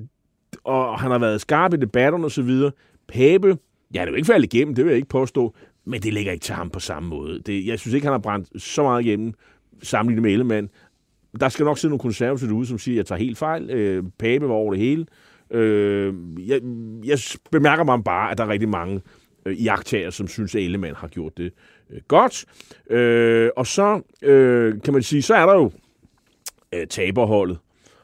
og 0.64 1.00
han 1.00 1.12
har 1.12 1.20
været 1.20 1.42
skarp 1.42 1.74
i 1.74 1.78
debatterne 1.78 2.26
og 2.26 2.32
så 2.32 2.42
videre. 2.42 2.72
Pape, 3.08 3.48
ja, 3.94 4.00
det 4.00 4.08
er 4.08 4.12
jo 4.12 4.16
ikke 4.16 4.26
faldet 4.26 4.54
igennem, 4.54 4.76
det 4.76 4.86
vil 4.86 4.92
jeg 4.92 4.98
ikke 4.98 5.10
påstå, 5.10 5.56
men 5.86 6.02
det 6.02 6.14
ligger 6.14 6.32
ikke 6.32 6.44
til 6.44 6.56
ham 6.56 6.70
på 6.70 6.80
samme 6.80 7.10
måde. 7.10 7.40
Det, 7.40 7.66
jeg 7.66 7.80
synes 7.80 7.94
ikke, 7.94 8.06
han 8.06 8.14
har 8.14 8.20
brændt 8.20 8.62
så 8.62 8.84
meget 8.84 9.06
igennem, 9.06 9.34
sammenlignet 9.84 10.22
med 10.24 10.32
Ellemann 10.32 10.70
der 11.40 11.50
skal 11.50 11.64
nok 11.64 11.78
sidde 11.78 11.92
nogle 11.92 12.02
konservative 12.02 12.54
ude, 12.54 12.68
som 12.68 12.80
siger, 12.80 12.96
at 12.96 12.98
jeg 12.98 13.06
tager 13.06 13.20
helt 13.20 13.38
fejl. 13.38 13.70
Øh, 13.70 14.04
Pape 14.20 14.48
var 14.48 14.54
over 14.54 14.74
det 14.74 14.82
hele. 14.82 15.06
Øh, 15.52 16.14
jeg, 16.48 16.62
jeg 17.06 17.20
bemærker 17.52 17.84
mig 17.84 18.04
bare, 18.04 18.32
at 18.32 18.38
der 18.38 18.44
er 18.44 18.50
rigtig 18.50 18.70
mange 18.70 19.02
øh, 19.46 19.66
jagttager, 19.66 20.10
som 20.10 20.28
synes, 20.28 20.56
at 20.56 20.62
Ellemann 20.62 20.96
har 20.96 21.08
gjort 21.08 21.38
det 21.38 21.54
øh, 21.90 22.02
godt. 22.08 22.46
Øh, 22.90 23.50
og 23.56 23.68
så 23.68 24.02
øh, 24.22 24.74
kan 24.84 24.94
man 24.94 25.04
sige, 25.04 25.22
så 25.22 25.36
er 25.36 25.46
der 25.46 25.54
jo 25.54 25.72
øh, 26.74 26.88
taberholdet. 26.88 27.58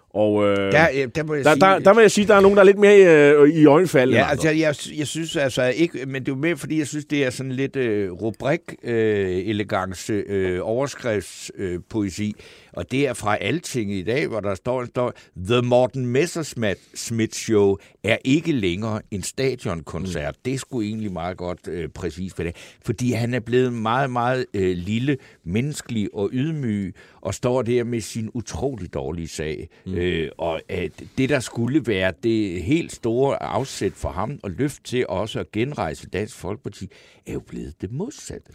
Og 0.10 0.44
øh, 0.44 0.72
der, 0.72 1.08
der, 1.16 1.24
må 1.24 1.34
jeg 1.34 1.46
der, 1.46 1.54
sige, 1.54 1.62
der, 1.62 1.80
der 1.80 1.94
vil 1.94 2.02
jeg 2.02 2.12
sige, 2.12 2.24
at 2.24 2.30
der 2.30 2.36
er 2.36 2.42
nogen, 2.42 2.56
der 2.56 2.62
er 2.62 2.66
lidt 2.66 2.80
mere 2.80 3.36
øh, 3.36 3.50
i 3.50 3.66
øjenfald. 3.66 4.12
Ja, 4.12 4.30
altså, 4.30 4.50
jeg, 4.50 4.76
jeg 4.98 5.08
synes 5.08 5.36
altså 5.36 5.64
ikke, 5.64 6.06
men 6.06 6.26
det 6.26 6.32
er 6.32 6.36
jo 6.36 6.42
mere, 6.42 6.58
fordi 6.58 6.80
jeg 6.80 6.88
synes, 6.88 7.06
det 7.06 7.26
er 7.26 7.30
sådan 7.30 7.52
lidt 7.52 7.76
øh, 7.76 8.12
rubrik-elegance, 8.12 10.14
øh, 10.14 10.54
øh, 10.54 10.60
overskriftspoesi. 10.62 12.36
Øh, 12.38 12.44
og 12.74 12.92
det 12.92 13.08
er 13.08 13.14
fra 13.14 13.38
Alting 13.42 13.92
i 13.92 14.02
dag, 14.02 14.28
hvor 14.28 14.40
der 14.40 14.56
står, 14.56 14.86
står 14.86 15.14
The 15.38 15.62
Morten 15.62 16.06
Messersmith 16.06 17.34
Show 17.34 17.78
er 18.04 18.18
ikke 18.26 18.52
længere 18.52 19.02
en 19.12 19.24
stadionkoncert. 19.24 20.36
Mm. 20.36 20.42
Det 20.46 20.60
skulle 20.60 20.88
egentlig 20.88 21.12
meget 21.12 21.38
godt 21.38 21.68
øh, 21.68 21.90
præcis 21.90 22.34
for 22.34 22.44
det. 22.44 22.56
Fordi 22.86 23.12
han 23.12 23.34
er 23.34 23.40
blevet 23.40 23.74
meget, 23.74 24.10
meget 24.10 24.46
øh, 24.54 24.78
lille, 24.78 25.18
menneskelig 25.44 26.10
og 26.14 26.30
ydmyg, 26.34 26.96
og 27.22 27.34
står 27.34 27.62
der 27.62 27.84
med 27.84 28.02
sin 28.02 28.30
utrolig 28.34 28.94
dårlige 28.94 29.28
sag. 29.28 29.70
Mm. 29.86 29.94
Øh, 29.94 30.32
og 30.38 30.62
at 30.70 30.92
det, 31.18 31.30
der 31.30 31.40
skulle 31.40 31.88
være 31.88 32.14
det 32.24 32.64
helt 32.64 32.92
store 32.92 33.44
afsæt 33.44 33.94
for 33.94 34.10
ham 34.10 34.40
og 34.44 34.52
løft 34.52 34.84
til 34.84 35.06
også 35.10 35.40
at 35.40 35.52
genrejse 35.52 36.10
Dansk 36.10 36.36
Folkeparti, 36.36 36.90
er 37.28 37.34
jo 37.34 37.40
blevet 37.40 37.82
det 37.82 37.92
modsatte. 37.92 38.52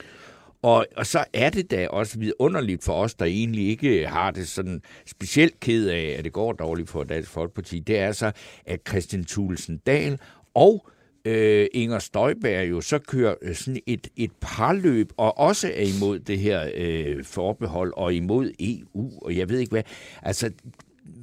Og, 0.63 0.87
og 0.97 1.07
så 1.07 1.25
er 1.33 1.51
det 1.51 1.71
da 1.71 1.89
også 1.89 2.19
vidunderligt 2.19 2.85
for 2.85 2.93
os, 2.93 3.15
der 3.15 3.25
egentlig 3.25 3.69
ikke 3.69 4.07
har 4.07 4.31
det 4.31 4.49
sådan 4.49 4.83
specielt 5.07 5.61
ked 5.61 5.89
af, 5.89 6.15
at 6.19 6.25
det 6.25 6.33
går 6.33 6.53
dårligt 6.53 6.91
for 6.91 7.05
Dansk 7.05 7.31
Folkeparti. 7.31 7.79
Det 7.79 7.99
er 7.99 8.13
så, 8.13 8.33
at 8.67 8.81
Christian 8.89 9.25
Thulesen 9.25 9.79
Dahl 9.79 10.19
og 10.55 10.87
øh, 11.25 11.67
Inger 11.73 11.99
Støjberg 11.99 12.71
jo 12.71 12.81
så 12.81 12.99
kører 12.99 13.35
øh, 13.43 13.55
sådan 13.55 13.81
et, 13.87 14.09
et 14.17 14.31
parløb, 14.41 15.13
og 15.17 15.39
også 15.39 15.69
er 15.75 15.97
imod 15.97 16.19
det 16.19 16.39
her 16.39 16.71
øh, 16.75 17.25
forbehold, 17.25 17.93
og 17.97 18.15
imod 18.15 18.53
EU, 18.61 19.11
og 19.23 19.37
jeg 19.37 19.49
ved 19.49 19.59
ikke 19.59 19.71
hvad. 19.71 19.83
Altså, 20.23 20.51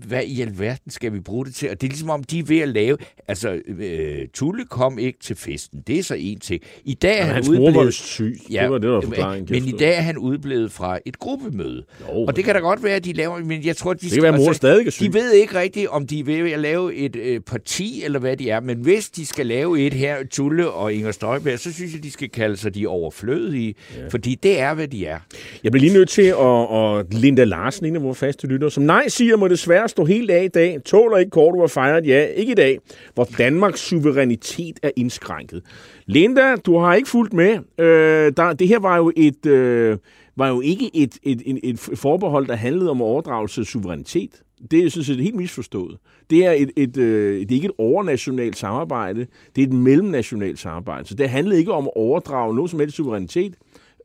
hvad 0.08 0.24
i 0.24 0.42
alverden 0.42 0.92
skal 0.92 1.14
vi 1.14 1.20
bruge 1.20 1.46
det 1.46 1.56
til? 1.56 1.70
Og 1.70 1.82
det 1.82 1.88
er 1.88 1.92
ligesom 1.92 2.10
om, 2.10 2.24
de 2.24 2.40
er 2.40 2.44
ved 2.44 2.60
at 2.60 2.70
lave... 2.70 2.98
Altså, 3.28 3.62
øh, 3.68 4.28
Tulle 4.34 4.66
kom 4.66 5.00
ikke 5.00 5.20
til 5.20 5.36
festen. 5.36 5.84
Det 5.88 6.00
er 6.00 6.04
så 6.04 6.16
en 6.20 6.40
ting. 6.40 6.62
I 6.86 6.94
dag 6.94 7.20
er 7.20 7.24
han 7.24 7.36
hans 7.36 7.48
mor 7.48 7.54
udeblevet... 7.54 7.76
var 7.76 7.84
vist 7.84 8.06
syg. 8.06 8.38
Ja, 8.52 8.64
det 8.64 8.72
var 8.72 8.78
det, 8.78 8.88
der 8.88 8.94
var 8.94 9.02
forklaringen. 9.02 9.48
men 9.50 9.68
i 9.68 9.72
dag 9.72 9.98
er 9.98 10.02
han 10.02 10.18
udblevet 10.18 10.72
fra 10.72 11.00
et 11.06 11.20
gruppemøde. 11.20 11.84
Jo, 12.02 12.26
og 12.26 12.36
det 12.36 12.44
kan 12.44 12.56
da 12.56 12.60
godt 12.60 12.84
være, 12.84 12.96
at 12.96 13.06
de 13.06 13.14
laver... 13.14 13.40
Men 13.40 13.66
jeg 13.66 13.78
tror, 13.78 13.94
de 13.94 14.00
det 14.00 14.12
kan 14.12 14.24
være, 14.24 14.38
mor 14.38 14.54
stadig 14.54 14.88
er 14.88 14.92
syg. 14.92 15.06
de 15.06 15.14
ved 15.14 15.32
ikke 15.32 15.60
rigtigt, 15.60 15.88
om 15.88 16.08
de 16.08 16.20
er 16.20 16.24
ved 16.24 16.52
at 16.52 16.60
lave 16.60 16.96
et 16.96 17.16
øh, 17.16 17.40
parti, 17.40 18.04
eller 18.04 18.20
hvad 18.20 18.38
de 18.38 18.50
er. 18.50 18.60
Men 18.60 18.78
hvis 18.78 19.10
de 19.10 19.26
skal 19.26 19.46
lave 19.46 19.80
et 19.80 19.94
her, 19.94 20.18
Tulle 20.32 20.70
og 20.70 20.94
Inger 20.94 21.12
Støjberg, 21.12 21.60
så 21.60 21.74
synes 21.74 21.94
jeg, 21.94 22.04
de 22.04 22.12
skal 22.12 22.30
kalde 22.30 22.58
sig 22.58 22.76
de 22.76 22.88
overflødige. 22.88 23.76
Ja. 23.98 24.08
Fordi 24.08 24.36
det 24.36 24.60
er, 24.60 24.74
hvad 24.74 24.88
de 24.88 25.06
er. 25.06 25.20
Jeg 25.64 25.72
bliver 25.72 25.82
lige 25.82 25.94
nødt 25.94 26.10
til 26.10 26.22
at, 26.22 27.00
at 27.00 27.22
Linda 27.22 27.44
Larsen, 27.44 27.86
en 27.86 27.96
af 27.96 28.04
vores 28.04 28.18
faste 28.18 28.48
lyttere, 28.48 28.72
som 28.72 28.84
nej 28.84 29.08
siger, 29.08 29.38
må 29.38 29.48
desværre 29.48 29.75
stå 29.88 30.06
helt 30.06 30.32
af 30.32 30.44
i 30.44 30.48
dag. 30.48 30.84
Tåler 30.86 31.18
ikke 31.18 31.30
kort 31.30 31.54
du 31.54 31.60
har 31.60 31.68
fejret 31.68 32.08
ja. 32.08 32.26
Ikke 32.26 32.52
i 32.52 32.56
dag, 32.56 32.80
hvor 33.14 33.28
Danmarks 33.38 33.80
suverænitet 33.80 34.80
er 34.84 34.92
indskrænket. 34.96 35.64
Linda, 36.06 36.56
du 36.56 36.78
har 36.78 36.94
ikke 36.94 37.10
fulgt 37.10 37.34
med. 37.34 37.60
Øh, 37.80 38.34
der, 38.38 38.54
det 38.54 38.68
her 38.68 38.80
var 38.80 38.98
jo 38.98 39.12
et... 39.16 39.46
Øh, 39.46 39.98
var 40.38 40.50
jo 40.50 40.62
ikke 40.62 40.92
et, 40.94 41.18
et, 41.24 41.42
et, 41.46 41.60
et 41.64 41.80
forbehold, 41.80 42.48
der 42.48 42.56
handlede 42.56 42.90
om 42.90 43.02
overdragelse 43.02 43.62
af 43.62 43.66
suverænitet. 43.66 44.42
Det 44.72 44.86
er 44.86 44.90
sådan 44.90 45.04
set 45.04 45.20
helt 45.20 45.36
misforstået. 45.36 45.98
Det 46.30 46.46
er, 46.46 46.52
et, 46.52 46.72
et, 46.76 46.98
øh, 46.98 47.40
det 47.40 47.52
er 47.52 47.56
ikke 47.56 47.66
et 47.66 47.76
overnationalt 47.78 48.58
samarbejde, 48.58 49.28
det 49.56 49.64
er 49.64 49.68
et 49.68 49.74
mellemnationalt 49.74 50.60
samarbejde. 50.60 51.08
Så 51.08 51.16
det 51.16 51.30
handlede 51.30 51.60
ikke 51.60 51.74
om 51.74 51.86
at 51.86 51.92
overdrage 51.96 52.56
noget 52.56 52.72
som 52.72 52.80
helst 52.80 52.96
suverænitet. 52.96 53.56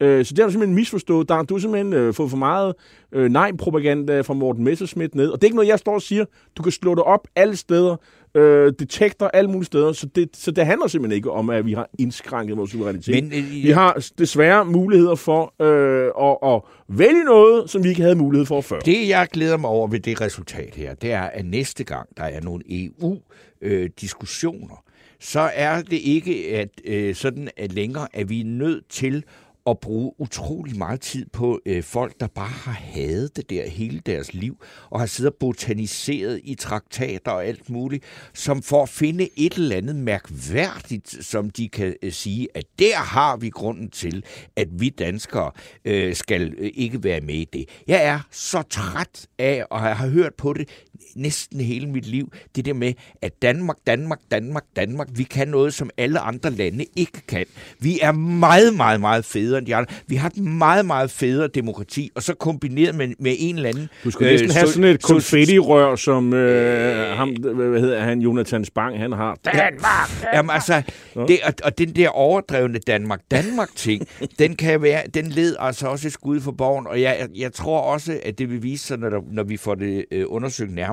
Øh, 0.00 0.24
så 0.24 0.34
det 0.34 0.38
har 0.38 0.46
du 0.46 0.52
simpelthen 0.52 0.74
misforstået. 0.74 1.28
Der, 1.28 1.42
du 1.42 1.54
har 1.54 1.60
simpelthen 1.60 1.92
øh, 1.92 2.14
fået 2.14 2.30
for 2.30 2.36
meget 2.36 2.74
øh, 3.12 3.30
nej-propaganda 3.30 4.20
fra 4.20 4.34
Morten 4.34 4.64
Messerschmidt 4.64 5.14
ned. 5.14 5.28
Og 5.28 5.38
det 5.38 5.44
er 5.44 5.46
ikke 5.46 5.56
noget, 5.56 5.68
jeg 5.68 5.78
står 5.78 5.94
og 5.94 6.02
siger. 6.02 6.24
Du 6.56 6.62
kan 6.62 6.72
slå 6.72 6.94
det 6.94 7.02
op 7.02 7.28
alle 7.36 7.56
steder. 7.56 7.96
Øh, 8.34 8.72
detektor 8.78 9.26
alle 9.26 9.50
mulige 9.50 9.64
steder. 9.64 9.92
Så 9.92 10.06
det, 10.06 10.36
så 10.36 10.50
det 10.50 10.66
handler 10.66 10.86
simpelthen 10.86 11.16
ikke 11.16 11.30
om, 11.30 11.50
at 11.50 11.66
vi 11.66 11.72
har 11.72 11.88
indskrænket 11.98 12.56
vores 12.56 12.70
suverænitet. 12.70 13.24
Men, 13.24 13.32
øh, 13.32 13.50
vi 13.50 13.70
har 13.70 14.08
desværre 14.18 14.64
muligheder 14.64 15.14
for 15.14 15.54
øh, 15.62 16.10
at, 16.20 16.36
at 16.54 16.62
vælge 16.88 17.24
noget, 17.24 17.70
som 17.70 17.84
vi 17.84 17.88
ikke 17.88 18.02
havde 18.02 18.14
mulighed 18.14 18.46
for 18.46 18.60
før. 18.60 18.78
Det, 18.78 19.08
jeg 19.08 19.28
glæder 19.32 19.56
mig 19.56 19.70
over 19.70 19.88
ved 19.88 20.00
det 20.00 20.20
resultat 20.20 20.74
her, 20.74 20.94
det 20.94 21.12
er, 21.12 21.22
at 21.22 21.46
næste 21.46 21.84
gang, 21.84 22.08
der 22.16 22.22
er 22.22 22.40
nogle 22.40 22.62
EU-diskussioner, 22.68 24.84
så 25.20 25.50
er 25.54 25.82
det 25.82 26.00
ikke 26.02 26.56
at, 26.56 26.68
øh, 26.84 27.14
sådan 27.14 27.48
at 27.56 27.72
længere, 27.72 28.08
at 28.12 28.28
vi 28.28 28.40
er 28.40 28.44
nødt 28.44 28.88
til 28.88 29.24
at 29.70 29.78
bruge 29.78 30.12
utrolig 30.18 30.78
meget 30.78 31.00
tid 31.00 31.26
på 31.32 31.60
øh, 31.66 31.82
folk, 31.82 32.20
der 32.20 32.26
bare 32.26 32.48
har 32.48 32.72
hadet 32.72 33.36
det 33.36 33.50
der 33.50 33.68
hele 33.68 34.00
deres 34.06 34.34
liv, 34.34 34.62
og 34.90 35.00
har 35.00 35.06
siddet 35.06 35.32
og 35.32 35.36
botaniseret 35.40 36.40
i 36.44 36.54
traktater 36.54 37.30
og 37.30 37.44
alt 37.44 37.70
muligt, 37.70 38.04
som 38.34 38.62
for 38.62 38.82
at 38.82 38.88
finde 38.88 39.28
et 39.36 39.52
eller 39.52 39.76
andet 39.76 39.96
mærkværdigt, 39.96 41.24
som 41.24 41.50
de 41.50 41.68
kan 41.68 41.94
øh, 42.02 42.12
sige, 42.12 42.48
at 42.54 42.64
der 42.78 42.96
har 42.96 43.36
vi 43.36 43.48
grunden 43.48 43.90
til, 43.90 44.24
at 44.56 44.68
vi 44.72 44.88
danskere 44.88 45.50
øh, 45.84 46.14
skal 46.14 46.54
øh, 46.58 46.70
ikke 46.74 47.04
være 47.04 47.20
med 47.20 47.34
i 47.34 47.46
det. 47.52 47.64
Jeg 47.86 48.04
er 48.04 48.20
så 48.30 48.62
træt 48.62 49.26
af, 49.38 49.64
og 49.70 49.86
jeg 49.86 49.96
har 49.96 50.08
hørt 50.08 50.34
på 50.34 50.52
det 50.52 50.68
næsten 51.16 51.60
hele 51.60 51.86
mit 51.86 52.06
liv, 52.06 52.32
det 52.56 52.64
der 52.64 52.74
med, 52.74 52.92
at 53.22 53.42
Danmark, 53.42 53.76
Danmark, 53.86 54.18
Danmark, 54.30 54.64
Danmark, 54.76 55.08
vi 55.14 55.22
kan 55.22 55.48
noget, 55.48 55.74
som 55.74 55.90
alle 55.96 56.18
andre 56.20 56.50
lande 56.50 56.84
ikke 56.96 57.20
kan. 57.28 57.46
Vi 57.80 57.98
er 58.02 58.12
meget, 58.12 58.74
meget, 58.74 59.00
meget 59.00 59.24
federe 59.24 59.58
end 59.58 59.66
de 59.66 59.76
andre. 59.76 59.92
Vi 60.06 60.16
har 60.16 60.28
et 60.28 60.38
meget, 60.38 60.86
meget 60.86 61.10
federe 61.10 61.48
demokrati, 61.48 62.10
og 62.14 62.22
så 62.22 62.34
kombineret 62.34 62.94
med, 62.94 63.08
med 63.18 63.34
en 63.38 63.56
eller 63.56 63.68
anden... 63.68 63.88
Du 64.04 64.10
skulle 64.10 64.30
næsten 64.30 64.50
øh, 64.50 64.54
have 64.54 64.66
so- 64.66 64.72
sådan 64.72 64.84
et 64.84 65.02
konfetti-rør, 65.02 65.96
som 65.96 66.34
øh, 66.34 67.16
ham, 67.16 67.30
hvad 67.30 67.80
hedder 67.80 68.00
han, 68.00 68.20
Jonathan 68.20 68.64
Spang, 68.64 68.98
han 68.98 69.12
har. 69.12 69.38
Danmark! 69.44 70.32
Jamen 70.34 70.50
altså, 70.50 70.82
det, 71.28 71.38
og, 71.44 71.52
og 71.64 71.78
den 71.78 71.96
der 71.96 72.08
overdrevne 72.08 72.78
Danmark-Danmark-ting, 72.78 74.06
den 74.38 74.56
kan 74.56 74.82
være, 74.82 75.02
den 75.14 75.26
led 75.26 75.56
altså 75.58 75.86
også 75.86 76.08
et 76.08 76.12
skud 76.12 76.40
for 76.40 76.52
borgen, 76.52 76.86
og 76.86 77.00
jeg, 77.00 77.28
jeg 77.36 77.52
tror 77.52 77.80
også, 77.80 78.20
at 78.24 78.38
det 78.38 78.50
vil 78.50 78.62
vise 78.62 78.86
sig, 78.86 78.98
når, 78.98 79.10
der, 79.10 79.20
når 79.32 79.42
vi 79.42 79.56
får 79.56 79.74
det 79.74 80.04
øh, 80.10 80.24
undersøgt 80.28 80.74
nærmere, 80.74 80.89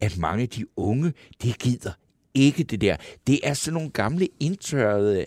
at 0.00 0.18
mange 0.18 0.42
af 0.42 0.48
de 0.48 0.64
unge, 0.76 1.12
det 1.42 1.58
gider 1.58 1.92
ikke 2.34 2.64
det 2.64 2.80
der. 2.80 2.96
Det 3.26 3.40
er 3.42 3.54
sådan 3.54 3.74
nogle 3.74 3.90
gamle 3.90 4.28
indtørrede 4.40 5.20
øh, 5.20 5.26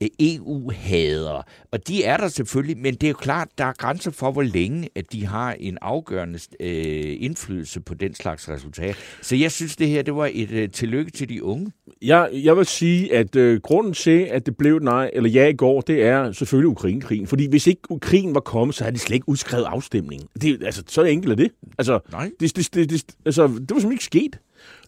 EU-hader, 0.00 1.42
og 1.72 1.88
de 1.88 2.04
er 2.04 2.16
der 2.16 2.28
selvfølgelig, 2.28 2.78
men 2.78 2.94
det 2.94 3.04
er 3.04 3.08
jo 3.08 3.14
klart, 3.14 3.48
der 3.58 3.64
er 3.64 3.72
grænser 3.72 4.10
for, 4.10 4.30
hvor 4.30 4.42
længe 4.42 4.88
at 4.94 5.12
de 5.12 5.26
har 5.26 5.56
en 5.60 5.78
afgørende 5.82 6.38
øh, 6.60 7.16
indflydelse 7.18 7.80
på 7.80 7.94
den 7.94 8.14
slags 8.14 8.48
resultat. 8.48 8.96
Så 9.22 9.36
jeg 9.36 9.52
synes, 9.52 9.76
det 9.76 9.88
her 9.88 10.02
det 10.02 10.16
var 10.16 10.30
et 10.32 10.50
øh, 10.50 10.70
tillykke 10.70 11.10
til 11.10 11.28
de 11.28 11.44
unge. 11.44 11.72
Jeg, 12.02 12.30
jeg 12.32 12.56
vil 12.56 12.66
sige, 12.66 13.14
at 13.14 13.36
øh, 13.36 13.60
grunden 13.60 13.92
til, 13.92 14.20
at 14.20 14.46
det 14.46 14.56
blev 14.56 14.78
nej, 14.78 15.10
eller 15.12 15.30
ja 15.30 15.46
i 15.46 15.52
går, 15.52 15.80
det 15.80 16.02
er 16.02 16.32
selvfølgelig 16.32 16.68
Ukraine-krigen. 16.68 17.26
Fordi 17.26 17.48
hvis 17.48 17.66
ikke 17.66 17.82
krigen 18.00 18.34
var 18.34 18.40
kommet, 18.40 18.74
så 18.74 18.84
havde 18.84 18.94
de 18.94 19.00
slet 19.00 19.14
ikke 19.14 19.28
udskrevet 19.28 19.64
afstemningen. 19.64 20.28
Det, 20.42 20.62
altså, 20.64 20.82
så 20.88 21.02
enkelt 21.02 21.32
er 21.32 21.36
det. 21.36 21.50
Altså, 21.78 22.00
Nej. 22.12 22.30
Det, 22.40 22.56
det, 22.56 22.74
det, 22.74 22.90
det, 22.90 23.04
altså, 23.24 23.42
det 23.42 23.52
var 23.52 23.58
simpelthen 23.58 23.92
ikke 23.92 24.04
sket. 24.04 24.38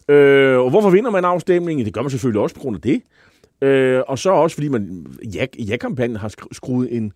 Øh, 0.09 0.59
og 0.59 0.69
hvorfor 0.69 0.89
vinder 0.89 1.11
man 1.11 1.25
afstemningen? 1.25 1.85
Det 1.85 1.93
gør 1.93 2.01
man 2.01 2.11
selvfølgelig 2.11 2.41
også 2.41 2.55
på 2.55 2.61
grund 2.61 2.75
af 2.75 2.81
det. 2.81 3.01
Øh, 3.61 4.01
og 4.07 4.19
så 4.19 4.29
også, 4.31 4.53
fordi 4.55 4.67
man 4.67 5.05
ja, 5.35 5.45
ja-kampagnen 5.59 6.15
har 6.17 6.29
skru- 6.29 6.47
skruet 6.51 6.95
en 6.97 7.11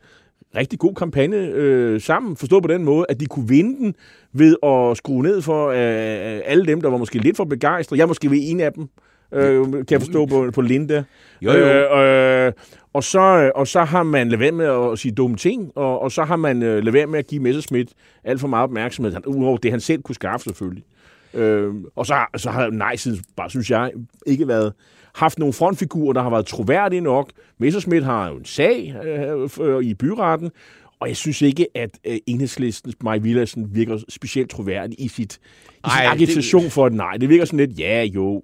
rigtig 0.56 0.80
god 0.80 0.94
kampagne 0.96 1.38
øh, 1.38 2.02
sammen. 2.02 2.38
Forstået 2.38 2.64
på 2.64 2.68
den 2.68 2.84
måde, 2.84 3.06
at 3.10 3.20
de 3.20 3.26
kunne 3.26 3.48
vinde 3.48 3.78
den 3.80 3.96
ved 4.34 4.56
at 4.64 4.98
skrue 4.98 5.24
ned 5.24 5.42
for 5.42 5.68
øh, 5.70 6.42
alle 6.46 6.66
dem, 6.66 6.82
der 6.82 6.90
var 6.90 6.98
måske 6.98 7.18
lidt 7.20 7.38
for 7.38 7.44
begejstrede. 7.44 8.00
Jeg 8.00 8.08
måske 8.08 8.30
ved 8.32 8.38
en 8.42 8.60
af 8.60 8.74
dem, 8.74 8.88
øh, 9.34 9.66
kan 9.72 9.86
jeg 9.92 10.00
forstå 10.02 10.26
på, 10.26 10.52
på 10.54 10.62
Linda. 10.62 11.04
Jo, 11.42 11.52
jo. 11.52 11.58
Øh, 11.58 12.46
øh, 12.48 12.52
og, 12.94 13.04
så, 13.04 13.52
og 13.56 13.68
så 13.68 13.84
har 13.84 14.04
man 14.04 14.30
lavet 14.30 14.40
være 14.40 14.52
med 14.52 14.66
at 14.92 15.00
sige 15.00 15.12
dumme 15.12 15.38
ting, 15.38 15.72
og, 15.76 16.02
og 16.02 16.12
så 16.12 16.24
har 16.24 16.36
man 16.36 16.64
øh, 16.64 16.70
lavet 16.84 16.94
være 16.94 17.08
med 17.08 17.20
at 17.20 17.28
give 17.28 17.42
Messerschmidt 17.42 17.90
alt 18.24 18.40
for 18.40 18.48
meget 18.48 18.64
opmærksomhed, 18.64 19.14
han- 19.14 19.26
udover 19.26 19.58
det, 19.58 19.72
han 19.72 19.80
selv 19.80 20.02
kunne 20.02 20.16
skaffe 20.16 20.44
selvfølgelig. 20.44 20.84
Øh, 21.34 21.74
og 21.96 22.06
så, 22.06 22.14
har- 22.14 22.32
så 22.38 22.50
har 22.50 22.70
nej-siden 22.70 23.20
bare, 23.38 23.50
synes 23.50 23.72
jeg, 23.72 23.92
ikke 24.26 24.48
været 24.48 24.74
haft 25.15 25.39
nogle 25.39 25.54
frontfigurer, 25.54 26.13
der 26.13 26.21
har 26.21 26.30
været 26.30 26.45
troværdige 26.45 27.02
nok. 27.02 27.30
Messerschmidt 27.60 28.04
har 28.04 28.30
jo 28.30 28.38
en 28.38 28.45
sag 28.45 28.95
øh, 29.06 29.49
øh, 29.62 29.84
i 29.84 29.93
byretten, 29.93 30.52
og 30.99 31.08
jeg 31.08 31.17
synes 31.17 31.41
ikke, 31.41 31.67
at 31.76 31.89
øh, 32.06 32.17
enhedslistens 32.28 32.95
Maj 33.04 33.17
Villadsen 33.17 33.76
virker 33.76 33.97
specielt 34.10 34.49
troværdig 34.49 35.02
i, 35.02 35.08
sit, 35.08 35.34
i 35.34 35.38
sin 35.73 35.80
Ej, 35.84 36.06
agitation 36.13 36.69
for 36.69 36.88
et 36.88 36.93
nej. 36.93 37.17
Det 37.17 37.30
virker 37.30 37.45
sådan 37.45 37.60
lidt, 37.60 37.80
ja 37.80 38.04
jo. 38.04 38.43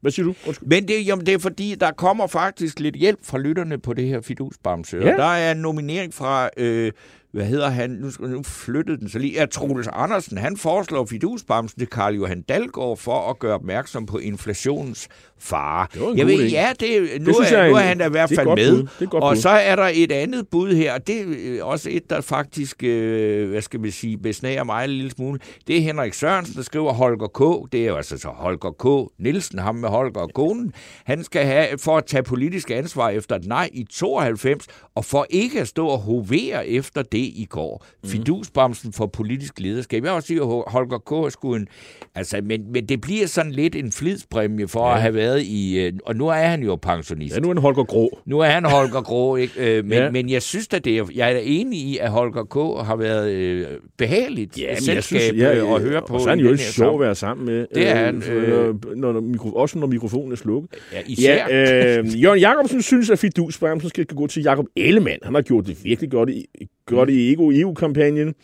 Hvad 0.00 0.12
siger 0.12 0.26
du? 0.26 0.34
Undskyld. 0.46 0.68
Men 0.68 0.88
det, 0.88 1.06
jamen, 1.06 1.26
det 1.26 1.34
er 1.34 1.38
fordi, 1.38 1.74
der 1.80 1.90
kommer 1.90 2.26
faktisk 2.26 2.80
lidt 2.80 2.96
hjælp 2.96 3.18
fra 3.22 3.38
lytterne 3.38 3.78
på 3.78 3.92
det 3.92 4.08
her 4.08 4.20
fidusbamse. 4.20 4.96
Ja. 4.96 5.08
Ja. 5.08 5.16
Der 5.16 5.24
er 5.24 5.52
en 5.52 5.58
nominering 5.58 6.14
fra, 6.14 6.50
øh, 6.56 6.92
hvad 7.32 7.44
hedder 7.44 7.68
han, 7.70 7.90
nu, 7.90 8.10
skal- 8.10 8.28
nu 8.28 8.42
flyttede 8.42 8.98
den 8.98 9.08
så 9.08 9.18
lige, 9.18 9.32
ja, 9.40 9.46
Troels 9.46 9.88
Andersen, 9.92 10.38
han 10.38 10.56
foreslår 10.56 11.06
fidusbamsen 11.06 11.78
til 11.78 11.88
Karl 11.88 12.14
Johan 12.14 12.42
Dalgaard 12.42 12.96
for 12.96 13.30
at 13.30 13.38
gøre 13.38 13.54
opmærksom 13.54 14.06
på 14.06 14.18
inflationens 14.18 15.08
fare. 15.38 15.86
Jeg 16.16 16.26
ved, 16.26 16.34
idé. 16.38 16.50
ja, 16.52 16.72
det, 16.80 16.90
nu, 17.22 17.32
Det 17.32 17.52
er, 17.52 17.58
jeg 17.58 17.68
nu 17.70 17.74
er 17.76 17.80
han 17.80 18.00
i 18.06 18.10
hvert 18.10 18.32
er 18.32 18.36
fald 18.36 18.48
med. 18.56 18.86
og 19.22 19.36
så 19.36 19.48
er 19.48 19.76
der 19.76 19.90
et 19.94 20.12
andet 20.12 20.48
bud 20.48 20.74
her, 20.74 20.94
og 20.94 21.06
det 21.06 21.20
er 21.20 21.24
øh, 21.38 21.66
også 21.66 21.88
et, 21.92 22.10
der 22.10 22.20
faktisk, 22.20 22.82
øh, 22.84 23.50
hvad 23.50 23.62
skal 23.62 23.82
vi 23.82 23.90
sige, 23.90 24.18
besnager 24.18 24.64
mig 24.64 24.84
en 24.84 24.90
lille 24.90 25.10
smule. 25.10 25.38
Det 25.66 25.76
er 25.76 25.80
Henrik 25.80 26.14
Sørensen, 26.14 26.56
der 26.56 26.62
skriver 26.62 26.92
Holger 26.92 27.26
K. 27.66 27.72
Det 27.72 27.82
er 27.82 27.86
jo 27.86 27.96
altså 27.96 28.18
så 28.18 28.28
Holger 28.28 28.70
K. 29.10 29.12
Nielsen, 29.22 29.58
ham 29.58 29.74
med 29.74 29.88
Holger 29.88 30.20
og 30.20 30.30
konen. 30.34 30.72
Han 31.04 31.24
skal 31.24 31.44
have, 31.46 31.66
for 31.78 31.96
at 31.96 32.04
tage 32.06 32.22
politisk 32.22 32.70
ansvar 32.70 33.08
efter 33.10 33.36
et 33.36 33.46
nej 33.46 33.68
i 33.72 33.84
92, 33.90 34.66
og 34.94 35.04
for 35.04 35.26
ikke 35.30 35.60
at 35.60 35.68
stå 35.68 35.86
og 35.86 35.98
hovere 35.98 36.68
efter 36.68 37.02
det 37.02 37.21
i 37.24 37.46
går. 37.50 37.86
Mm. 38.02 38.08
Fidusbamsen 38.08 38.92
for 38.92 39.06
politisk 39.06 39.60
lederskab. 39.60 39.96
Jeg 39.96 40.02
vil 40.02 40.10
også 40.10 40.26
sige, 40.26 40.40
at 40.40 40.46
Holger 40.66 41.26
K. 41.28 41.32
sgu 41.32 41.54
en... 41.54 41.66
Altså, 42.14 42.40
men, 42.44 42.72
men 42.72 42.86
det 42.86 43.00
bliver 43.00 43.26
sådan 43.26 43.52
lidt 43.52 43.76
en 43.76 43.92
flidspræmie 43.92 44.68
for 44.68 44.88
ja. 44.88 44.94
at 44.94 45.00
have 45.02 45.14
været 45.14 45.42
i... 45.42 45.78
øh, 45.78 45.92
Og 46.06 46.16
nu 46.16 46.28
er 46.28 46.32
han 46.34 46.62
jo 46.62 46.76
pensionist. 46.76 47.34
Ja, 47.34 47.40
nu 47.40 47.48
er 47.48 47.52
den 47.52 47.62
Holger 47.62 47.84
Grå. 47.84 48.18
Nu 48.26 48.38
er 48.40 48.46
han 48.46 48.64
Holger 48.64 49.00
Grå, 49.02 49.36
ikke? 49.36 49.78
Øh, 49.78 49.84
men, 49.84 49.92
Ja. 49.98 50.10
men 50.10 50.30
jeg 50.30 50.42
synes 50.42 50.68
at 50.74 50.84
det 50.84 50.98
er, 50.98 51.04
jeg 51.14 51.32
er 51.32 51.38
enig 51.42 51.78
i, 51.80 51.98
at 51.98 52.10
Holger 52.10 52.44
K. 52.44 52.86
har 52.86 52.96
været 52.96 53.30
øh, 53.30 53.66
behageligt 53.98 54.58
Ja, 54.58 54.74
selskab 54.74 54.94
jeg 54.94 55.02
synes, 55.04 55.22
ja, 55.42 55.56
ja, 55.56 55.74
at 55.74 55.82
høre 55.82 56.02
på. 56.08 56.14
Og 56.14 56.20
så 56.20 56.26
er 56.26 56.30
han 56.30 56.40
jo 56.40 56.50
ikke 56.52 56.62
sjov 56.62 56.94
at 56.94 57.00
være 57.00 57.14
sammen 57.14 57.46
med. 57.46 57.66
Det 57.74 57.88
er 57.88 57.94
han, 57.94 58.22
øh, 58.30 58.48
Når, 58.48 58.94
når, 58.96 59.12
når, 59.12 59.20
mikro, 59.20 59.48
også 59.52 59.78
når 59.78 59.86
mikrofonen 59.86 60.32
er 60.32 60.36
slukket. 60.36 60.70
Ja, 60.92 60.98
især. 61.06 61.46
Ja, 61.48 61.98
øh, 61.98 62.22
Jørgen 62.22 62.40
Jacobsen 62.40 62.82
synes, 62.82 63.10
at 63.10 63.18
fidusbremsen 63.18 63.88
skal 63.88 64.04
gå 64.06 64.26
til 64.26 64.42
Jakob 64.42 64.66
Ellemann. 64.76 65.18
Han 65.22 65.34
har 65.34 65.42
gjort 65.42 65.66
det 65.66 65.84
virkelig 65.84 66.10
godt 66.10 66.30
i, 66.30 66.46
godt 66.86 67.10
i 67.10 67.32
EU- 67.34 67.60
EU-kampagnen. 67.60 68.34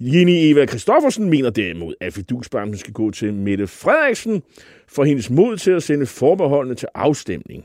Jenny 0.00 0.32
Eva 0.32 0.66
Kristoffersen 0.66 1.30
mener 1.30 1.50
derimod, 1.50 1.94
at 2.00 2.12
fidusbremsen 2.14 2.78
skal 2.78 2.92
gå 2.92 3.10
til 3.10 3.34
Mette 3.34 3.66
Frederiksen 3.66 4.42
for 4.88 5.04
hendes 5.04 5.30
mod 5.30 5.56
til 5.56 5.70
at 5.70 5.82
sende 5.82 6.06
forbeholdene 6.06 6.74
til 6.74 6.88
afstemning. 6.94 7.64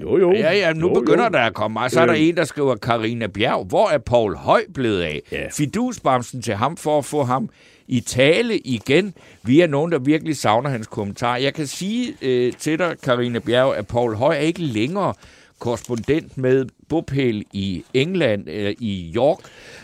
Jo, 0.00 0.18
jo. 0.18 0.32
Ja, 0.32 0.52
ja, 0.52 0.72
nu 0.72 0.88
jo, 0.88 0.94
begynder 1.00 1.24
jo. 1.24 1.30
der 1.30 1.38
at 1.38 1.54
komme. 1.54 1.80
Og 1.80 1.90
så 1.90 2.00
er 2.00 2.06
der 2.06 2.14
Øh. 2.14 2.20
en, 2.22 2.36
der 2.36 2.44
skriver, 2.44 2.76
Karina 2.76 3.26
Bjerg, 3.26 3.64
hvor 3.68 3.88
er 3.88 3.98
Paul 3.98 4.36
Høj 4.36 4.62
blevet 4.74 5.02
af? 5.02 5.22
Ja. 5.32 5.48
Fidusbamsen 5.52 6.42
til 6.42 6.54
ham 6.54 6.76
for 6.76 6.98
at 6.98 7.04
få 7.04 7.22
ham 7.22 7.48
i 7.88 8.00
tale 8.00 8.58
igen 8.58 9.14
via 9.44 9.66
nogen, 9.66 9.92
der 9.92 9.98
virkelig 9.98 10.36
savner 10.36 10.70
hans 10.70 10.86
kommentar. 10.86 11.36
Jeg 11.36 11.54
kan 11.54 11.66
sige 11.66 12.14
øh, 12.22 12.52
til 12.52 12.78
dig, 12.78 12.96
Karine 13.02 13.40
Bjerg, 13.40 13.76
at 13.76 13.86
Paul 13.86 14.14
Høj 14.14 14.34
er 14.34 14.38
ikke 14.40 14.62
længere 14.62 15.14
korrespondent 15.58 16.38
med 16.38 16.64
bopæl 16.88 17.44
i 17.52 17.84
England, 17.94 18.50
øh, 18.50 18.74
i 18.80 19.12
York, 19.16 19.38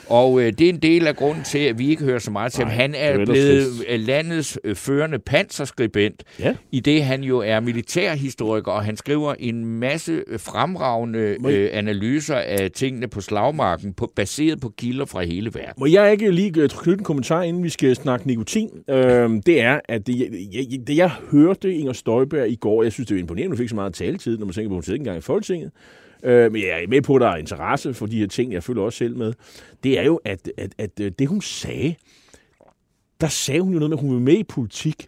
og 0.07 0.41
øh, 0.41 0.53
det 0.53 0.61
er 0.61 0.69
en 0.69 0.79
del 0.79 1.07
af 1.07 1.17
grunden 1.17 1.45
til, 1.45 1.59
at 1.59 1.79
vi 1.79 1.91
ikke 1.91 2.05
hører 2.05 2.19
så 2.19 2.31
meget 2.31 2.53
til 2.53 2.65
ham. 2.65 2.73
Han 2.73 2.95
er 2.95 3.25
blevet 3.25 3.67
trist. 3.67 4.01
landets 4.07 4.59
øh, 4.65 4.77
førende 4.77 5.19
panserskribent, 5.19 6.23
ja. 6.41 6.55
i 6.73 6.81
det 6.81 7.05
han 7.05 7.25
jo 7.25 7.38
er 7.38 7.61
militærhistoriker, 7.61 8.73
og 8.73 8.85
han 8.85 8.97
skriver 8.97 9.35
en 9.38 9.65
masse 9.65 10.23
fremragende 10.38 11.37
øh, 11.47 11.71
analyser 11.73 12.37
af 12.37 12.71
tingene 12.71 13.09
på 13.09 13.21
slagmarken, 13.21 13.93
på, 13.93 14.12
baseret 14.17 14.61
på 14.61 14.73
kilder 14.79 15.05
fra 15.05 15.23
hele 15.23 15.55
verden. 15.55 15.75
Må 15.79 15.87
jeg 15.87 16.12
ikke 16.12 16.31
lige 16.31 16.61
øh, 16.61 16.69
knytte 16.69 17.01
en 17.01 17.05
kommentar, 17.05 17.43
inden 17.43 17.65
vi 17.65 17.69
skal 17.69 17.97
snakke 17.97 18.27
nikotin? 18.27 18.69
Øh, 18.91 19.31
det 19.47 19.61
er, 19.61 19.81
at 19.88 20.07
det, 20.07 20.19
jeg, 20.53 20.87
det, 20.87 20.97
jeg 20.97 21.11
hørte 21.31 21.75
Inger 21.75 21.93
Støjberg 21.93 22.49
i 22.49 22.57
går, 22.57 22.83
jeg 22.83 22.93
synes, 22.93 23.09
det 23.09 23.15
var 23.15 23.21
imponerende, 23.21 23.51
hun 23.51 23.59
fik 23.59 23.69
så 23.69 23.75
meget 23.75 23.95
taletid, 23.95 24.38
når 24.38 24.47
man 24.47 24.53
tænker 24.53 24.69
på, 24.69 24.75
at 24.75 24.77
hun 24.77 24.83
sidder 24.83 24.95
ikke 24.95 25.03
engang 25.03 25.19
i 25.19 25.21
Folketinget, 25.21 25.71
øh, 26.23 26.53
men 26.53 26.63
jeg 26.63 26.83
er 26.83 26.89
med 26.89 27.03
på, 27.03 27.15
at 27.15 27.21
der 27.21 27.29
er 27.29 27.37
interesse 27.37 27.95
for 27.95 28.07
de 28.07 28.19
her 28.19 28.27
ting, 28.27 28.53
jeg 28.53 28.63
følger 28.63 28.83
også 28.83 28.99
selv 28.99 29.17
med, 29.17 29.33
det 29.83 29.99
er 29.99 30.03
jo, 30.03 30.21
at, 30.25 30.53
at, 30.57 30.75
at 30.79 31.01
øh, 31.01 31.13
det 31.19 31.29
hun 31.29 31.41
sagde, 31.41 31.95
der 33.21 33.29
sagde 33.29 33.61
hun 33.61 33.73
jo 33.73 33.79
noget 33.79 33.91
med, 33.91 33.99
at 33.99 34.03
hun 34.03 34.15
vil 34.15 34.23
med 34.23 34.39
i 34.39 34.45
politik, 34.45 35.07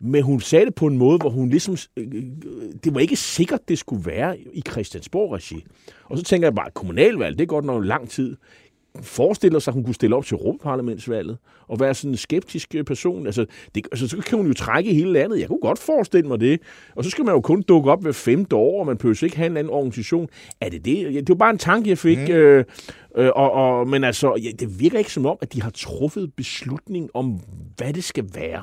men 0.00 0.22
hun 0.22 0.40
sagde 0.40 0.66
det 0.66 0.74
på 0.74 0.86
en 0.86 0.98
måde, 0.98 1.18
hvor 1.18 1.30
hun 1.30 1.50
ligesom... 1.50 1.76
Øh, 1.96 2.06
øh, 2.14 2.22
det 2.84 2.94
var 2.94 3.00
ikke 3.00 3.16
sikkert, 3.16 3.68
det 3.68 3.78
skulle 3.78 4.06
være 4.06 4.38
i 4.38 4.62
Christiansborg-regi. 4.70 5.64
Og 6.04 6.18
så 6.18 6.24
tænker 6.24 6.46
jeg 6.46 6.54
bare, 6.54 6.66
at 6.66 6.74
kommunalvalg, 6.74 7.38
det 7.38 7.44
er 7.44 7.46
godt 7.46 7.64
nok 7.64 7.84
lang 7.84 8.08
tid 8.08 8.36
forestiller 9.02 9.58
sig, 9.58 9.70
at 9.70 9.74
hun 9.74 9.84
kunne 9.84 9.94
stille 9.94 10.16
op 10.16 10.24
til 10.24 10.34
Europaparlamentsvalget 10.34 11.38
og 11.68 11.80
være 11.80 11.94
sådan 11.94 12.10
en 12.10 12.16
skeptisk 12.16 12.74
øh, 12.74 12.84
person. 12.84 13.26
Altså, 13.26 13.46
det, 13.74 13.88
altså, 13.92 14.08
så 14.08 14.16
kan 14.16 14.38
hun 14.38 14.46
jo 14.46 14.54
trække 14.54 14.94
hele 14.94 15.12
landet. 15.12 15.40
Jeg 15.40 15.48
kunne 15.48 15.60
godt 15.60 15.78
forestille 15.78 16.28
mig 16.28 16.40
det. 16.40 16.60
Og 16.96 17.04
så 17.04 17.10
skal 17.10 17.24
man 17.24 17.34
jo 17.34 17.40
kun 17.40 17.62
dukke 17.62 17.90
op 17.90 18.02
hver 18.02 18.12
femte 18.12 18.56
år, 18.56 18.80
og 18.80 18.86
man 18.86 18.96
behøver 18.96 19.24
ikke 19.24 19.36
have 19.36 19.46
en 19.46 19.56
anden 19.56 19.72
organisation. 19.72 20.28
Er 20.60 20.68
det 20.68 20.84
det? 20.84 21.14
Det 21.14 21.28
var 21.28 21.34
bare 21.34 21.50
en 21.50 21.58
tanke, 21.58 21.90
jeg 21.90 21.98
fik. 21.98 22.18
Mm. 22.18 22.34
Øh, 22.34 22.64
øh, 23.16 23.30
og, 23.36 23.52
og, 23.52 23.88
men 23.88 24.04
altså, 24.04 24.40
ja, 24.42 24.50
det 24.50 24.80
virker 24.80 24.98
ikke 24.98 25.12
som 25.12 25.26
om, 25.26 25.38
at 25.40 25.52
de 25.52 25.62
har 25.62 25.70
truffet 25.70 26.32
beslutning 26.36 27.10
om, 27.14 27.40
hvad 27.76 27.92
det 27.92 28.04
skal 28.04 28.24
være. 28.34 28.62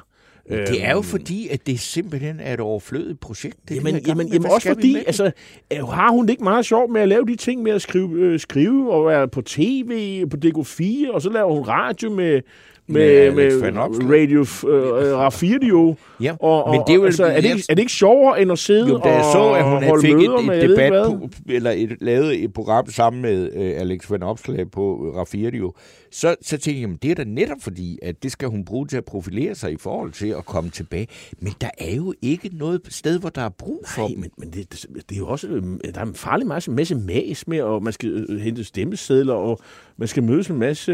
Det 0.49 0.83
er 0.83 0.91
jo 0.91 0.97
øhm. 0.97 1.03
fordi, 1.03 1.47
at 1.47 1.67
det 1.67 1.79
simpelthen 1.79 2.39
er 2.39 2.53
et 2.53 2.59
overflødigt 2.59 3.19
projekt. 3.19 3.57
Det 3.69 3.75
jamen, 3.75 4.01
jamen, 4.07 4.27
jamen 4.27 4.51
også 4.51 4.67
fordi, 4.67 4.95
altså, 4.95 5.31
har 5.71 6.11
hun 6.11 6.25
det 6.25 6.29
ikke 6.29 6.43
meget 6.43 6.65
sjovt 6.65 6.91
med 6.91 7.01
at 7.01 7.07
lave 7.07 7.25
de 7.25 7.35
ting 7.35 7.63
med 7.63 7.71
at 7.71 7.81
skrive, 7.81 8.19
øh, 8.19 8.39
skrive 8.39 8.91
og 8.91 9.07
være 9.07 9.27
på 9.27 9.41
tv, 9.41 10.25
på 10.25 10.37
DK4, 10.45 11.11
og 11.11 11.21
så 11.21 11.29
laver 11.29 11.53
hun 11.53 11.63
radio 11.63 12.09
med, 12.09 12.41
med, 12.87 13.31
med, 13.31 13.61
med 13.61 13.81
Radio 14.13 14.39
uh, 14.39 15.19
Rafidio. 15.19 15.95
Ja, 16.21 16.35
og, 16.39 16.63
og, 16.63 16.71
men 16.71 16.81
det 16.87 16.89
er 16.89 16.95
jo... 16.95 17.05
Altså, 17.05 17.25
er, 17.25 17.41
det 17.41 17.49
ikke, 17.49 17.63
er 17.69 17.73
det 17.73 17.79
ikke 17.79 17.91
sjovere, 17.91 18.41
end 18.41 18.51
at 18.51 18.59
sidde 18.59 18.89
jo, 18.89 18.97
da 18.97 19.09
jeg 19.09 19.25
så, 19.33 19.53
at 19.53 19.63
hun 19.63 19.83
havde 19.83 20.01
fik 20.01 20.13
et, 20.13 20.63
et 20.63 20.69
debat, 20.69 20.91
på, 21.05 21.29
eller 21.49 21.71
et, 21.71 21.97
lavet 22.01 22.43
et 22.43 22.53
program 22.53 22.89
sammen 22.89 23.21
med 23.21 23.49
uh, 23.55 23.81
Alex 23.81 24.11
Van 24.11 24.23
Opslag 24.23 24.71
på 24.71 25.13
Rafidio, 25.15 25.73
så, 26.11 26.35
så 26.41 26.57
tænkte 26.57 26.81
jeg, 26.81 26.89
det 27.01 27.11
er 27.11 27.15
da 27.15 27.23
netop 27.23 27.57
fordi, 27.61 27.99
at 28.01 28.23
det 28.23 28.31
skal 28.31 28.47
hun 28.47 28.65
bruge 28.65 28.87
til 28.87 28.97
at 28.97 29.05
profilere 29.05 29.55
sig 29.55 29.71
i 29.71 29.77
forhold 29.77 30.11
til 30.11 30.27
at 30.27 30.45
komme 30.45 30.69
tilbage. 30.69 31.07
Men 31.39 31.53
der 31.61 31.69
er 31.77 31.95
jo 31.95 32.13
ikke 32.21 32.49
noget 32.53 32.81
sted, 32.89 33.19
hvor 33.19 33.29
der 33.29 33.41
er 33.41 33.49
brug 33.49 33.83
for 33.95 34.07
Nej, 34.07 34.15
men, 34.17 34.31
men 34.37 34.49
det, 34.49 34.85
det, 35.09 35.15
er 35.15 35.17
jo 35.17 35.27
også, 35.27 35.47
der 35.93 36.01
er 36.01 36.05
en 36.05 36.15
farlig 36.15 36.47
masse, 36.47 36.71
masse 36.71 36.95
mas 36.95 37.47
med, 37.47 37.61
og 37.61 37.83
man 37.83 37.93
skal 37.93 38.39
hente 38.39 38.63
stemmesedler, 38.63 39.33
og 39.33 39.59
man 39.97 40.07
skal 40.07 40.23
mødes 40.23 40.49
med 40.49 40.55
en 40.55 40.59
masse 40.59 40.91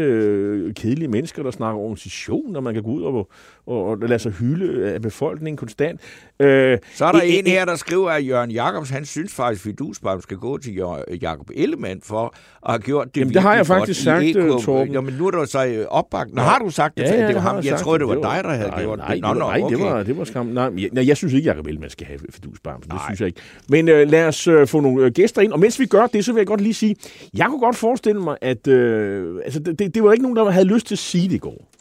kedelige 0.76 1.08
mennesker, 1.08 1.42
der 1.42 1.50
snakker 1.50 1.80
organisation, 1.84 2.56
og 2.56 2.62
man 2.62 2.74
kan 2.74 2.82
gå 2.82 2.90
ud 2.90 3.02
og, 3.02 3.30
og, 3.66 3.84
og 3.86 3.98
lade 3.98 4.18
sig 4.18 4.32
hylde 4.32 4.92
af 4.92 5.02
befolkningen 5.02 5.56
konstant. 5.56 6.00
Øh, 6.40 6.78
så 6.94 7.04
er 7.04 7.12
der 7.12 7.20
en, 7.20 7.46
en 7.46 7.46
her, 7.46 7.64
der 7.64 7.76
skriver, 7.76 8.10
at 8.10 8.26
Jørgen 8.26 8.50
Jacobs, 8.50 8.90
han 8.90 9.04
synes 9.04 9.34
faktisk, 9.34 9.66
at 9.66 9.70
Fidusbarm 9.70 10.20
skal 10.20 10.36
gå 10.36 10.58
til 10.58 10.82
Jakob 11.22 11.50
Ellemann 11.54 12.00
for 12.02 12.34
at 12.66 12.70
have 12.70 12.78
gjort 12.78 13.14
det 13.14 13.20
Jamen, 13.20 13.34
det 13.34 13.42
har 13.42 13.54
jeg 13.54 13.66
faktisk 13.66 14.02
sagt, 14.02 14.24
Torben. 14.64 14.92
Jamen, 14.92 15.14
nu 15.14 15.26
er 15.26 15.30
der 15.30 15.44
så 15.44 15.66
øh, 15.66 15.86
opbakning. 15.88 16.36
Nå, 16.36 16.42
har 16.42 16.58
du 16.58 16.70
sagt 16.70 16.96
det? 16.96 17.02
Ja, 17.02 17.20
ja, 17.20 17.26
det 17.26 17.34
var 17.34 17.40
ham. 17.40 17.64
Jeg 17.64 17.78
troede, 17.78 17.98
det 17.98 18.08
var, 18.08 18.14
det 18.14 18.22
var 18.22 18.34
dig, 18.34 18.44
der 18.44 18.50
havde 18.50 18.70
nej, 18.70 18.82
gjort 18.82 18.98
nej, 18.98 19.14
det. 19.14 19.22
Nå, 19.22 19.34
nej, 19.34 19.60
okay. 19.62 19.76
det 19.76 19.84
var, 19.84 20.02
det 20.02 20.18
var 20.18 20.24
skam. 20.24 20.46
Nej, 20.46 20.70
jeg, 20.78 20.88
nej, 20.92 21.08
jeg 21.08 21.16
synes 21.16 21.34
ikke, 21.34 21.46
Jakob 21.46 21.66
Ellemann 21.66 21.90
skal 21.90 22.06
have 22.06 22.18
Fidusbarm. 22.30 22.82
Det 22.82 23.00
synes 23.06 23.20
jeg 23.20 23.26
ikke. 23.26 23.40
Men 23.68 23.88
øh, 23.88 24.08
lad 24.08 24.26
os 24.26 24.48
øh, 24.48 24.66
få 24.66 24.80
nogle 24.80 25.04
øh, 25.04 25.12
gæster 25.12 25.42
ind. 25.42 25.52
Og 25.52 25.60
mens 25.60 25.80
vi 25.80 25.86
gør 25.86 26.06
det, 26.06 26.24
så 26.24 26.32
vil 26.32 26.40
jeg 26.40 26.46
godt 26.46 26.60
lige 26.60 26.74
sige, 26.74 26.96
jeg 27.36 27.46
kunne 27.46 27.60
godt 27.60 27.76
forestille 27.76 28.20
mig, 28.20 28.36
at 28.40 28.68
øh, 28.68 29.40
altså, 29.44 29.60
det, 29.60 29.94
det 29.94 30.02
var 30.02 30.12
ikke 30.12 30.22
nogen, 30.22 30.36
der 30.36 30.50
havde 30.50 30.66
lyst 30.66 30.86
til 30.86 30.94
at 30.94 30.98
sige 30.98 31.28
det 31.28 31.34
i 31.34 31.38
går. 31.38 31.73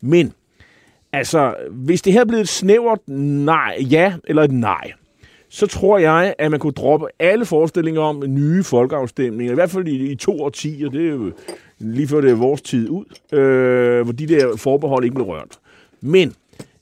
Men 0.00 0.32
Altså, 1.16 1.54
hvis 1.70 2.02
det 2.02 2.12
her 2.12 2.24
blev 2.24 2.38
et 2.38 2.48
snævert 2.48 3.08
nej, 3.08 3.76
ja 3.90 4.14
eller 4.24 4.42
et 4.42 4.52
nej, 4.52 4.92
så 5.48 5.66
tror 5.66 5.98
jeg, 5.98 6.34
at 6.38 6.50
man 6.50 6.60
kunne 6.60 6.72
droppe 6.72 7.06
alle 7.18 7.44
forestillinger 7.44 8.00
om 8.00 8.22
nye 8.26 8.62
folkeafstemninger, 8.62 9.52
i 9.52 9.54
hvert 9.54 9.70
fald 9.70 9.88
i, 9.88 10.10
i 10.10 10.14
to 10.14 10.42
årtier, 10.42 10.88
det 10.88 11.06
er 11.06 11.10
jo 11.10 11.32
lige 11.78 12.08
før 12.08 12.20
det 12.20 12.30
er 12.30 12.34
vores 12.34 12.62
tid 12.62 12.88
ud, 12.88 13.04
øh, 13.38 14.02
hvor 14.02 14.12
de 14.12 14.26
der 14.26 14.56
forbehold 14.56 15.04
ikke 15.04 15.14
blev 15.14 15.26
rørt. 15.26 15.58
Men 16.00 16.34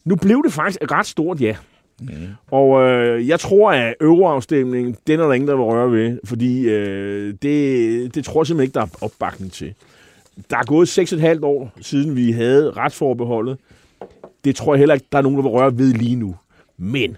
nu 0.05 0.17
blev 0.17 0.43
det 0.45 0.53
faktisk 0.53 0.83
et 0.83 0.93
ret 0.93 1.07
stort 1.07 1.41
ja. 1.41 1.57
Mm. 2.01 2.09
Og 2.51 2.83
øh, 2.83 3.29
jeg 3.29 3.41
tror, 3.41 3.73
at 3.73 3.95
euroafstemningen, 4.01 4.97
den 5.07 5.21
er 5.21 5.27
der 5.27 5.33
ingen, 5.33 5.49
der 5.49 5.55
vil 5.55 5.65
røre 5.65 5.93
ved, 5.93 6.19
fordi 6.25 6.69
øh, 6.69 7.35
det, 7.43 8.15
det 8.15 8.25
tror 8.25 8.41
jeg 8.41 8.47
simpelthen 8.47 8.65
ikke, 8.67 8.75
der 8.75 8.81
er 8.81 9.05
opbakning 9.05 9.53
til. 9.53 9.75
Der 10.51 10.57
er 10.57 10.65
gået 10.67 10.99
6,5 11.39 11.45
år, 11.45 11.73
siden 11.81 12.17
vi 12.17 12.33
havde 12.33 12.71
retsforbeholdet. 12.71 13.59
Det 14.45 14.57
tror 14.57 14.75
jeg 14.75 14.79
heller 14.79 14.95
ikke, 14.95 15.07
der 15.13 15.19
er 15.19 15.23
nogen, 15.23 15.37
der 15.37 15.43
vil 15.43 15.51
røre 15.51 15.79
ved 15.79 15.93
lige 15.93 16.17
nu. 16.17 16.37
Men 16.77 17.17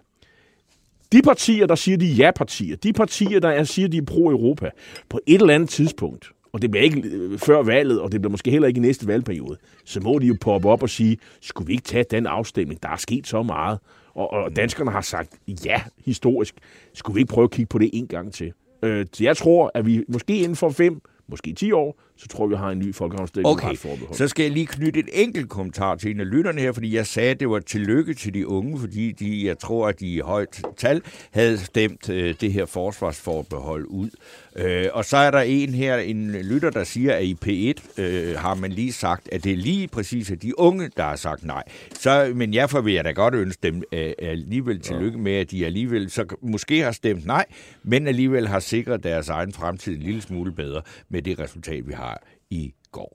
de 1.12 1.23
partier, 1.23 1.67
der 1.67 1.75
siger, 1.75 1.97
de 1.99 2.11
er 2.11 2.14
ja-partier, 2.14 2.77
de 2.77 2.93
partier, 2.93 3.41
der 3.41 3.64
siger, 3.64 3.89
de 3.89 3.97
er 3.97 4.03
pro-Europa, 4.03 4.71
på 5.09 5.21
et 5.27 5.41
eller 5.41 5.55
andet 5.55 5.69
tidspunkt, 5.69 6.31
og 6.53 6.62
det 6.62 6.71
bliver 6.71 6.85
ikke 6.85 7.01
øh, 7.01 7.39
før 7.39 7.62
valget, 7.62 8.01
og 8.01 8.12
det 8.12 8.21
bliver 8.21 8.31
måske 8.31 8.51
heller 8.51 8.69
ikke 8.69 8.79
i 8.79 8.81
næste 8.81 9.07
valgperiode, 9.07 9.57
så 9.85 10.01
må 10.01 10.19
de 10.19 10.27
jo 10.27 10.37
poppe 10.41 10.69
op 10.69 10.83
og 10.83 10.91
sige, 10.91 11.19
skulle 11.41 11.67
vi 11.67 11.73
ikke 11.73 11.85
tage 11.85 12.05
den 12.11 12.27
afstemning? 12.27 12.83
Der 12.83 12.89
er 12.89 12.97
sket 12.97 13.27
så 13.27 13.43
meget. 13.43 13.79
Og, 14.14 14.33
og 14.33 14.57
danskerne 14.57 14.91
har 14.91 15.01
sagt 15.01 15.33
ja 15.64 15.83
historisk. 16.05 16.55
Skulle 16.95 17.14
vi 17.14 17.21
ikke 17.21 17.33
prøve 17.33 17.45
at 17.45 17.51
kigge 17.51 17.69
på 17.69 17.79
det 17.79 17.91
en 17.93 18.07
gang 18.07 18.33
til? 18.33 18.53
Øh, 18.83 19.07
så 19.12 19.25
jeg 19.25 19.37
tror, 19.37 19.71
at 19.75 19.87
vi 19.87 20.05
måske 20.09 20.39
inden 20.39 20.57
for 20.57 20.71
fem, 20.71 21.01
måske 21.29 21.53
10 21.53 21.73
år, 21.73 22.01
så 22.19 22.29
tror 22.29 22.45
jeg, 22.45 22.51
vi 22.51 22.57
har 22.57 22.71
en 22.71 22.79
ny 22.79 22.95
folkeafstemning. 22.95 23.53
Okay, 23.53 23.77
så 24.12 24.29
skal 24.29 24.43
jeg 24.43 24.53
lige 24.53 24.67
knytte 24.67 25.01
et 25.01 25.09
enkelt 25.12 25.49
kommentar 25.49 25.95
til 25.95 26.11
en 26.11 26.21
af 26.21 26.31
lytterne 26.31 26.61
her, 26.61 26.73
fordi 26.73 26.95
jeg 26.95 27.07
sagde, 27.07 27.31
at 27.31 27.41
det 27.41 27.51
var 27.51 27.59
tillykke 27.59 28.14
til 28.14 28.35
de 28.35 28.49
unge, 28.49 28.79
fordi 28.79 29.12
de, 29.12 29.47
jeg 29.47 29.59
tror, 29.59 29.89
at 29.89 30.01
de 30.01 30.07
i 30.07 30.19
højt 30.19 30.62
tal 30.77 31.03
havde 31.31 31.59
stemt 31.59 32.09
øh, 32.09 32.35
det 32.41 32.53
her 32.53 32.67
forsvarsforbehold 32.67 33.87
ud. 33.87 34.11
Øh, 34.57 34.87
og 34.93 35.05
så 35.05 35.17
er 35.17 35.31
der 35.31 35.41
en 35.41 35.75
her, 35.75 35.97
en 35.97 36.33
lytter, 36.33 36.71
der 36.71 36.85
siger, 36.85 37.14
at 37.14 37.25
i 37.25 37.37
P1 37.45 38.03
øh, 38.03 38.39
har 38.39 38.55
man 38.55 38.73
lige 38.73 38.93
sagt, 38.93 39.29
at 39.33 39.45
det 39.45 39.53
er 39.53 39.57
lige 39.57 39.89
præcis 39.89 40.31
at 40.31 40.43
de 40.43 40.59
unge, 40.59 40.91
der 40.97 41.03
har 41.03 41.17
sagt 41.17 41.45
nej. 41.45 41.62
Så, 41.99 42.33
men 42.35 42.55
jeg 42.55 42.69
vil 42.85 42.95
jeg 42.95 43.05
da 43.05 43.11
godt 43.11 43.35
ønske 43.35 43.61
dem 43.62 43.83
øh, 43.93 44.12
alligevel 44.19 44.81
tillykke 44.81 45.19
med, 45.19 45.33
at 45.33 45.51
de 45.51 45.67
alligevel 45.67 46.11
så 46.11 46.37
måske 46.43 46.83
har 46.83 46.93
stemt 46.93 47.27
nej, 47.27 47.45
men 47.83 48.07
alligevel 48.07 48.49
har 48.49 48.61
sikret 48.61 49.05
deres 49.05 49.29
egen 49.29 49.53
fremtid 49.53 49.97
en 49.97 50.03
lille 50.03 50.23
smule 50.23 50.53
bedre 50.53 50.83
med 51.09 51.23
det 51.23 51.39
resultat, 51.39 51.89
vi 51.89 51.93
har 51.93 52.06
har 52.07 52.23
i 52.51 52.75
går. 52.91 53.13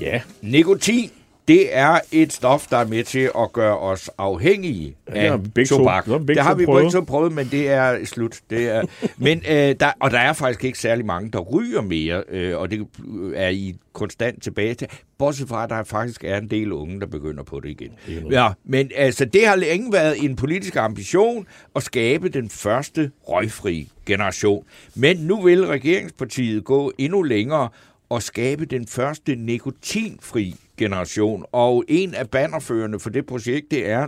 Ja, 0.00 0.20
nikotin 0.40 1.10
det 1.50 1.76
er 1.76 2.00
et 2.12 2.32
stof, 2.32 2.66
der 2.66 2.76
er 2.76 2.86
med 2.86 3.04
til 3.04 3.30
at 3.38 3.52
gøre 3.52 3.78
os 3.78 4.10
afhængige 4.18 4.96
af 5.06 5.38
ja, 5.56 5.64
tobak. 5.64 6.04
To, 6.04 6.18
det 6.18 6.38
har 6.38 6.54
vi 6.54 6.66
begge 6.66 6.90
så 6.90 7.00
prøvet, 7.00 7.32
men 7.32 7.48
det 7.50 7.70
er 7.70 8.04
slut. 8.04 8.40
Det 8.50 8.68
er, 8.68 8.82
men, 9.16 9.42
øh, 9.48 9.74
der, 9.80 9.92
og 10.00 10.10
der 10.10 10.18
er 10.18 10.32
faktisk 10.32 10.64
ikke 10.64 10.78
særlig 10.78 11.06
mange, 11.06 11.30
der 11.30 11.38
ryger 11.38 11.80
mere, 11.80 12.24
øh, 12.28 12.58
og 12.58 12.70
det 12.70 12.86
er 13.34 13.48
i 13.48 13.74
konstant 13.92 14.42
tilbage 14.42 14.74
til. 14.74 14.88
Bortset 15.18 15.48
fra, 15.48 15.64
at 15.64 15.70
der 15.70 15.82
faktisk 15.82 16.24
er 16.24 16.38
en 16.38 16.50
del 16.50 16.72
unge, 16.72 17.00
der 17.00 17.06
begynder 17.06 17.42
på 17.42 17.60
det 17.60 17.68
igen. 17.68 17.90
Ja, 18.30 18.48
men 18.64 18.90
altså, 18.96 19.24
det 19.24 19.46
har 19.46 19.56
længe 19.56 19.92
været 19.92 20.24
en 20.24 20.36
politisk 20.36 20.76
ambition 20.76 21.46
at 21.76 21.82
skabe 21.82 22.28
den 22.28 22.50
første 22.50 23.10
røgfri 23.22 23.88
generation. 24.06 24.64
Men 24.94 25.16
nu 25.16 25.42
vil 25.42 25.66
regeringspartiet 25.66 26.64
gå 26.64 26.92
endnu 26.98 27.22
længere 27.22 27.68
og 28.08 28.22
skabe 28.22 28.64
den 28.64 28.86
første 28.86 29.36
nikotinfri 29.36 30.54
generation. 30.80 31.44
Og 31.52 31.84
en 31.88 32.14
af 32.14 32.30
bannerførende 32.30 33.00
for 33.00 33.10
det 33.10 33.26
projekt, 33.26 33.70
det 33.70 33.88
er 33.88 34.06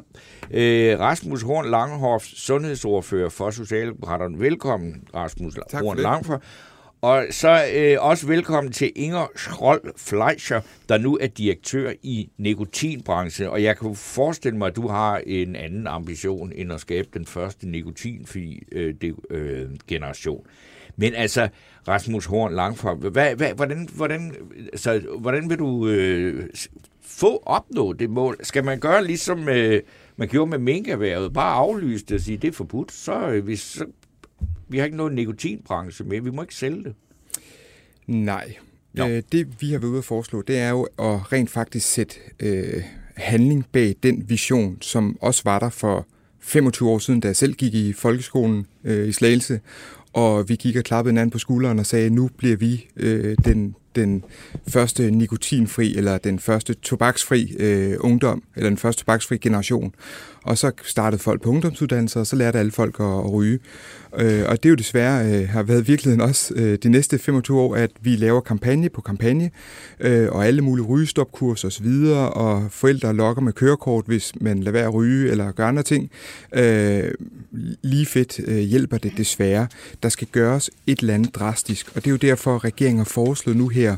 øh, 0.50 1.00
Rasmus 1.00 1.42
Horn 1.42 1.70
Langhoff, 1.70 2.24
sundhedsordfører 2.24 3.28
for 3.28 3.50
Socialdemokraterne. 3.50 4.40
Velkommen, 4.40 5.02
Rasmus 5.14 5.54
tak 5.70 5.82
Horn 5.82 5.98
Langhoff. 5.98 6.44
Og 7.02 7.26
så 7.30 7.64
øh, 7.74 7.96
også 8.00 8.26
velkommen 8.26 8.72
til 8.72 8.92
Inger 8.96 9.26
Schroll 9.36 9.80
Fleischer, 9.96 10.60
der 10.88 10.98
nu 10.98 11.18
er 11.20 11.26
direktør 11.26 11.92
i 12.02 12.30
nikotinbranchen. 12.38 13.48
Og 13.48 13.62
jeg 13.62 13.78
kan 13.78 13.94
forestille 13.94 14.58
mig, 14.58 14.66
at 14.66 14.76
du 14.76 14.88
har 14.88 15.22
en 15.26 15.56
anden 15.56 15.86
ambition 15.86 16.52
end 16.54 16.72
at 16.72 16.80
skabe 16.80 17.08
den 17.14 17.26
første 17.26 17.68
nikotinfri 17.68 18.62
øh, 18.72 18.94
øh, 19.30 19.68
generation. 19.88 20.46
Men 20.96 21.14
altså, 21.14 21.48
Rasmus 21.88 22.24
Horn 22.24 22.54
Langfra. 22.54 22.94
Hvad, 22.94 23.34
hvad, 23.36 23.54
hvordan, 23.54 23.88
hvordan, 23.94 24.34
så, 24.76 25.02
hvordan 25.18 25.50
vil 25.50 25.58
du 25.58 25.88
øh, 25.88 26.48
få 27.02 27.42
opnå 27.46 27.92
det 27.92 28.10
mål? 28.10 28.36
Skal 28.42 28.64
man 28.64 28.80
gøre 28.80 29.04
ligesom 29.04 29.48
øh, 29.48 29.82
man 30.16 30.28
gjorde 30.28 30.50
med 30.50 30.58
minkerværet? 30.58 31.32
Bare 31.32 31.54
aflyse 31.54 32.04
det 32.04 32.14
og 32.14 32.20
sige, 32.20 32.36
det 32.36 32.48
er 32.48 32.52
forbudt, 32.52 32.92
så, 32.92 33.28
øh, 33.28 33.46
vi, 33.46 33.56
så 33.56 33.84
vi 34.68 34.78
har 34.78 34.84
ikke 34.84 34.96
noget 34.96 35.12
nikotinbranche 35.12 36.04
med. 36.04 36.20
Vi 36.20 36.30
må 36.30 36.42
ikke 36.42 36.54
sælge 36.54 36.84
det. 36.84 36.94
Nej. 38.06 38.54
Øh, 38.98 39.22
det 39.32 39.60
vi 39.60 39.72
har 39.72 39.78
været 39.78 39.90
ude 39.90 39.98
at 39.98 40.04
foreslå, 40.04 40.42
det 40.42 40.58
er 40.58 40.70
jo 40.70 40.82
at 40.82 41.32
rent 41.32 41.50
faktisk 41.50 41.92
sætte 41.92 42.14
øh, 42.40 42.82
handling 43.16 43.66
bag 43.72 43.94
den 44.02 44.24
vision, 44.28 44.78
som 44.80 45.18
også 45.20 45.42
var 45.44 45.58
der 45.58 45.70
for 45.70 46.06
25 46.40 46.90
år 46.90 46.98
siden, 46.98 47.20
da 47.20 47.28
jeg 47.28 47.36
selv 47.36 47.54
gik 47.54 47.74
i 47.74 47.92
folkeskolen 47.92 48.66
øh, 48.84 49.08
i 49.08 49.12
Slagelse, 49.12 49.60
og 50.12 50.48
vi 50.48 50.56
gik 50.56 50.76
og 50.76 50.84
klappede 50.84 51.12
hinanden 51.12 51.30
på 51.30 51.38
skulderen 51.38 51.78
og 51.78 51.86
sagde, 51.86 52.10
nu 52.10 52.30
bliver 52.38 52.56
vi 52.56 52.88
øh, 52.96 53.36
den, 53.44 53.74
den 53.96 54.24
første 54.68 55.10
nikotinfri 55.10 55.96
eller 55.96 56.18
den 56.18 56.38
første 56.38 56.74
tobaksfri 56.74 57.54
øh, 57.58 57.96
ungdom, 58.00 58.42
eller 58.56 58.70
den 58.70 58.78
første 58.78 59.00
tobaksfri 59.00 59.36
generation. 59.36 59.94
Og 60.44 60.58
så 60.58 60.72
startede 60.84 61.22
folk 61.22 61.42
på 61.42 61.50
ungdomsuddannelser, 61.50 62.20
og 62.20 62.26
så 62.26 62.36
lærte 62.36 62.58
alle 62.58 62.72
folk 62.72 63.00
at, 63.00 63.06
at 63.06 63.32
ryge. 63.32 63.58
Øh, 64.18 64.44
og 64.48 64.62
det 64.62 64.64
er 64.64 64.70
jo 64.70 64.74
desværre 64.74 65.26
øh, 65.26 65.48
har 65.48 65.62
været 65.62 65.88
virkeligheden 65.88 66.20
også 66.20 66.54
øh, 66.54 66.78
de 66.82 66.88
næste 66.88 67.18
25 67.18 67.60
år, 67.60 67.76
at 67.76 67.90
vi 68.00 68.16
laver 68.16 68.40
kampagne 68.40 68.88
på 68.88 69.00
kampagne, 69.00 69.50
øh, 70.00 70.28
og 70.32 70.46
alle 70.46 70.62
mulige 70.62 70.86
rygestopkurser 70.86 71.68
osv., 71.68 71.86
og 72.34 72.66
forældre 72.70 73.14
lokker 73.14 73.42
med 73.42 73.52
kørekort, 73.52 74.04
hvis 74.06 74.32
man 74.40 74.60
lader 74.60 74.72
være 74.72 74.84
at 74.86 74.94
ryge 74.94 75.30
eller 75.30 75.52
gør 75.52 75.66
andre 75.66 75.82
ting. 75.82 76.10
Øh, 76.54 77.14
lige 77.82 78.06
fedt 78.06 78.40
øh, 78.46 78.58
hjælper 78.58 78.98
det 78.98 79.12
desværre. 79.16 79.68
Der 80.02 80.08
skal 80.08 80.28
gøres 80.32 80.70
et 80.86 80.98
eller 80.98 81.14
andet 81.14 81.34
drastisk, 81.34 81.86
og 81.94 82.04
det 82.04 82.06
er 82.06 82.10
jo 82.10 82.16
derfor, 82.16 82.54
at 82.54 82.64
regeringen 82.64 82.98
har 82.98 83.04
foreslået 83.04 83.56
nu 83.56 83.68
her 83.68 83.96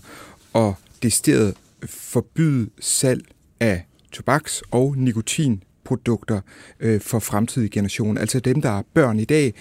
at 0.54 0.72
decideret 1.02 1.54
forbyde 1.86 2.68
salg 2.80 3.24
af 3.60 3.86
tobaks- 4.12 4.62
og 4.70 4.94
nikotin 4.96 5.62
produkter 5.84 6.40
øh, 6.80 7.00
for 7.00 7.18
fremtidige 7.18 7.70
generationer. 7.70 8.20
Altså 8.20 8.40
dem, 8.40 8.60
der 8.60 8.78
er 8.78 8.82
børn 8.94 9.18
i 9.18 9.24
dag, 9.24 9.54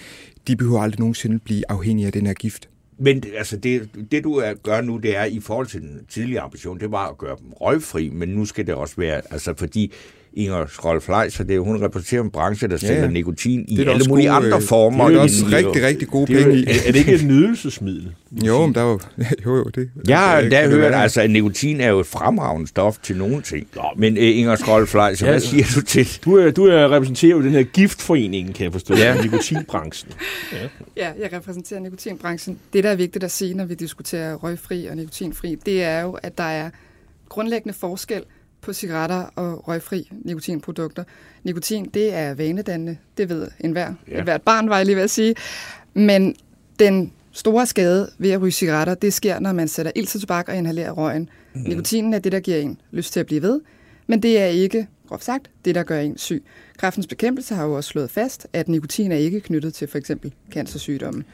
de 0.48 0.56
behøver 0.56 0.80
aldrig 0.80 1.00
nogensinde 1.00 1.38
blive 1.38 1.62
afhængige 1.68 2.06
af 2.06 2.12
den 2.12 2.26
her 2.26 2.34
gift. 2.34 2.68
Men 2.98 3.24
altså 3.36 3.56
det, 3.56 3.88
det, 4.10 4.24
du 4.24 4.42
gør 4.62 4.80
nu, 4.80 4.96
det 4.96 5.16
er 5.16 5.24
i 5.24 5.40
forhold 5.40 5.66
til 5.66 5.80
den 5.80 6.00
tidligere 6.08 6.42
ambition, 6.42 6.80
det 6.80 6.90
var 6.90 7.08
at 7.08 7.18
gøre 7.18 7.36
dem 7.40 7.52
røgfri, 7.52 8.10
men 8.10 8.28
nu 8.28 8.44
skal 8.44 8.66
det 8.66 8.74
også 8.74 8.94
være, 8.96 9.22
altså 9.30 9.54
fordi 9.56 9.92
Inger 10.36 10.66
Skrold 10.66 11.00
Fleischer, 11.00 11.44
det 11.44 11.56
er, 11.56 11.60
hun 11.60 11.82
repræsenterer 11.82 12.22
en 12.22 12.30
branche, 12.30 12.68
der 12.68 12.76
sælger 12.76 13.00
ja, 13.00 13.06
nikotin 13.06 13.64
i 13.68 13.80
alle 13.80 14.04
mulige 14.08 14.28
gode, 14.28 14.46
andre 14.46 14.60
former. 14.60 15.08
Det 15.08 15.16
er 15.16 15.20
også 15.20 15.44
rigtig, 15.52 15.82
rigtig 15.82 16.08
gode 16.08 16.26
det 16.26 16.40
er, 16.40 16.44
penge 16.44 16.58
i. 16.58 16.64
Er, 16.64 16.74
er 16.86 16.92
det 16.92 16.98
ikke 16.98 17.14
et 17.14 17.24
nydelsesmiddel? 17.24 18.14
Jo, 18.32 18.66
men 18.66 18.74
der 18.74 18.80
er 18.80 18.86
jo, 18.86 19.00
jo, 19.56 19.64
det. 19.64 19.90
Ja, 20.08 20.40
der, 20.42 20.48
der 20.48 20.68
hørt, 20.68 20.94
altså, 20.94 21.20
at 21.20 21.30
nikotin 21.30 21.80
er 21.80 21.88
jo 21.88 22.00
et 22.00 22.06
fremragende 22.06 22.68
stof 22.68 22.98
til 23.02 23.16
nogle 23.16 23.42
ting. 23.42 23.66
Nå, 23.74 23.82
men 23.96 24.12
uh, 24.12 24.22
Inger 24.22 24.56
Skrold 24.56 24.86
Fleischer, 24.86 25.26
ja, 25.26 25.32
hvad 25.32 25.40
siger 25.40 25.64
du 25.74 25.80
til? 25.80 26.18
Du, 26.24 26.36
er, 26.36 26.50
du 26.50 26.64
er 26.64 26.90
repræsenterer 26.90 27.30
jo 27.30 27.42
den 27.42 27.50
her 27.50 27.62
giftforening, 27.62 28.54
kan 28.54 28.64
jeg 28.64 28.72
forstå, 28.72 28.96
ja. 28.96 29.22
nikotinbranchen. 29.22 30.12
Ja. 30.52 30.68
ja, 30.96 31.12
jeg 31.20 31.32
repræsenterer 31.32 31.80
nikotinbranchen. 31.80 32.58
Det, 32.72 32.84
der 32.84 32.90
er 32.90 32.96
vigtigt 32.96 33.24
at 33.24 33.30
sige, 33.30 33.54
når 33.54 33.64
vi 33.64 33.74
diskuterer 33.74 34.34
røgfri 34.34 34.86
og 34.86 34.96
nikotinfri, 34.96 35.54
det 35.66 35.82
er 35.82 36.00
jo, 36.00 36.12
at 36.12 36.38
der 36.38 36.44
er 36.44 36.70
grundlæggende 37.28 37.74
forskel 37.74 38.22
på 38.64 38.72
cigaretter 38.72 39.24
og 39.36 39.68
røgfri 39.68 40.10
nikotinprodukter. 40.24 41.04
Nikotin, 41.44 41.84
det 41.84 42.14
er 42.14 42.34
vanedannende, 42.34 42.96
det 43.18 43.28
ved 43.28 43.48
enhver. 43.60 43.94
Ja. 44.10 44.22
Hvert 44.22 44.42
barn, 44.42 44.68
var 44.68 44.76
jeg 44.76 44.86
lige 44.86 44.96
ved 44.96 45.02
at 45.02 45.10
sige. 45.10 45.34
Men 45.94 46.36
den 46.78 47.12
store 47.32 47.66
skade 47.66 48.10
ved 48.18 48.30
at 48.30 48.40
ryge 48.40 48.52
cigaretter, 48.52 48.94
det 48.94 49.12
sker, 49.12 49.38
når 49.38 49.52
man 49.52 49.68
sætter 49.68 49.92
ild 49.94 50.06
til 50.06 50.20
tobak 50.20 50.48
og 50.48 50.56
inhalerer 50.56 50.90
røgen. 50.90 51.28
Mm. 51.54 51.60
Nikotinen 51.60 52.14
er 52.14 52.18
det, 52.18 52.32
der 52.32 52.40
giver 52.40 52.58
en 52.58 52.80
lyst 52.90 53.12
til 53.12 53.20
at 53.20 53.26
blive 53.26 53.42
ved, 53.42 53.60
men 54.06 54.22
det 54.22 54.38
er 54.40 54.46
ikke, 54.46 54.86
groft 55.08 55.24
sagt, 55.24 55.50
det, 55.64 55.74
der 55.74 55.82
gør 55.82 56.00
en 56.00 56.18
syg. 56.18 56.44
Kræftens 56.78 57.06
bekæmpelse 57.06 57.54
har 57.54 57.64
jo 57.64 57.72
også 57.72 57.88
slået 57.88 58.10
fast, 58.10 58.46
at 58.52 58.68
nikotin 58.68 59.12
er 59.12 59.16
ikke 59.16 59.40
knyttet 59.40 59.74
til 59.74 59.88
for 59.88 59.98
eksempel 59.98 60.32
cancersygdomme. 60.52 61.24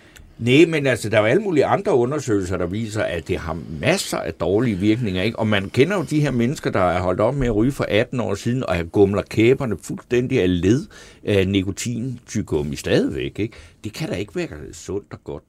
Nej, 0.40 0.64
men 0.68 0.86
altså, 0.86 1.08
der 1.08 1.16
er 1.16 1.20
jo 1.20 1.26
alle 1.26 1.42
mulige 1.42 1.64
andre 1.64 1.94
undersøgelser, 1.94 2.56
der 2.56 2.66
viser, 2.66 3.02
at 3.02 3.28
det 3.28 3.38
har 3.38 3.58
masser 3.80 4.18
af 4.18 4.34
dårlige 4.34 4.76
virkninger. 4.76 5.22
Ikke? 5.22 5.38
Og 5.38 5.46
man 5.46 5.70
kender 5.70 5.96
jo 5.96 6.02
de 6.02 6.20
her 6.20 6.30
mennesker, 6.30 6.70
der 6.70 6.80
er 6.80 7.00
holdt 7.00 7.20
op 7.20 7.34
med 7.34 7.46
at 7.46 7.56
ryge 7.56 7.72
for 7.72 7.86
18 7.88 8.20
år 8.20 8.34
siden, 8.34 8.64
og 8.64 8.76
har 8.76 8.84
gumler 8.84 9.22
kæberne 9.22 9.76
fuldstændig 9.82 10.42
af 10.42 10.60
led 10.60 10.86
af 11.24 11.48
nikotin-tygummi 11.48 12.76
stadigvæk. 12.76 13.38
Ikke? 13.38 13.56
Det 13.84 13.92
kan 13.92 14.08
da 14.08 14.14
ikke 14.14 14.36
være 14.36 14.48
sundt 14.72 15.12
og 15.12 15.24
godt. 15.24 15.44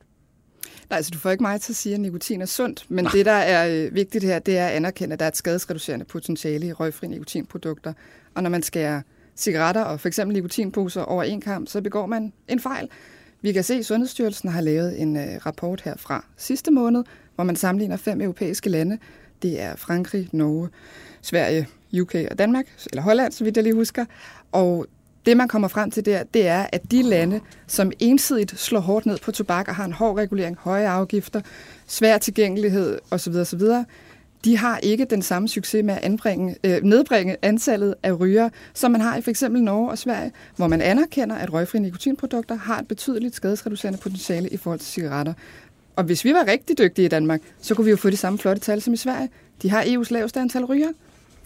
Nej, 0.89 0.97
altså 0.97 1.11
du 1.11 1.17
får 1.17 1.31
ikke 1.31 1.43
mig 1.43 1.61
til 1.61 1.71
at 1.71 1.75
sige, 1.75 1.95
at 1.95 2.01
nikotin 2.01 2.41
er 2.41 2.45
sundt, 2.45 2.85
men 2.89 3.03
Nej. 3.03 3.11
det, 3.11 3.25
der 3.25 3.31
er 3.31 3.85
øh, 3.85 3.95
vigtigt 3.95 4.23
her, 4.23 4.39
det 4.39 4.57
er 4.57 4.67
at 4.67 4.71
anerkende, 4.71 5.13
at 5.13 5.19
der 5.19 5.25
er 5.25 5.29
et 5.29 5.37
skadesreducerende 5.37 6.05
potentiale 6.05 6.67
i 6.67 6.73
røgfri 6.73 7.07
nikotinprodukter. 7.07 7.93
Og 8.35 8.43
når 8.43 8.49
man 8.49 8.63
skærer 8.63 9.01
cigaretter 9.35 9.81
og 9.81 9.99
for 9.99 10.07
eksempel 10.07 10.33
nikotinposer 10.33 11.01
over 11.01 11.23
en 11.23 11.41
kamp, 11.41 11.67
så 11.67 11.81
begår 11.81 12.05
man 12.05 12.33
en 12.47 12.59
fejl. 12.59 12.89
Vi 13.41 13.51
kan 13.51 13.63
se, 13.63 13.73
at 13.73 13.85
Sundhedsstyrelsen 13.85 14.49
har 14.49 14.61
lavet 14.61 15.01
en 15.01 15.17
øh, 15.17 15.45
rapport 15.45 15.81
her 15.81 15.97
fra 15.97 16.25
sidste 16.37 16.71
måned, 16.71 17.03
hvor 17.35 17.43
man 17.43 17.55
sammenligner 17.55 17.97
fem 17.97 18.21
europæiske 18.21 18.69
lande. 18.69 18.97
Det 19.41 19.61
er 19.61 19.75
Frankrig, 19.75 20.29
Norge, 20.31 20.69
Sverige, 21.21 21.67
UK 22.01 22.15
og 22.31 22.39
Danmark, 22.39 22.65
eller 22.91 23.01
Holland, 23.01 23.31
så 23.31 23.43
vidt 23.43 23.57
jeg 23.57 23.63
lige 23.63 23.75
husker. 23.75 24.05
Og 24.51 24.85
det, 25.25 25.37
man 25.37 25.47
kommer 25.47 25.67
frem 25.67 25.91
til 25.91 26.05
der, 26.05 26.23
det 26.23 26.47
er, 26.47 26.65
at 26.71 26.91
de 26.91 27.01
lande, 27.01 27.41
som 27.67 27.91
ensidigt 27.99 28.59
slår 28.59 28.79
hårdt 28.79 29.05
ned 29.05 29.17
på 29.17 29.31
tobak 29.31 29.67
og 29.67 29.75
har 29.75 29.85
en 29.85 29.93
hård 29.93 30.17
regulering, 30.17 30.57
høje 30.59 30.87
afgifter, 30.87 31.41
svær 31.87 32.17
tilgængelighed 32.17 32.99
osv., 33.11 33.35
osv., 33.35 33.61
de 34.45 34.57
har 34.57 34.77
ikke 34.77 35.05
den 35.05 35.21
samme 35.21 35.47
succes 35.47 35.83
med 35.83 35.93
at 35.93 36.03
anbringe, 36.03 36.55
øh, 36.63 36.83
nedbringe 36.83 37.37
antallet 37.41 37.95
af 38.03 38.19
ryger, 38.19 38.49
som 38.73 38.91
man 38.91 39.01
har 39.01 39.17
i 39.17 39.21
f.eks. 39.21 39.41
Norge 39.41 39.89
og 39.89 39.97
Sverige, 39.97 40.31
hvor 40.55 40.67
man 40.67 40.81
anerkender, 40.81 41.35
at 41.35 41.53
røgfri 41.53 41.79
nikotinprodukter 41.79 42.55
har 42.55 42.79
et 42.79 42.87
betydeligt 42.87 43.35
skadesreducerende 43.35 43.99
potentiale 43.99 44.49
i 44.49 44.57
forhold 44.57 44.79
til 44.79 44.89
cigaretter. 44.89 45.33
Og 45.95 46.03
hvis 46.03 46.25
vi 46.25 46.33
var 46.33 46.47
rigtig 46.47 46.77
dygtige 46.77 47.05
i 47.05 47.09
Danmark, 47.09 47.41
så 47.61 47.75
kunne 47.75 47.85
vi 47.85 47.91
jo 47.91 47.97
få 47.97 48.09
de 48.09 48.17
samme 48.17 48.39
flotte 48.39 48.61
tal 48.61 48.81
som 48.81 48.93
i 48.93 48.97
Sverige. 48.97 49.29
De 49.61 49.69
har 49.69 49.83
EU's 49.83 50.07
laveste 50.13 50.39
antal 50.39 50.65
ryger. 50.65 50.89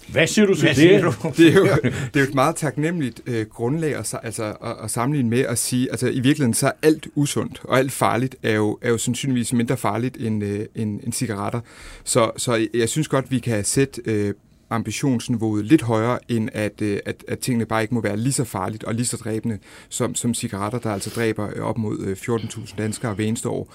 Hvad 0.08 0.28
siger 0.28 0.46
du 0.46 0.56
til 0.56 0.68
det? 0.70 0.78
det? 0.78 1.16
Det 1.38 1.48
er, 1.48 1.54
jo, 1.54 1.66
det 1.84 2.16
er 2.16 2.20
jo 2.20 2.28
et 2.28 2.36
meget 2.36 2.56
taknemmeligt 2.56 3.22
øh, 3.26 3.46
grundlag 3.46 3.96
at, 3.96 4.14
altså, 4.24 4.44
at, 4.44 4.76
at 4.84 4.92
sammenligne 4.92 5.30
med 5.30 5.40
at 5.40 5.58
sige, 5.58 5.92
altså 5.92 6.08
i 6.08 6.20
virkeligheden 6.20 6.54
så 6.54 6.68
er 6.68 6.72
alt 6.82 7.08
usundt, 7.16 7.62
og 7.64 7.80
alt 7.80 7.92
farligt 7.92 8.36
er 8.44 8.54
jo, 8.54 8.78
er 8.82 8.90
jo 8.90 8.98
sandsynligvis 8.98 9.54
mindre 9.54 9.78
farligt 9.78 10.18
end, 10.18 10.44
øh, 10.44 10.66
end, 10.76 11.00
end 11.04 11.14
cigaretter. 11.14 11.60
Så, 12.04 12.32
så 12.38 12.68
jeg 12.74 12.90
synes 12.90 13.08
godt, 13.08 13.32
vi 13.32 13.40
kan 13.40 13.66
sætte 13.66 14.02
øh, 14.06 14.34
ambitionsniveauet 14.70 15.66
lidt 15.66 15.82
højere, 15.82 16.20
end 16.28 16.50
at, 16.54 16.82
øh, 16.82 17.00
at, 17.06 17.24
at 17.28 17.40
tingene 17.40 17.66
bare 17.66 17.82
ikke 17.82 17.94
må 17.94 18.02
være 18.02 18.18
lige 18.18 18.34
så 18.34 18.44
farligt 18.44 18.84
og 18.84 18.94
lige 18.94 19.06
så 19.06 19.18
dræbende 19.18 19.60
som, 19.90 20.16
som 20.16 20.34
cigaretter, 20.34 20.80
der 20.80 20.92
altså 20.92 21.10
dræber 21.10 21.50
øh, 21.56 21.64
op 21.64 21.78
mod 21.78 21.98
14.000 21.98 22.62
øh, 22.62 22.78
danskere 22.78 23.14
hver 23.14 23.26
eneste 23.26 23.50
år. 23.50 23.74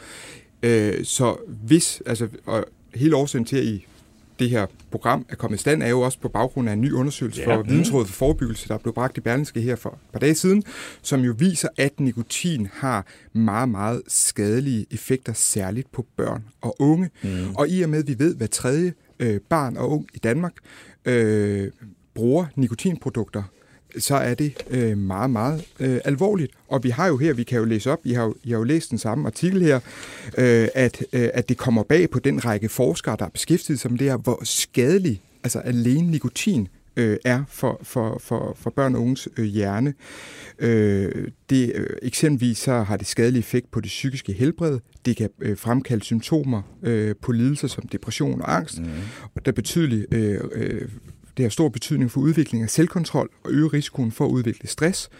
Øh, 0.63 1.05
så 1.05 1.37
hvis, 1.67 2.03
altså, 2.07 2.29
og 2.47 2.65
hele 2.95 3.17
årsagen 3.17 3.45
til, 3.45 3.57
at 3.57 3.65
I 3.65 3.87
det 4.41 4.51
her 4.51 4.67
program 4.91 5.27
er 5.29 5.37
kommet 5.37 5.59
i 5.59 5.61
stand, 5.61 5.83
er 5.83 5.89
jo 5.89 6.01
også 6.01 6.21
på 6.21 6.29
baggrund 6.29 6.69
af 6.69 6.73
en 6.73 6.81
ny 6.81 6.93
undersøgelse 6.93 7.41
ja. 7.41 7.57
for 7.57 7.63
Vidensrådet 7.63 8.09
for 8.09 8.15
Forebyggelse, 8.15 8.69
der 8.69 8.79
blev 8.79 8.95
bragt 8.95 9.19
i 9.19 9.21
Berlingske 9.21 9.61
her 9.61 9.77
for 9.77 9.91
et 9.91 10.13
par 10.13 10.19
dage 10.19 10.35
siden, 10.35 10.63
som 11.03 11.21
jo 11.21 11.35
viser, 11.39 11.69
at 11.77 12.01
nikotin 12.01 12.69
har 12.73 13.07
meget, 13.33 13.69
meget 13.69 14.03
skadelige 14.09 14.87
effekter, 14.91 15.33
særligt 15.33 15.93
på 15.93 16.07
børn 16.17 16.45
og 16.61 16.77
unge. 16.79 17.11
Mm. 17.23 17.55
Og 17.55 17.69
i 17.69 17.83
og 17.83 17.91
med, 17.91 17.99
at 17.99 18.09
vi 18.09 18.19
ved, 18.19 18.35
hvad 18.37 18.49
tredje 18.49 18.93
øh, 19.19 19.41
barn 19.41 19.77
og 19.77 19.91
ung 19.91 20.07
i 20.15 20.19
Danmark 20.19 20.53
øh, 21.05 21.71
bruger 22.15 22.47
nikotinprodukter, 22.57 23.43
så 23.99 24.15
er 24.15 24.35
det 24.35 24.53
øh, 24.71 24.99
meget, 24.99 25.31
meget 25.31 25.65
øh, 25.81 26.01
alvorligt. 26.05 26.53
Og 26.69 26.85
vi 26.85 26.91
har 26.91 27.07
jo 27.07 27.17
her, 27.17 27.33
vi 27.33 27.43
kan 27.43 27.59
jo 27.59 27.65
læse 27.65 27.91
op, 27.91 28.01
I 28.05 28.13
har 28.13 28.25
jo, 28.25 28.35
I 28.45 28.51
har 28.51 28.59
jo 28.59 28.65
læst 28.65 28.91
den 28.91 28.99
samme 28.99 29.27
artikel 29.27 29.63
her, 29.63 29.81
øh, 30.39 30.69
at, 30.75 31.05
øh, 31.13 31.29
at 31.35 31.49
det 31.49 31.57
kommer 31.57 31.83
bag 31.83 32.11
på 32.11 32.19
den 32.19 32.45
række 32.45 32.69
forskere, 32.69 33.17
der 33.19 33.25
er 33.25 33.31
beskæftiget 33.31 33.81
sig 33.81 33.91
med 33.91 33.99
det 33.99 34.07
her, 34.07 34.17
hvor 34.17 34.41
skadelig, 34.45 35.23
altså 35.45 35.59
alene 35.59 36.11
nikotin, 36.11 36.69
øh, 36.97 37.17
er 37.25 37.45
for, 37.49 37.81
for, 37.83 38.19
for, 38.21 38.57
for 38.61 38.71
børn 38.71 38.95
og 38.95 39.03
unges 39.03 39.29
øh, 39.37 39.45
hjerne. 39.45 39.95
Øh, 40.59 41.29
det, 41.51 41.73
øh, 41.75 41.87
eksempelvis 42.03 42.59
så 42.59 42.83
har 42.83 42.97
det 42.97 43.07
skadelig 43.07 43.39
effekt 43.39 43.71
på 43.71 43.81
det 43.81 43.89
psykiske 43.89 44.33
helbred. 44.33 44.79
Det 45.05 45.17
kan 45.17 45.31
øh, 45.41 45.57
fremkalde 45.57 46.05
symptomer 46.05 46.63
øh, 46.83 47.15
på 47.23 47.33
lidelser 47.33 47.69
som 47.69 47.89
depression 47.89 48.43
og 48.43 48.57
angst. 48.57 48.81
Mm. 48.81 48.87
Og 49.35 49.45
der 49.45 49.51
er 49.51 49.55
betydeligt 49.55 50.07
øh, 50.15 50.41
øh, 50.53 50.89
det 51.37 51.45
har 51.45 51.51
stor 51.51 51.69
betydning 51.69 52.11
for 52.11 52.21
udvikling 52.21 52.63
af 52.63 52.71
selvkontrol 52.71 53.31
og 53.45 53.51
øge 53.53 53.69
risikoen 53.69 54.13
for 54.13 54.25
at 54.25 54.31
udvikle 54.31 54.69
stress. 54.69 55.11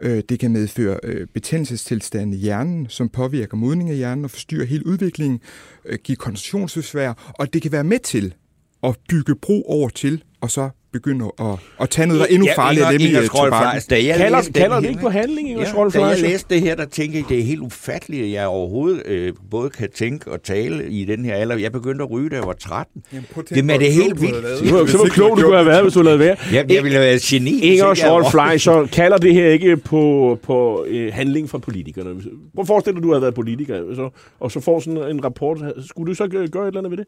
Øh, 0.00 0.22
det 0.28 0.38
kan 0.38 0.50
medføre 0.50 0.98
øh, 1.02 1.26
betændelsestilstande 1.26 2.36
i 2.36 2.40
hjernen, 2.40 2.86
som 2.88 3.08
påvirker 3.08 3.56
modning 3.56 3.90
af 3.90 3.96
hjernen 3.96 4.24
og 4.24 4.30
forstyrrer 4.30 4.66
hele 4.66 4.86
udviklingen, 4.86 5.40
øh, 5.84 5.98
give 6.04 6.16
koncentrationsbesvær, 6.16 7.34
og 7.38 7.52
det 7.52 7.62
kan 7.62 7.72
være 7.72 7.84
med 7.84 7.98
til 7.98 8.34
at 8.82 8.96
bygge 9.08 9.34
bro 9.34 9.62
over 9.62 9.88
til 9.88 10.22
og 10.40 10.50
så 10.50 10.70
begynde 10.94 11.24
at, 11.40 11.46
at 11.80 11.90
tage 11.90 12.06
noget, 12.06 12.20
der 12.20 12.26
er 12.26 12.30
endnu 12.30 12.46
farligere, 12.56 12.86
Inger, 12.86 12.92
nemlig 12.92 13.08
Inger 13.08 13.28
tobakken. 13.28 13.80
Scroll, 13.80 14.00
da 14.00 14.06
jeg 14.06 14.16
Kalder, 14.16 14.38
læste 14.38 14.52
kalder 14.52 14.80
det 14.80 14.88
ikke 14.88 15.00
på 15.00 15.08
handling, 15.08 15.48
Inger 15.50 15.64
Ja, 15.76 15.88
da 16.00 16.04
jeg 16.06 16.20
læste 16.20 16.54
det 16.54 16.62
her, 16.62 16.74
der 16.74 16.84
tænkte 16.84 17.18
jeg, 17.18 17.24
det 17.28 17.38
er 17.38 17.42
helt 17.42 17.60
ufatteligt, 17.60 18.24
at 18.24 18.30
jeg 18.30 18.46
overhovedet 18.46 19.02
øh, 19.06 19.32
både 19.50 19.70
kan 19.70 19.88
tænke 19.96 20.30
og 20.32 20.42
tale 20.42 20.88
i 20.90 21.04
den 21.04 21.24
her 21.24 21.34
alder. 21.34 21.56
Jeg 21.56 21.72
begyndte 21.72 22.04
at 22.04 22.10
ryge, 22.10 22.28
da 22.30 22.34
jeg 22.36 22.46
var 22.46 22.52
13. 22.52 23.02
Jamen, 23.12 23.26
prøv 23.34 23.44
Det, 23.44 23.50
det 23.50 23.58
er 23.58 23.64
hvor 23.64 24.02
helt 24.02 24.20
vildt. 24.20 24.58
Så 24.58 24.98
så 24.98 25.04
ikke 25.04 25.14
klog 25.14 25.36
du 25.36 25.42
kunne 25.42 25.54
have 25.56 25.66
været, 25.66 25.82
hvis 25.82 25.94
du 25.94 26.04
havde 26.04 26.18
været. 26.18 26.38
Jeg, 26.52 26.72
jeg 26.72 26.82
ville 26.82 26.98
have 26.98 27.06
været 27.06 27.20
geni. 27.20 27.60
Inger 27.60 27.84
var- 28.08 28.30
Fleischer 28.30 28.86
kalder 28.86 29.16
det 29.18 29.34
her 29.34 29.48
ikke 29.48 29.76
på, 29.76 30.38
på 30.42 30.84
øh, 30.88 31.12
handling 31.12 31.50
fra 31.50 31.58
politikerne. 31.58 32.10
Hvor 32.52 32.64
forestiller 32.64 33.00
du, 33.00 33.06
at 33.06 33.08
du 33.08 33.12
havde 33.12 33.22
været 33.22 33.34
politiker, 33.34 33.94
så, 33.94 34.10
og 34.40 34.50
så 34.50 34.60
får 34.60 34.80
sådan 34.80 35.10
en 35.10 35.24
rapport. 35.24 35.58
Skulle 35.88 36.08
du 36.10 36.14
så 36.14 36.28
gøre 36.28 36.42
et 36.44 36.50
eller 36.66 36.78
andet 36.80 36.90
ved 36.90 36.98
det? 36.98 37.06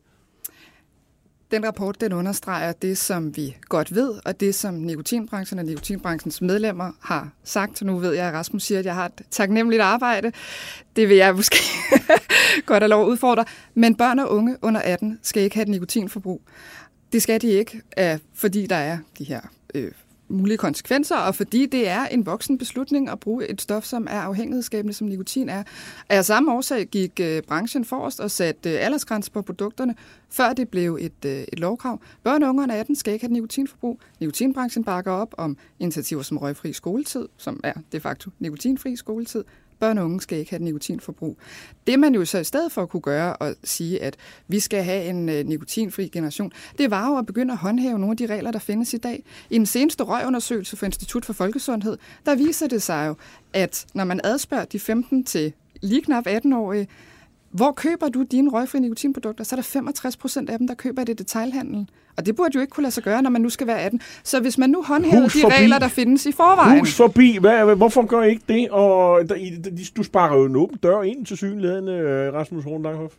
Den 1.50 1.66
rapport, 1.66 2.00
den 2.00 2.12
understreger 2.12 2.72
det, 2.72 2.98
som 2.98 3.36
vi 3.36 3.56
godt 3.68 3.94
ved, 3.94 4.14
og 4.24 4.40
det, 4.40 4.54
som 4.54 4.74
nikotinbranchen 4.74 5.58
og 5.58 5.64
nikotinbranchens 5.64 6.40
medlemmer 6.40 6.92
har 7.00 7.30
sagt. 7.44 7.82
Nu 7.82 7.98
ved 7.98 8.12
jeg, 8.12 8.26
at 8.28 8.34
Rasmus 8.34 8.62
siger, 8.62 8.78
at 8.78 8.84
jeg 8.84 8.94
har 8.94 9.06
et 9.06 9.22
taknemmeligt 9.30 9.82
arbejde. 9.82 10.32
Det 10.96 11.08
vil 11.08 11.16
jeg 11.16 11.34
måske 11.34 11.56
godt 12.66 12.82
have 12.82 12.88
lov 12.88 13.02
at 13.02 13.08
udfordre. 13.08 13.44
Men 13.74 13.94
børn 13.94 14.18
og 14.18 14.30
unge 14.30 14.56
under 14.62 14.80
18 14.80 15.18
skal 15.22 15.42
ikke 15.42 15.56
have 15.56 15.62
et 15.62 15.68
nikotinforbrug. 15.68 16.42
Det 17.12 17.22
skal 17.22 17.42
de 17.42 17.48
ikke, 17.48 17.82
fordi 18.34 18.66
der 18.66 18.76
er 18.76 18.98
de 19.18 19.24
her 19.24 19.40
øh, 19.74 19.92
mulige 20.28 20.56
konsekvenser, 20.56 21.16
og 21.16 21.34
fordi 21.34 21.66
det 21.66 21.88
er 21.88 22.06
en 22.06 22.26
voksen 22.26 22.58
beslutning 22.58 23.08
at 23.08 23.20
bruge 23.20 23.48
et 23.48 23.60
stof, 23.60 23.84
som 23.84 24.06
er 24.10 24.20
afhængighedsskabende, 24.20 24.94
som 24.94 25.06
nikotin 25.06 25.48
er. 25.48 25.62
Af 26.08 26.24
samme 26.24 26.52
årsag 26.52 26.86
gik 26.86 27.20
øh, 27.20 27.42
branchen 27.42 27.84
forrest 27.84 28.20
og 28.20 28.30
satte 28.30 28.70
øh, 28.70 28.76
aldersgrænser 28.80 29.32
på 29.32 29.42
produkterne, 29.42 29.94
før 30.30 30.52
det 30.52 30.68
blev 30.68 30.98
et, 31.00 31.24
øh, 31.26 31.44
et 31.52 31.58
lovkrav. 31.58 32.00
Børn 32.22 32.42
og 32.42 32.48
unge 32.48 32.62
under 32.62 32.74
18 32.74 32.96
skal 32.96 33.12
ikke 33.12 33.26
have 33.26 33.32
nikotinforbrug. 33.32 34.00
Nikotinbranchen 34.20 34.84
bakker 34.84 35.12
op 35.12 35.34
om 35.38 35.56
initiativer 35.78 36.22
som 36.22 36.36
røgfri 36.36 36.72
skoletid, 36.72 37.28
som 37.36 37.60
er 37.64 37.72
de 37.92 38.00
facto 38.00 38.30
nikotinfri 38.38 38.96
skoletid. 38.96 39.44
Børn 39.78 39.98
og 39.98 40.04
unge 40.04 40.20
skal 40.20 40.38
ikke 40.38 40.50
have 40.50 40.58
et 40.58 40.64
nikotinforbrug. 40.64 41.38
Det 41.86 41.98
man 41.98 42.14
jo 42.14 42.24
så 42.24 42.38
i 42.38 42.44
stedet 42.44 42.72
for 42.72 42.86
kunne 42.86 43.00
gøre 43.00 43.36
og 43.36 43.54
sige, 43.64 44.02
at 44.02 44.16
vi 44.48 44.60
skal 44.60 44.82
have 44.82 45.04
en 45.04 45.28
øh, 45.28 45.46
nikotinfri 45.46 46.08
generation, 46.08 46.52
det 46.78 46.90
var 46.90 47.10
jo 47.10 47.18
at 47.18 47.26
begynde 47.26 47.52
at 47.52 47.58
håndhæve 47.58 47.98
nogle 47.98 48.10
af 48.12 48.16
de 48.16 48.26
regler, 48.26 48.50
der 48.50 48.58
findes 48.58 48.94
i 48.94 48.98
dag. 48.98 49.24
I 49.50 49.58
den 49.58 49.66
seneste 49.66 50.04
røgundersøgelse 50.04 50.76
for 50.76 50.86
Institut 50.86 51.24
for 51.24 51.32
Folkesundhed, 51.32 51.98
der 52.26 52.34
viser 52.34 52.66
det 52.66 52.82
sig 52.82 53.06
jo, 53.08 53.14
at 53.52 53.86
når 53.94 54.04
man 54.04 54.20
adspørger 54.24 54.64
de 54.64 54.78
15 54.80 55.24
til 55.24 55.52
lige 55.82 56.02
knap 56.02 56.26
18-årige, 56.26 56.88
hvor 57.50 57.72
køber 57.72 58.08
du 58.08 58.22
dine 58.22 58.50
røgfri 58.50 58.78
nikotinprodukter? 58.78 59.44
Så 59.44 59.54
er 59.54 59.56
der 59.56 59.62
65 59.62 60.16
procent 60.16 60.50
af 60.50 60.58
dem, 60.58 60.66
der 60.66 60.74
køber 60.74 61.04
det 61.04 61.12
i 61.12 61.16
detailhandlen. 61.16 61.90
Og 62.16 62.26
det 62.26 62.36
burde 62.36 62.50
jo 62.54 62.60
ikke 62.60 62.70
kunne 62.70 62.82
lade 62.82 62.94
sig 62.94 63.02
gøre, 63.02 63.22
når 63.22 63.30
man 63.30 63.42
nu 63.42 63.50
skal 63.50 63.66
være 63.66 63.80
18. 63.80 64.00
Så 64.22 64.40
hvis 64.40 64.58
man 64.58 64.70
nu 64.70 64.82
håndhæver 64.82 65.22
Hus 65.22 65.32
de 65.32 65.40
forbi. 65.40 65.54
regler, 65.54 65.78
der 65.78 65.88
findes 65.88 66.26
i 66.26 66.32
forvejen... 66.32 66.78
Hus 66.78 66.94
forbi. 66.94 67.38
Hvad, 67.40 67.76
hvorfor 67.76 68.06
gør 68.06 68.22
I 68.22 68.30
ikke 68.30 68.42
det? 68.48 68.70
Og 68.70 69.28
der, 69.28 69.36
du 69.96 70.02
sparker 70.02 70.36
jo 70.36 70.44
en 70.44 70.56
åben 70.56 70.78
dør 70.82 71.02
ind 71.02 71.26
til 71.26 71.36
synligheden, 71.36 71.88
øh, 71.88 72.34
Rasmus 72.34 72.64
Horn 72.64 72.82
Langhoff. 72.82 73.14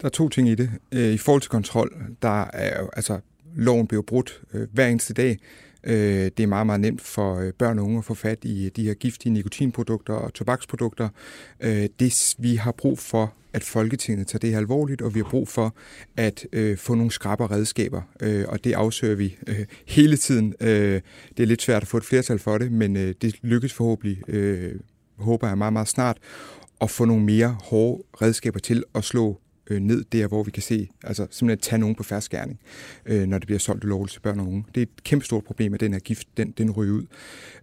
Der 0.00 0.06
er 0.06 0.10
to 0.10 0.28
ting 0.28 0.48
i 0.48 0.54
det. 0.54 0.70
Øh, 0.92 1.12
I 1.12 1.18
forhold 1.18 1.42
til 1.42 1.50
kontrol, 1.50 1.92
der 2.22 2.44
er 2.52 2.82
jo, 2.82 2.88
altså, 2.92 3.18
loven 3.56 3.86
bliver 3.86 4.02
brudt 4.02 4.40
øh, 4.54 4.66
hver 4.72 4.86
eneste 4.86 5.14
dag. 5.14 5.38
Øh, 5.88 6.30
det 6.36 6.40
er 6.40 6.46
meget, 6.46 6.66
meget 6.66 6.80
nemt 6.80 7.00
for 7.00 7.36
øh, 7.36 7.52
børn 7.52 7.78
og 7.78 7.84
unge 7.84 7.98
at 7.98 8.04
få 8.04 8.14
fat 8.14 8.44
i 8.44 8.64
øh, 8.64 8.70
de 8.76 8.84
her 8.84 8.94
giftige 8.94 9.32
nikotinprodukter 9.32 10.14
og 10.14 10.34
tobaksprodukter. 10.34 11.08
Øh, 11.60 11.88
det, 12.00 12.34
vi 12.38 12.54
har 12.56 12.72
brug 12.72 12.98
for, 12.98 13.32
at 13.52 13.64
Folketinget 13.64 14.26
tager 14.26 14.38
det 14.38 14.50
her 14.50 14.58
alvorligt, 14.58 15.02
og 15.02 15.14
vi 15.14 15.20
har 15.20 15.30
brug 15.30 15.48
for 15.48 15.74
at 16.16 16.46
øh, 16.52 16.76
få 16.76 16.94
nogle 16.94 17.10
skrappe 17.10 17.46
redskaber, 17.46 18.02
øh, 18.20 18.44
og 18.48 18.64
det 18.64 18.72
afsøger 18.72 19.14
vi 19.14 19.36
øh, 19.46 19.64
hele 19.86 20.16
tiden. 20.16 20.54
Øh, 20.60 21.00
det 21.36 21.42
er 21.42 21.46
lidt 21.46 21.62
svært 21.62 21.82
at 21.82 21.88
få 21.88 21.96
et 21.96 22.04
flertal 22.04 22.38
for 22.38 22.58
det, 22.58 22.72
men 22.72 22.96
øh, 22.96 23.14
det 23.22 23.34
lykkes 23.42 23.72
forhåbentlig, 23.72 24.28
øh, 24.28 24.74
håber 25.18 25.48
jeg 25.48 25.58
meget, 25.58 25.72
meget 25.72 25.88
snart, 25.88 26.18
at 26.80 26.90
få 26.90 27.04
nogle 27.04 27.24
mere 27.24 27.56
hårde 27.62 28.02
redskaber 28.22 28.58
til 28.58 28.84
at 28.94 29.04
slå 29.04 29.40
øh, 29.70 29.80
ned 29.80 30.04
der, 30.12 30.26
hvor 30.26 30.42
vi 30.42 30.50
kan 30.50 30.62
se, 30.62 30.88
altså 31.04 31.26
simpelthen 31.30 31.70
tage 31.70 31.80
nogen 31.80 31.94
på 31.94 32.02
færdskærning, 32.02 32.58
øh, 33.06 33.26
når 33.26 33.38
det 33.38 33.46
bliver 33.46 33.58
solgt 33.58 33.84
ulovligt 33.84 34.12
til 34.12 34.20
børn 34.20 34.40
og 34.40 34.46
unge. 34.46 34.64
Det 34.74 34.80
er 34.80 34.82
et 34.82 35.04
kæmpe 35.04 35.24
stort 35.24 35.44
problem, 35.44 35.74
at 35.74 35.80
den 35.80 35.92
her 35.92 36.00
gift, 36.00 36.28
den, 36.36 36.50
den 36.50 36.70
ryger 36.70 36.94
ud. 36.94 37.06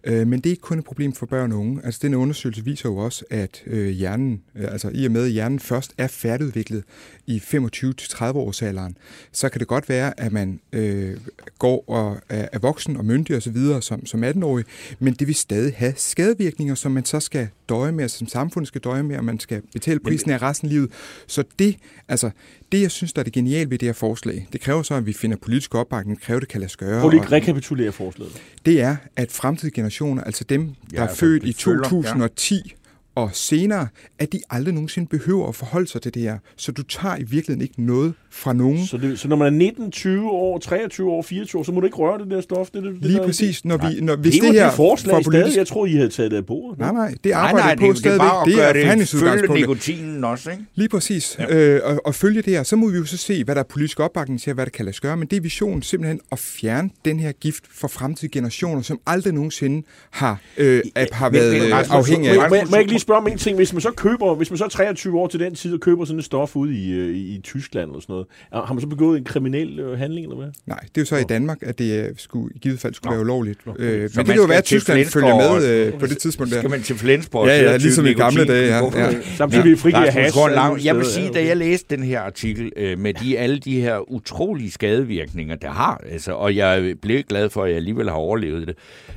Øh, 0.04 0.26
men 0.26 0.40
det 0.40 0.46
er 0.46 0.50
ikke 0.50 0.60
kun 0.60 0.78
et 0.78 0.84
problem 0.84 1.12
for 1.12 1.26
børn 1.26 1.52
og 1.52 1.58
unge. 1.58 1.80
Altså 1.84 2.00
den 2.02 2.14
undersøgelse 2.14 2.64
viser 2.64 2.88
jo 2.88 2.96
også, 2.96 3.24
at 3.30 3.62
øh, 3.66 3.88
hjernen, 3.88 4.42
øh, 4.54 4.72
altså 4.72 4.90
i 4.94 5.06
og 5.06 5.12
med 5.12 5.24
at 5.24 5.30
hjernen 5.30 5.60
først 5.60 5.94
er 5.98 6.06
færdigudviklet 6.06 6.84
i 7.26 7.38
25-30 7.38 8.24
års 8.24 8.62
alderen, 8.62 8.98
så 9.32 9.48
kan 9.48 9.58
det 9.58 9.68
godt 9.68 9.88
være, 9.88 10.20
at 10.20 10.32
man 10.32 10.60
øh, 10.72 11.16
går 11.58 11.84
og 11.88 12.18
er, 12.28 12.48
er 12.52 12.58
voksen 12.58 12.96
og 12.96 13.04
myndig 13.04 13.36
og 13.36 13.42
så 13.42 13.50
videre 13.50 13.82
som, 13.82 14.06
som 14.06 14.24
18-årig, 14.24 14.64
men 14.98 15.14
det 15.14 15.26
vil 15.26 15.34
stadig 15.34 15.74
have 15.76 15.92
skadevirkninger, 15.96 16.74
som 16.74 16.92
man 16.92 17.04
så 17.04 17.20
skal 17.20 17.48
døje 17.68 17.92
med, 17.92 18.08
som 18.08 18.28
samfundet 18.28 18.68
skal 18.68 18.80
døje 18.80 19.02
med, 19.02 19.16
og 19.16 19.24
man 19.24 19.40
skal 19.40 19.62
betale 19.72 20.00
prisen 20.00 20.30
af 20.30 20.42
resten 20.42 20.68
af 20.68 20.72
livet. 20.72 20.90
Så 21.26 21.44
det, 21.58 21.76
altså, 22.08 22.30
det, 22.72 22.82
jeg 22.82 22.90
synes, 22.90 23.12
der 23.12 23.20
er 23.20 23.24
det 23.24 23.32
geniale 23.32 23.70
ved 23.70 23.78
det 23.78 23.86
her 23.88 23.92
forslag, 23.92 24.46
det 24.52 24.60
kræver 24.60 24.82
så, 24.82 24.94
at 24.94 25.06
vi 25.06 25.12
finder 25.12 25.36
politisk 25.36 25.74
opbakning, 25.74 26.18
det 26.18 26.24
kræver, 26.26 26.40
det 26.40 26.48
kan 26.48 26.60
lade 26.60 26.70
sig 26.70 26.78
gøre. 26.78 27.00
Prøv 27.00 27.10
lige 27.10 27.22
at 27.22 27.32
rekapitulere 27.32 27.92
forslaget. 27.92 28.32
det 28.66 28.80
er, 28.80 28.96
at 29.16 29.32
fremtidige 29.32 29.74
generationer, 29.74 30.24
altså 30.24 30.44
dem, 30.44 30.66
der 30.66 30.74
Ja, 30.92 30.98
er 30.98 31.02
altså, 31.02 31.16
født 31.16 31.42
i 31.42 31.46
vi 31.46 31.52
følger, 31.52 32.02
ja. 32.22 32.28
2010 33.16 33.20
og 33.26 33.30
senere, 33.34 33.88
at 34.18 34.32
de 34.32 34.40
aldrig 34.50 34.74
nogensinde 34.74 35.08
behøver 35.08 35.48
at 35.48 35.54
forholde 35.54 35.86
sig 35.88 36.02
til 36.02 36.14
det 36.14 36.22
her. 36.22 36.38
Så 36.56 36.72
du 36.72 36.82
tager 36.82 37.16
i 37.16 37.22
virkeligheden 37.22 37.60
ikke 37.62 37.82
noget 37.82 38.14
fra 38.30 38.52
nogen. 38.52 38.86
Så, 38.86 38.96
det, 38.96 39.18
så 39.18 39.28
når 39.28 39.36
man 39.36 39.46
er 39.46 39.50
19, 39.50 39.90
20 39.90 40.30
år, 40.30 40.58
23 40.58 41.10
år, 41.10 41.22
24 41.22 41.60
år, 41.60 41.64
så 41.64 41.72
må 41.72 41.80
du 41.80 41.86
ikke 41.86 41.96
røre 41.96 42.18
det 42.18 42.30
der 42.30 42.40
stof. 42.40 42.70
Det, 42.70 42.82
det, 42.82 42.92
det 42.94 43.02
Lige 43.04 43.18
der- 43.18 43.24
præcis, 43.26 43.64
når 43.64 43.76
vi, 43.76 44.00
når, 44.00 44.16
hvis 44.16 44.34
det, 44.34 44.52
her 44.52 44.64
det 44.66 44.74
forslag 44.74 45.10
stadig. 45.14 45.24
politisk... 45.24 45.56
Jeg 45.56 45.66
tror, 45.66 45.86
I 45.86 45.92
havde 45.92 46.08
taget 46.08 46.30
det 46.30 46.36
af 46.36 46.46
bordet. 46.46 46.78
Nej, 46.78 46.92
nej, 46.92 47.08
det 47.08 47.18
Nej, 47.24 47.32
arbejder 47.40 47.58
nej, 47.58 47.68
jeg 47.68 47.78
på 47.78 47.84
det, 47.86 47.90
det 47.90 47.96
er 47.96 48.00
stadigvæk. 48.00 48.18
bare 48.20 48.40
at 48.40 48.46
Det 48.46 48.52
er 48.54 48.58
gøre 48.58 48.66
det 48.68 48.72
følge 48.74 48.84
forhandlingsudgangspunktet. 48.84 49.60
nikotinen 49.68 50.24
også, 50.24 50.50
ikke? 50.50 50.62
Lige 50.74 50.88
præcis. 50.88 51.36
Ja. 51.38 51.56
Øh, 51.56 51.80
og, 51.84 52.00
og 52.06 52.14
følge 52.14 52.42
det 52.42 52.52
her, 52.52 52.62
så 52.62 52.76
må 52.76 52.88
vi 52.90 52.96
jo 52.98 53.04
så 53.04 53.16
se, 53.16 53.44
hvad 53.44 53.54
der 53.54 53.60
er 53.60 53.64
politisk 53.64 54.00
opbakning 54.00 54.40
til, 54.40 54.52
hvad 54.52 54.66
der 54.66 54.70
kan 54.70 54.84
lade 54.84 54.94
sig 54.96 55.02
gøre. 55.02 55.16
Men 55.16 55.28
det 55.28 55.36
er 55.36 55.40
visionen 55.40 55.82
simpelthen 55.82 56.20
at 56.32 56.38
fjerne 56.38 56.90
den 57.04 57.20
her 57.20 57.32
gift 57.32 57.64
for 57.70 57.88
fremtidige 57.88 58.32
generationer, 58.32 58.82
som 58.82 58.98
aldrig 59.06 59.32
nogensinde 59.34 59.86
har, 60.10 60.40
øh, 60.56 60.82
har 61.12 61.30
været 61.30 61.72
afhængige 61.90 62.30
af. 62.42 62.50
må 62.50 62.56
jeg 62.56 62.78
ikke 62.80 62.90
lige 62.92 63.00
spørge 63.06 63.20
om 63.20 63.26
en 63.26 63.38
ting? 63.38 63.56
Hvis 63.56 63.72
man 63.72 63.80
så 63.80 63.90
køber, 63.90 64.34
hvis 64.34 64.50
man 64.50 64.58
så 64.58 64.64
er 64.64 64.68
23 64.68 65.20
år 65.20 65.26
til 65.26 65.40
den 65.40 65.54
tid 65.54 65.74
og 65.74 65.80
køber 65.80 66.04
sådan 66.04 66.18
et 66.18 66.24
stof 66.24 66.56
ude 66.56 66.74
i, 66.74 66.92
øh, 66.92 67.16
i, 67.16 67.34
i 67.36 67.40
Tyskland 67.40 67.90
eller 67.90 68.00
sådan 68.00 68.12
noget, 68.12 68.26
har 68.52 68.74
man 68.74 68.80
så 68.80 68.86
begået 68.86 69.18
en 69.18 69.24
kriminel 69.24 69.80
øh, 69.80 69.98
handling 69.98 70.26
eller 70.26 70.36
hvad? 70.36 70.48
Nej, 70.66 70.80
det 70.80 70.96
er 70.96 71.00
jo 71.00 71.04
så 71.04 71.16
i 71.16 71.24
Danmark, 71.24 71.58
at 71.62 71.78
det 71.78 72.04
øh, 72.04 72.14
skulle, 72.16 72.54
i 72.54 72.58
givet 72.58 72.80
fald 72.80 72.94
skulle 72.94 73.10
Nå. 73.10 73.14
være 73.14 73.20
ulovligt. 73.20 73.60
Øh, 73.78 74.00
men 74.00 74.08
det 74.08 74.26
kan 74.26 74.36
jo 74.36 74.44
være, 74.44 74.58
at 74.58 74.64
Tyskland 74.64 75.06
følger 75.06 75.58
med 75.58 75.86
øh, 75.86 75.98
på 76.00 76.06
det 76.06 76.18
tidspunkt 76.18 76.52
der. 76.52 76.58
Skal 76.58 76.70
man 76.70 76.82
til 76.82 76.96
Flensborg? 76.96 77.46
Ja, 77.46 77.62
ja, 77.62 77.76
ligesom 77.76 78.06
i 78.06 78.12
gamle 78.12 78.44
dage, 78.44 78.76
ja. 78.76 78.84
Ja. 78.94 79.22
Samtidig 79.36 79.64
vi 79.64 79.76
frigiver 79.76 80.68
mulige 80.68 80.86
jeg 80.86 80.96
vil 80.96 81.04
sige, 81.04 81.30
da 81.34 81.46
jeg 81.46 81.56
læste 81.56 81.96
den 81.96 82.04
her 82.04 82.20
artikel 82.20 82.72
øh, 82.76 82.98
med 82.98 83.14
de, 83.14 83.38
alle 83.38 83.58
de 83.58 83.80
her 83.80 84.10
utrolige 84.10 84.70
skadevirkninger, 84.70 85.56
der 85.56 85.70
har, 85.70 86.00
altså, 86.12 86.32
og 86.32 86.56
jeg 86.56 86.94
blev 87.02 87.22
glad 87.22 87.50
for, 87.50 87.62
at 87.62 87.68
jeg 87.68 87.76
alligevel 87.76 88.08
har 88.08 88.16
overlevet 88.16 88.66
det, 88.66 88.76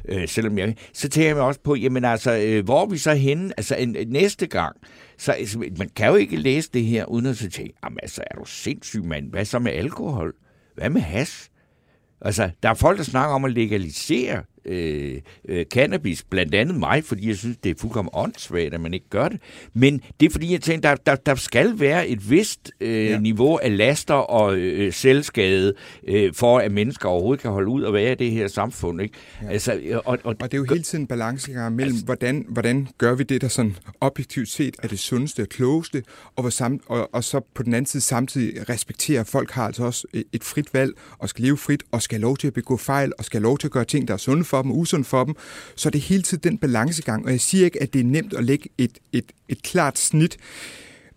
øh, 0.09 0.27
selvom 0.27 0.57
jeg, 0.57 0.75
så 0.93 1.09
tænker 1.09 1.27
jeg 1.27 1.35
mig 1.35 1.45
også 1.45 1.59
på, 1.63 1.75
jamen 1.75 2.05
altså, 2.05 2.37
øh, 2.37 2.65
hvor 2.65 2.81
er 2.81 2.85
vi 2.85 2.97
så 2.97 3.13
henne, 3.13 3.51
altså 3.57 3.75
en, 3.79 3.95
næste 4.07 4.47
gang, 4.47 4.75
så 5.17 5.31
altså, 5.31 5.59
man 5.77 5.89
kan 5.95 6.07
jo 6.07 6.15
ikke 6.15 6.35
læse 6.35 6.69
det 6.73 6.85
her, 6.85 7.05
uden 7.05 7.25
at 7.25 7.37
så 7.37 7.49
tænke, 7.49 7.73
jamen 7.83 7.99
altså, 8.01 8.23
er 8.31 8.35
du 8.35 8.45
sindssyg, 8.45 9.03
mand, 9.03 9.29
hvad 9.29 9.45
så 9.45 9.59
med 9.59 9.71
alkohol? 9.71 10.33
Hvad 10.75 10.89
med 10.89 11.01
hash? 11.01 11.49
Altså, 12.21 12.49
der 12.63 12.69
er 12.69 12.73
folk, 12.73 12.97
der 12.97 13.03
snakker 13.03 13.35
om 13.35 13.45
at 13.45 13.53
legalisere 13.53 14.43
øh, 14.65 15.21
øh, 15.49 15.65
cannabis, 15.65 16.23
blandt 16.23 16.55
andet 16.55 16.75
mig, 16.75 17.03
fordi 17.03 17.27
jeg 17.27 17.35
synes, 17.37 17.57
det 17.63 17.69
er 17.69 17.75
fuldkommen 17.79 18.09
åndssvagt, 18.13 18.73
at 18.73 18.81
man 18.81 18.93
ikke 18.93 19.09
gør 19.09 19.29
det. 19.29 19.41
Men 19.73 20.01
det 20.19 20.25
er 20.25 20.29
fordi, 20.29 20.51
jeg 20.53 20.61
tænker, 20.61 20.89
der, 20.89 20.95
der, 20.95 21.15
der 21.15 21.35
skal 21.35 21.79
være 21.79 22.07
et 22.07 22.29
vist 22.29 22.71
øh, 22.81 23.05
ja. 23.05 23.19
niveau 23.19 23.57
af 23.57 23.77
laster 23.77 24.13
og 24.13 24.57
øh, 24.57 24.93
selvskade, 24.93 25.73
øh, 26.07 26.33
for 26.33 26.59
at 26.59 26.71
mennesker 26.71 27.09
overhovedet 27.09 27.41
kan 27.41 27.51
holde 27.51 27.67
ud 27.69 27.81
og 27.83 27.93
være 27.93 28.11
i 28.11 28.15
det 28.15 28.31
her 28.31 28.47
samfund. 28.47 29.01
Ikke? 29.01 29.13
Ja. 29.43 29.49
Altså, 29.49 29.73
øh, 29.73 29.97
og, 29.97 30.19
og, 30.23 30.35
Og 30.39 30.51
det 30.51 30.53
er 30.53 30.57
jo 30.57 30.65
hele 30.69 30.83
tiden 30.83 31.03
en 31.03 31.07
balancegang 31.07 31.75
mellem, 31.75 31.93
Altså- 31.93 32.05
hvordan, 32.05 32.45
hvordan 32.49 32.87
gør 32.97 33.15
vi 33.15 33.23
det, 33.23 33.41
der 33.41 33.47
sådan 33.47 33.75
objektivt 34.01 34.49
set 34.49 34.75
er 34.83 34.87
det 34.87 34.99
sundeste 34.99 35.41
og 35.41 35.47
klogeste, 35.49 36.03
og, 36.35 36.43
hvor 36.43 36.49
sam, 36.49 36.79
og, 36.85 37.09
og 37.13 37.23
så 37.23 37.41
på 37.55 37.63
den 37.63 37.73
anden 37.73 37.85
side 37.85 38.03
samtidig 38.03 38.69
respektere, 38.69 39.19
at 39.19 39.27
folk 39.27 39.51
har 39.51 39.65
altså 39.65 39.83
også 39.83 40.07
et, 40.13 40.23
et 40.33 40.43
frit 40.43 40.73
valg, 40.73 40.93
og 41.19 41.29
skal 41.29 41.43
leve 41.43 41.57
frit, 41.57 41.83
og 41.91 42.01
skal 42.01 42.15
have 42.17 42.21
lov 42.21 42.37
til 42.37 42.47
at 42.47 42.53
begå 42.53 42.77
fejl, 42.77 43.11
og 43.17 43.25
skal 43.25 43.39
have 43.39 43.43
lov 43.43 43.57
til 43.57 43.67
at 43.67 43.71
gøre 43.71 43.85
ting, 43.85 44.07
der 44.07 44.13
er 44.13 44.17
sunde 44.17 44.43
for 44.49 44.61
dem, 44.61 44.71
og 44.71 44.77
usund 44.77 45.03
for 45.03 45.23
dem. 45.23 45.35
Så 45.75 45.89
det 45.89 46.01
hele 46.01 46.23
tiden 46.23 46.43
den 46.51 46.57
balancegang, 46.57 47.25
og 47.25 47.31
jeg 47.31 47.41
siger 47.41 47.65
ikke, 47.65 47.81
at 47.81 47.93
det 47.93 47.99
er 47.99 48.05
nemt 48.05 48.33
at 48.33 48.43
lægge 48.43 48.69
et, 48.77 48.99
et, 49.13 49.31
et 49.49 49.63
klart 49.63 49.99
snit, 49.99 50.37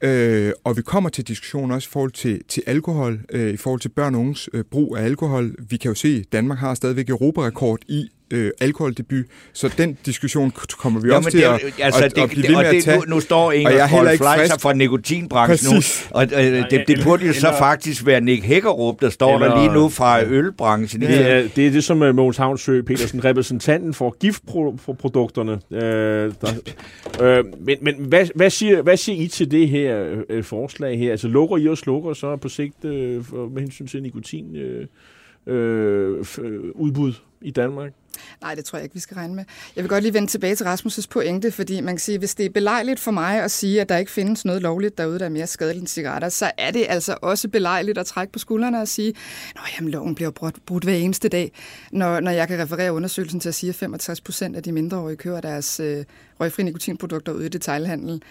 Øh, 0.04 0.52
og 0.64 0.76
vi 0.76 0.82
kommer 0.82 1.10
til 1.10 1.28
diskussion 1.28 1.70
også 1.70 1.88
i 1.88 1.92
forhold 1.92 2.12
til, 2.12 2.44
til 2.48 2.62
alkohol, 2.66 3.20
øh, 3.32 3.54
i 3.54 3.56
forhold 3.56 3.80
til 3.80 3.88
børn 3.88 4.14
og 4.14 4.20
unges 4.20 4.48
øh, 4.52 4.64
brug 4.64 4.96
af 4.96 5.04
alkohol. 5.04 5.54
Vi 5.68 5.76
kan 5.76 5.88
jo 5.88 5.94
se, 5.94 6.08
at 6.08 6.32
Danmark 6.32 6.58
har 6.58 6.74
stadigvæk 6.74 7.08
europarekord 7.08 7.78
i 7.88 8.08
øh, 8.32 8.50
alkoholdebut. 8.60 9.24
Så 9.52 9.74
den 9.78 9.98
diskussion 10.06 10.52
kommer 10.78 11.00
vi 11.00 11.08
Jo, 11.08 11.16
også 11.16 11.30
til 11.30 11.40
det, 11.40 11.46
at, 11.46 11.60
altså, 11.78 12.04
at, 12.04 12.14
det, 12.16 12.22
at 12.22 12.28
blive 12.30 12.42
det, 12.42 12.50
ved 12.50 12.56
og 12.56 12.62
med 12.62 12.68
at 12.68 12.74
det, 12.74 12.84
tage. 12.84 12.98
nu, 12.98 13.14
nu 13.14 13.20
står 13.20 13.46
og 13.46 13.52
jeg 13.54 13.60
Inger 13.60 13.72
er 13.84 13.88
Frold 13.88 14.12
ikke 14.12 14.24
Fleischer 14.34 14.58
fra 14.58 14.72
nikotinbranchen 14.72 15.72
Præcis. 15.74 16.08
nu, 16.14 16.16
og 16.16 16.24
øh, 16.24 16.70
det, 16.70 16.84
det 16.88 17.00
burde 17.04 17.26
jo 17.26 17.32
så 17.32 17.46
Eller- 17.46 17.58
faktisk 17.58 18.06
være 18.06 18.20
Nick 18.20 18.44
Hækkerup, 18.44 19.00
der 19.00 19.10
står 19.10 19.38
der 19.38 19.44
Eller- 19.46 19.62
lige 19.62 19.74
nu 19.74 19.88
fra 19.88 20.24
ølbranchen. 20.24 21.00
Det 21.02 21.30
er, 21.30 21.48
det 21.56 21.66
er 21.66 21.70
det, 21.70 21.84
som 21.84 22.02
uh, 22.02 22.14
Mogens 22.14 22.36
Havnsø 22.36 22.82
Petersen, 22.82 23.24
repræsentanten 23.24 23.94
for 23.94 24.16
giftprodukterne. 24.20 25.52
Uh, 25.70 25.78
der, 25.78 27.40
uh, 27.40 27.46
men 27.66 27.76
men 27.82 27.94
hvad, 27.98 28.26
hvad, 28.34 28.50
siger, 28.50 28.82
hvad 28.82 28.96
siger 28.96 29.22
I 29.24 29.28
til 29.28 29.50
det 29.50 29.68
her 29.68 30.04
uh, 30.38 30.44
forslag 30.44 30.98
her? 30.98 31.10
Altså 31.10 31.28
lukker 31.28 31.56
I 31.56 31.68
og 31.68 31.78
slukker 31.78 32.12
så 32.12 32.36
på 32.36 32.48
sigt 32.48 32.84
uh, 32.84 32.90
for, 33.24 33.48
med 33.54 33.62
hensyn 33.62 33.86
til 33.86 34.02
nikotin 34.02 34.46
uh, 34.56 35.52
uh, 35.54 36.20
f- 36.20 36.72
udbud 36.74 37.12
i 37.45 37.51
Danmark? 37.51 37.93
Nej, 38.40 38.55
det 38.55 38.64
tror 38.64 38.78
jeg 38.78 38.84
ikke, 38.84 38.95
vi 38.95 39.01
skal 39.01 39.14
regne 39.14 39.34
med. 39.34 39.45
Jeg 39.76 39.84
vil 39.84 39.88
godt 39.88 40.03
lige 40.03 40.14
vende 40.14 40.28
tilbage 40.28 40.55
til 40.55 40.64
Rasmus' 40.64 41.07
pointe, 41.11 41.51
fordi 41.51 41.80
man 41.80 41.95
kan 41.95 42.01
sige, 42.01 42.18
hvis 42.18 42.34
det 42.34 42.47
er 42.47 42.51
belejligt 42.51 43.01
for 43.01 43.11
mig 43.11 43.43
at 43.43 43.51
sige, 43.51 43.80
at 43.80 43.88
der 43.88 43.97
ikke 43.97 44.11
findes 44.11 44.45
noget 44.45 44.62
lovligt 44.62 44.99
derude, 44.99 45.18
der 45.18 45.24
er 45.24 45.28
mere 45.28 45.47
skadeligt 45.47 45.80
end 45.80 45.88
cigaretter, 45.88 46.28
så 46.28 46.51
er 46.59 46.70
det 46.70 46.86
altså 46.88 47.16
også 47.22 47.49
belejligt 47.49 47.99
at 47.99 48.07
trække 48.07 48.32
på 48.32 48.38
skuldrene 48.38 48.80
og 48.80 48.88
sige, 48.88 49.09
at 49.57 49.61
jamen, 49.78 49.90
loven 49.90 50.14
bliver 50.14 50.30
brudt, 50.30 50.66
brudt 50.66 50.84
hver 50.84 50.95
eneste 50.95 51.28
dag, 51.28 51.53
når, 51.93 52.20
når 52.20 52.30
jeg 52.30 52.49
kan 52.49 52.59
referere 52.59 52.93
undersøgelsen 52.93 53.40
til 53.40 53.49
at 53.49 53.55
sige, 53.55 53.70
at 53.70 53.76
65 53.76 54.20
procent 54.20 54.57
af 54.57 54.62
de 54.62 54.72
mindreårige 54.72 55.16
kører 55.16 55.40
deres 55.40 55.80
øh, 55.80 56.05
røgfri 56.43 56.62
nikotinprodukter 56.62 57.32
ude 57.32 57.47
i 57.47 57.49
detailhandel. 57.49 58.22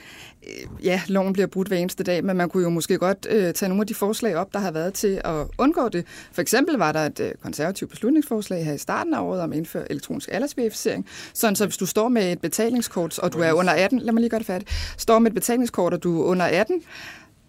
Øh, 0.47 0.85
ja, 0.85 1.01
loven 1.07 1.33
bliver 1.33 1.47
brudt 1.47 1.67
hver 1.67 1.77
eneste 1.77 2.03
dag, 2.03 2.23
men 2.25 2.37
man 2.37 2.49
kunne 2.49 2.63
jo 2.63 2.69
måske 2.69 2.97
godt 2.97 3.27
øh, 3.29 3.53
tage 3.53 3.69
nogle 3.69 3.81
af 3.81 3.87
de 3.87 3.93
forslag 3.93 4.35
op, 4.35 4.53
der 4.53 4.59
har 4.59 4.71
været 4.71 4.93
til 4.93 5.21
at 5.23 5.47
undgå 5.57 5.89
det. 5.89 6.05
For 6.31 6.41
eksempel 6.41 6.75
var 6.75 6.91
der 6.91 6.99
et 6.99 7.19
øh, 7.19 7.31
konservativt 7.43 7.91
beslutningsforslag 7.91 8.65
her 8.65 8.73
i 8.73 8.77
starten 8.77 9.13
af 9.13 9.21
året 9.21 9.41
om 9.41 9.51
at 9.51 9.57
indføre 9.57 9.91
elektronisk 9.91 10.29
aldersverificering, 10.31 11.05
sådan 11.33 11.55
så 11.55 11.65
hvis 11.65 11.77
du 11.77 11.85
står 11.85 12.09
med 12.09 12.31
et 12.31 12.41
betalingskort, 12.41 13.19
og 13.19 13.33
du 13.33 13.39
er 13.39 13.53
under 13.53 13.73
18, 13.73 13.99
lad 13.99 14.13
mig 14.13 14.21
lige 14.21 14.29
gøre 14.29 14.39
det 14.39 14.47
færdigt, 14.47 14.71
står 14.97 15.19
med 15.19 15.31
et 15.31 15.35
betalingskort, 15.35 15.93
og 15.93 16.03
du 16.03 16.21
er 16.21 16.25
under 16.25 16.45
18, 16.45 16.81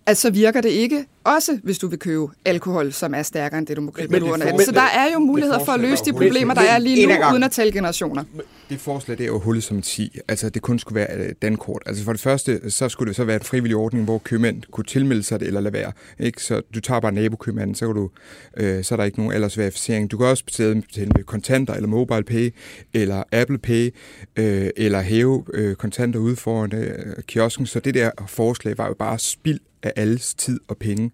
at 0.07 0.17
så 0.17 0.31
virker 0.31 0.61
det 0.61 0.69
ikke, 0.69 1.05
også 1.25 1.59
hvis 1.63 1.79
du 1.79 1.89
vil 1.89 1.99
købe 1.99 2.27
alkohol, 2.45 2.93
som 2.93 3.15
er 3.15 3.23
stærkere 3.23 3.59
end 3.59 3.67
det, 3.67 3.77
du 3.77 3.83
må 3.83 3.91
købe, 3.91 4.13
Men 4.13 4.23
det 4.23 4.31
under 4.31 4.47
18. 4.47 4.65
Så 4.65 4.73
der 4.73 4.81
er 4.81 5.13
jo 5.13 5.19
muligheder 5.19 5.65
for 5.65 5.73
at 5.73 5.81
løse 5.81 6.05
de 6.05 6.13
problemer, 6.13 6.55
der 6.55 6.61
er 6.61 6.79
lige 6.79 7.07
nu, 7.07 7.15
uden 7.33 7.43
at 7.43 7.51
tale 7.51 7.73
generationer. 7.73 8.25
Det 8.73 8.81
forslag, 8.81 9.19
det 9.19 9.25
er 9.25 9.29
jo 9.29 9.39
hullet 9.39 9.65
som 9.65 9.77
en 9.77 9.83
si. 9.83 10.19
Altså, 10.29 10.49
det 10.49 10.63
kun 10.63 10.79
skulle 10.79 10.97
være 10.97 11.17
øh, 11.17 11.35
dankort. 11.43 11.83
Altså, 11.87 12.05
for 12.05 12.13
det 12.13 12.21
første, 12.21 12.71
så 12.71 12.89
skulle 12.89 13.09
det 13.09 13.17
så 13.17 13.25
være 13.25 13.37
en 13.37 13.43
frivillig 13.43 13.77
ordning, 13.77 14.05
hvor 14.05 14.19
købmænd 14.19 14.63
kunne 14.71 14.85
tilmelde 14.85 15.23
sig 15.23 15.41
det 15.41 15.47
eller 15.47 15.61
lade 15.61 15.73
være. 15.73 15.93
Ikke? 16.19 16.43
Så 16.43 16.63
du 16.75 16.81
tager 16.81 17.01
bare 17.01 17.13
nabokøbmanden, 17.13 17.75
så, 17.75 17.87
kan 17.87 17.95
du, 17.95 18.11
øh, 18.57 18.85
så 18.85 18.95
er 18.95 18.97
der 18.97 19.05
ikke 19.05 19.19
nogen 19.19 19.33
aldersverificering. 19.33 20.11
Du 20.11 20.19
kan 20.19 20.27
også 20.27 20.45
betale 20.45 20.83
med 20.97 21.25
kontanter, 21.25 21.75
eller 21.75 21.89
mobile 21.89 22.25
pay, 22.25 22.55
eller 22.95 23.23
Apple 23.33 23.59
Pay, 23.59 23.95
øh, 24.37 24.71
eller 24.77 25.01
hæve 25.01 25.45
øh, 25.55 25.75
kontanter 25.75 26.21
ude 26.21 26.37
foran 26.37 26.75
øh, 26.75 27.23
kiosken. 27.23 27.67
Så 27.67 27.81
det 27.81 27.95
der 27.95 28.11
forslag 28.27 28.79
var 28.79 28.87
jo 28.87 28.95
bare 28.99 29.19
spild 29.19 29.61
af 29.83 29.93
alles 29.97 30.35
tid 30.35 30.61
og 30.69 30.77
penge. 30.77 31.11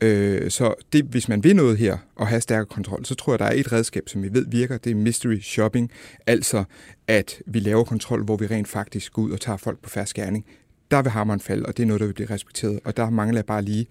Øh, 0.00 0.50
så 0.50 0.74
det, 0.92 1.04
hvis 1.04 1.28
man 1.28 1.44
vil 1.44 1.56
noget 1.56 1.78
her 1.78 1.98
og 2.16 2.26
have 2.26 2.40
stærkere 2.40 2.66
kontrol, 2.66 3.04
så 3.04 3.14
tror 3.14 3.32
jeg, 3.32 3.38
der 3.38 3.44
er 3.44 3.54
et 3.54 3.72
redskab, 3.72 4.02
som 4.06 4.22
vi 4.22 4.28
ved 4.32 4.46
virker, 4.48 4.78
det 4.78 4.90
er 4.90 4.94
mystery 4.94 5.40
shopping, 5.40 5.90
altså 6.26 6.64
at 7.06 7.42
vi 7.46 7.60
laver 7.60 7.84
kontrol, 7.84 8.24
hvor 8.24 8.36
vi 8.36 8.46
rent 8.46 8.68
faktisk 8.68 9.12
går 9.12 9.22
ud 9.22 9.30
og 9.30 9.40
tager 9.40 9.56
folk 9.56 9.78
på 9.82 9.90
færre 9.90 10.06
gerning. 10.14 10.44
Der 10.90 11.02
vil 11.02 11.10
hammeren 11.10 11.40
falde, 11.40 11.66
og 11.66 11.76
det 11.76 11.82
er 11.82 11.86
noget, 11.86 12.00
der 12.00 12.06
vil 12.06 12.14
blive 12.14 12.30
respekteret. 12.30 12.80
Og 12.84 12.96
der 12.96 13.10
mangler 13.10 13.38
jeg 13.38 13.46
bare 13.46 13.62
lige 13.62 13.86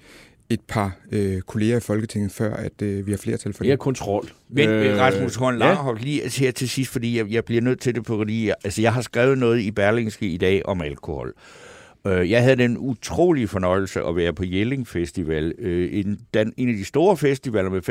et 0.50 0.62
par 0.68 0.98
øh, 1.12 1.42
kolleger 1.42 1.78
i 1.78 1.80
Folketinget, 1.80 2.32
før 2.32 2.54
at 2.54 2.82
øh, 2.82 3.06
vi 3.06 3.12
har 3.12 3.18
flertal 3.18 3.54
for 3.54 3.64
Mere 3.64 3.72
det. 3.72 3.80
kontrol. 3.80 4.30
Men 4.50 4.70
øh, 4.70 4.98
Rasmus 4.98 5.36
Horn 5.36 5.54
ja. 5.54 5.60
Langhoff, 5.60 6.02
lige 6.02 6.30
her 6.30 6.52
til 6.52 6.70
sidst, 6.70 6.92
fordi 6.92 7.18
jeg, 7.18 7.32
jeg 7.32 7.46
bliver 7.46 7.62
nødt 7.62 7.80
til 7.80 7.96
det 7.96 8.04
på, 8.04 8.18
fordi 8.18 8.48
jeg, 8.48 8.56
altså, 8.64 8.82
jeg 8.82 8.94
har 8.94 9.02
skrevet 9.02 9.38
noget 9.38 9.60
i 9.60 9.72
Berlingske 9.72 10.26
i 10.26 10.38
dag 10.38 10.66
om 10.66 10.82
alkohol. 10.82 11.28
Øh, 11.28 11.69
Jeg 12.06 12.44
havde 12.44 12.56
den 12.56 12.78
utrolige 12.78 13.48
fornøjelse 13.48 14.02
at 14.04 14.16
være 14.16 14.34
på 14.34 14.44
Jelling 14.46 14.88
Festival, 14.88 15.54
øh, 15.60 15.90
en, 15.94 16.20
en 16.58 16.70
af 16.70 16.76
de 16.76 16.86
store 16.86 17.18
festivaler 17.18 17.70
med 17.70 17.90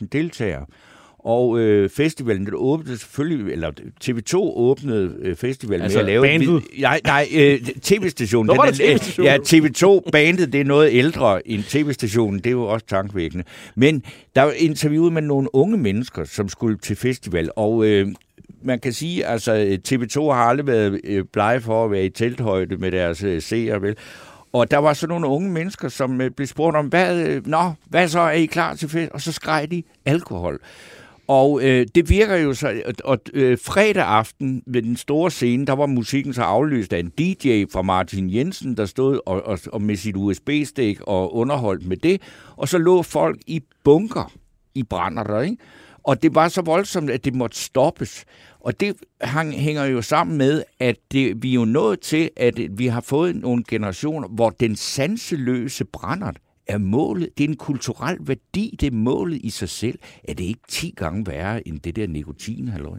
35.000 0.00 0.06
deltagere. 0.12 0.66
Og 1.24 1.58
øh, 1.58 1.90
festivalen, 1.90 2.46
den 2.46 2.54
åbnede 2.56 2.98
selvfølgelig, 2.98 3.52
eller 3.52 3.70
TV2 4.04 4.36
åbnede 4.36 5.14
øh, 5.22 5.36
festivalen 5.36 5.82
Altså 5.82 5.98
med 5.98 6.02
at 6.04 6.06
lave... 6.06 6.34
et 6.34 6.40
bandet? 6.40 6.62
vid- 6.72 6.80
Nej, 6.80 7.00
nej, 7.04 7.28
øh, 7.34 7.60
tv-stationen. 7.82 8.46
Nå, 8.46 8.54
var 8.54 8.64
Den 8.64 8.74
det 8.74 8.92
er- 8.92 8.98
TV-stationen? 8.98 9.26
Ja, 9.32 9.38
TV2-bandet, 9.38 10.52
det 10.52 10.60
er 10.60 10.64
noget 10.64 10.88
ældre 10.92 11.48
end 11.48 11.62
tv-stationen. 11.62 12.38
Det 12.38 12.46
er 12.46 12.50
jo 12.50 12.62
også 12.64 12.86
tankvækkende. 12.86 13.44
Men 13.74 14.02
der 14.36 14.42
var 14.42 14.52
interviewet 14.56 15.12
med 15.12 15.22
nogle 15.22 15.54
unge 15.54 15.76
mennesker, 15.76 16.24
som 16.24 16.48
skulle 16.48 16.78
til 16.78 16.96
festival, 16.96 17.50
og 17.56 17.86
øh, 17.86 18.08
man 18.64 18.80
kan 18.80 18.92
sige, 18.92 19.26
altså 19.26 19.78
TV2 19.88 20.20
har 20.20 20.44
aldrig 20.44 20.66
været 20.66 21.00
øh, 21.04 21.24
blege 21.32 21.60
for 21.60 21.84
at 21.84 21.90
være 21.90 22.04
i 22.04 22.08
telthøjde 22.08 22.76
med 22.76 22.92
deres 22.92 23.22
øh, 23.22 23.42
seere, 23.42 23.82
vel? 23.82 23.96
Og 24.52 24.70
der 24.70 24.78
var 24.78 24.92
så 24.92 25.06
nogle 25.06 25.26
unge 25.26 25.50
mennesker, 25.50 25.88
som 25.88 26.20
øh, 26.20 26.30
blev 26.30 26.46
spurgt 26.46 26.76
om, 26.76 26.86
hvad, 26.86 27.40
nå, 27.40 27.72
hvad 27.88 28.08
så, 28.08 28.20
er 28.20 28.30
I 28.30 28.46
klar 28.46 28.74
til 28.74 28.88
fest? 28.88 29.12
Og 29.12 29.20
så 29.20 29.32
skreg 29.32 29.70
de 29.70 29.82
alkohol. 30.04 30.60
Og 31.28 31.60
øh, 31.62 31.86
det 31.94 32.10
virker 32.10 32.36
jo 32.36 32.54
så, 32.54 32.82
og, 32.86 32.94
og 33.04 33.18
øh, 33.34 33.58
fredag 33.64 34.04
aften 34.04 34.62
ved 34.66 34.82
den 34.82 34.96
store 34.96 35.30
scene, 35.30 35.66
der 35.66 35.72
var 35.72 35.86
musikken 35.86 36.34
så 36.34 36.42
aflyst 36.42 36.92
af 36.92 36.98
en 36.98 37.12
DJ 37.18 37.64
fra 37.72 37.82
Martin 37.82 38.34
Jensen, 38.34 38.76
der 38.76 38.86
stod 38.86 39.20
og, 39.26 39.46
og, 39.46 39.58
og 39.72 39.82
med 39.82 39.96
sit 39.96 40.16
USB-stik 40.16 41.00
og 41.00 41.34
underholdt 41.34 41.86
med 41.86 41.96
det. 41.96 42.22
Og 42.56 42.68
så 42.68 42.78
lå 42.78 43.02
folk 43.02 43.38
i 43.46 43.62
bunker 43.84 44.32
i 44.74 44.82
brænder 44.82 45.22
der, 45.22 45.40
ikke? 45.40 45.56
Og 46.02 46.22
det 46.22 46.34
var 46.34 46.48
så 46.48 46.62
voldsomt, 46.62 47.10
at 47.10 47.24
det 47.24 47.34
måtte 47.34 47.56
stoppes. 47.56 48.24
Og 48.60 48.80
det 48.80 48.96
hang, 49.20 49.52
hænger 49.52 49.84
jo 49.84 50.02
sammen 50.02 50.38
med, 50.38 50.62
at 50.78 50.96
det, 51.12 51.42
vi 51.42 51.50
er 51.50 51.54
jo 51.54 51.64
nået 51.64 52.00
til, 52.00 52.30
at 52.36 52.60
vi 52.70 52.86
har 52.86 53.00
fået 53.00 53.36
nogle 53.36 53.64
generationer, 53.68 54.28
hvor 54.28 54.50
den 54.50 54.76
sanseløse 54.76 55.84
brænder 55.84 56.32
er 56.66 56.78
målet. 56.78 57.28
Det 57.38 57.44
er 57.44 57.48
en 57.48 57.56
kulturel 57.56 58.18
værdi, 58.20 58.76
det 58.80 58.86
er 58.86 58.96
målet 58.96 59.40
i 59.44 59.50
sig 59.50 59.68
selv. 59.68 59.98
Er 60.24 60.34
det 60.34 60.44
ikke 60.44 60.60
10 60.68 60.94
gange 60.96 61.26
værre 61.26 61.68
end 61.68 61.80
det 61.80 61.96
der 61.96 62.06
nikotin, 62.06 62.68
halløj? 62.68 62.98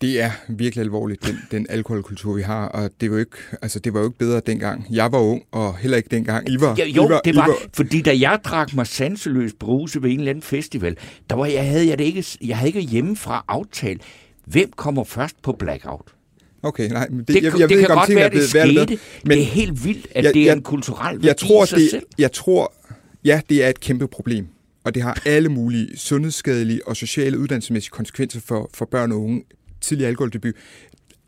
Det 0.00 0.20
er 0.20 0.30
virkelig 0.48 0.82
alvorligt, 0.82 1.26
den, 1.26 1.38
den 1.50 1.66
alkoholkultur, 1.68 2.32
vi 2.34 2.42
har, 2.42 2.66
og 2.68 2.90
det 3.00 3.10
var, 3.10 3.16
jo 3.16 3.20
ikke, 3.20 3.36
altså, 3.62 3.78
det 3.78 3.94
var 3.94 4.00
jo 4.00 4.06
ikke 4.06 4.18
bedre 4.18 4.40
dengang. 4.46 4.86
Jeg 4.90 5.12
var 5.12 5.18
ung, 5.18 5.42
og 5.52 5.76
heller 5.76 5.96
ikke 5.96 6.08
dengang. 6.10 6.50
I 6.50 6.60
var, 6.60 6.74
Ja, 6.78 6.86
jo, 6.86 7.06
I 7.06 7.10
var, 7.10 7.20
det 7.24 7.34
I 7.34 7.36
var, 7.36 7.54
fordi 7.74 8.02
da 8.02 8.18
jeg 8.20 8.38
drak 8.44 8.74
mig 8.74 8.86
sanseløs 8.86 9.52
bruse 9.60 10.02
ved 10.02 10.10
en 10.10 10.18
eller 10.18 10.30
anden 10.30 10.42
festival, 10.42 10.96
der 11.30 11.36
var 11.36 11.46
jeg, 11.46 11.68
havde 11.68 11.88
jeg 11.88 11.98
det 11.98 12.04
ikke, 12.04 12.24
jeg 12.44 12.56
havde 12.56 12.68
ikke 12.68 12.80
hjemmefra 12.80 13.44
aftalt, 13.48 14.02
hvem 14.44 14.70
kommer 14.76 15.04
først 15.04 15.42
på 15.42 15.52
blackout. 15.58 16.14
Okay, 16.62 16.88
nej, 16.90 17.08
men 17.10 17.18
det, 17.18 17.28
Det, 17.28 17.34
jeg, 17.34 17.42
jeg 17.42 17.52
det 17.52 17.60
ved 17.60 17.68
kan 17.68 17.78
ikke, 17.78 17.92
om 17.92 17.98
godt 17.98 18.14
være, 18.14 18.24
er 18.24 18.30
blevet 18.30 18.42
det 18.42 18.50
skete. 18.50 18.74
bedre, 18.74 18.96
Men 19.24 19.30
det 19.38 19.40
er 19.42 19.46
helt 19.46 19.84
vildt, 19.84 20.06
at 20.14 20.24
jeg- 20.24 20.34
det 20.34 20.42
er 20.42 20.46
jeg- 20.46 20.56
en 20.56 20.62
kulturel 20.62 21.14
værdi 21.16 21.26
jeg 21.26 21.36
tror, 21.36 21.64
i 21.64 21.66
sig 21.66 21.78
det, 21.78 21.90
selv. 21.90 22.02
jeg 22.18 22.32
tror, 22.32 22.74
ja, 23.24 23.40
det 23.48 23.64
er 23.64 23.68
et 23.68 23.80
kæmpe 23.80 24.08
problem, 24.08 24.46
og 24.84 24.94
det 24.94 25.02
har 25.02 25.22
alle 25.26 25.48
mulige 25.48 25.96
sundhedsskadelige 25.96 26.88
og 26.88 26.96
sociale 26.96 27.38
uddannelsesmæssige 27.38 27.90
konsekvenser 27.90 28.40
for, 28.40 28.70
for 28.74 28.84
børn 28.90 29.12
og 29.12 29.20
unge. 29.22 29.42
Tidlig 29.80 30.06
alkoholdebut. 30.06 30.54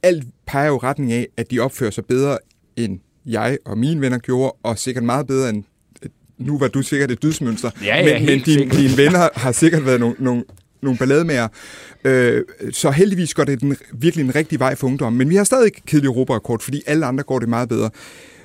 Alt 0.02 0.24
peger 0.46 0.66
jo 0.66 0.76
retning 0.76 1.12
af, 1.12 1.28
at 1.36 1.50
de 1.50 1.60
opfører 1.60 1.90
sig 1.90 2.04
bedre, 2.04 2.38
end 2.76 3.00
jeg 3.26 3.58
og 3.64 3.78
mine 3.78 4.00
venner 4.00 4.18
gjorde, 4.18 4.52
og 4.62 4.78
sikkert 4.78 5.04
meget 5.04 5.26
bedre 5.26 5.48
end 5.48 5.64
nu 6.38 6.58
var 6.58 6.68
du 6.68 6.82
sikkert 6.82 7.10
et 7.10 7.22
dydsmønster, 7.22 7.70
Ja, 7.84 7.96
ja, 7.96 8.18
men, 8.18 8.26
men 8.26 8.40
dine, 8.40 8.70
dine 8.70 8.96
venner 8.96 9.28
har 9.34 9.52
sikkert 9.52 9.86
været 9.86 10.00
nogle, 10.00 10.16
nogle, 10.18 10.44
nogle 10.82 10.98
ballademager. 10.98 11.48
Øh, 12.04 12.44
så 12.72 12.90
heldigvis 12.90 13.34
går 13.34 13.44
det 13.44 13.60
den, 13.60 13.76
virkelig 13.92 14.24
en 14.24 14.34
rigtig 14.34 14.58
vej 14.58 14.74
for 14.74 14.86
ungdommen. 14.86 15.18
Men 15.18 15.30
vi 15.30 15.36
har 15.36 15.44
stadig 15.44 15.72
kedelig 15.86 16.06
Europarekord, 16.06 16.60
fordi 16.60 16.82
alle 16.86 17.06
andre 17.06 17.24
går 17.24 17.38
det 17.38 17.48
meget 17.48 17.68
bedre. 17.68 17.90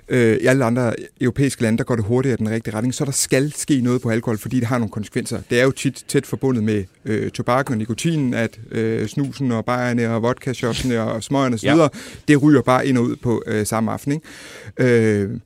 Øh, 0.07 0.37
I 0.37 0.45
alle 0.45 0.65
andre 0.65 0.93
europæiske 1.21 1.61
lande, 1.61 1.77
der 1.77 1.83
går 1.83 1.95
det 1.95 2.05
hurtigere 2.05 2.33
i 2.33 2.37
den 2.37 2.49
rigtige 2.49 2.75
retning, 2.75 2.93
så 2.93 3.05
der 3.05 3.11
skal 3.11 3.53
ske 3.53 3.81
noget 3.81 4.01
på 4.01 4.09
alkohol, 4.09 4.37
fordi 4.37 4.59
det 4.59 4.67
har 4.67 4.77
nogle 4.77 4.91
konsekvenser. 4.91 5.41
Det 5.49 5.59
er 5.59 5.63
jo 5.63 5.71
tit 5.71 6.05
tæt 6.07 6.25
forbundet 6.25 6.63
med 6.63 6.83
øh, 7.05 7.31
tobakken 7.31 7.73
og 7.73 7.77
nikotinen, 7.77 8.33
at 8.33 8.59
øh, 8.71 9.07
snusen 9.07 9.51
og 9.51 9.65
bajerne 9.65 10.09
og 10.09 10.21
vodka-shopsene 10.21 11.01
og 11.01 11.23
smøgerne 11.23 11.55
osv., 11.55 11.65
ja. 11.65 11.87
det 12.27 12.43
ryger 12.43 12.61
bare 12.61 12.87
ind 12.87 12.97
og 12.97 13.03
ud 13.03 13.15
på 13.15 13.43
øh, 13.47 13.65
samme 13.65 13.91
aften. 13.91 14.11
Ikke? 14.11 15.23
Øh, 15.23 15.39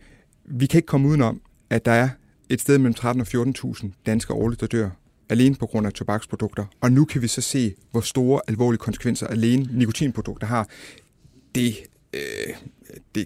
vi 0.45 0.65
kan 0.65 0.77
ikke 0.77 0.87
komme 0.87 1.07
udenom, 1.07 1.41
at 1.69 1.85
der 1.85 1.91
er 1.91 2.09
et 2.49 2.61
sted 2.61 2.77
mellem 2.77 2.93
13 2.93 3.21
og 3.21 3.27
14.000 3.27 3.87
danskere 4.05 4.37
årligt, 4.37 4.61
der 4.61 4.67
dør 4.67 4.89
alene 5.29 5.55
på 5.55 5.65
grund 5.65 5.87
af 5.87 5.93
tobaksprodukter. 5.93 6.65
Og 6.81 6.91
nu 6.91 7.05
kan 7.05 7.21
vi 7.21 7.27
så 7.27 7.41
se, 7.41 7.73
hvor 7.91 8.01
store 8.01 8.41
alvorlige 8.47 8.79
konsekvenser 8.79 9.27
alene 9.27 9.69
nikotinprodukter 9.71 10.47
har. 10.47 10.67
Det, 11.55 11.77
øh, 12.13 12.53
det 13.15 13.25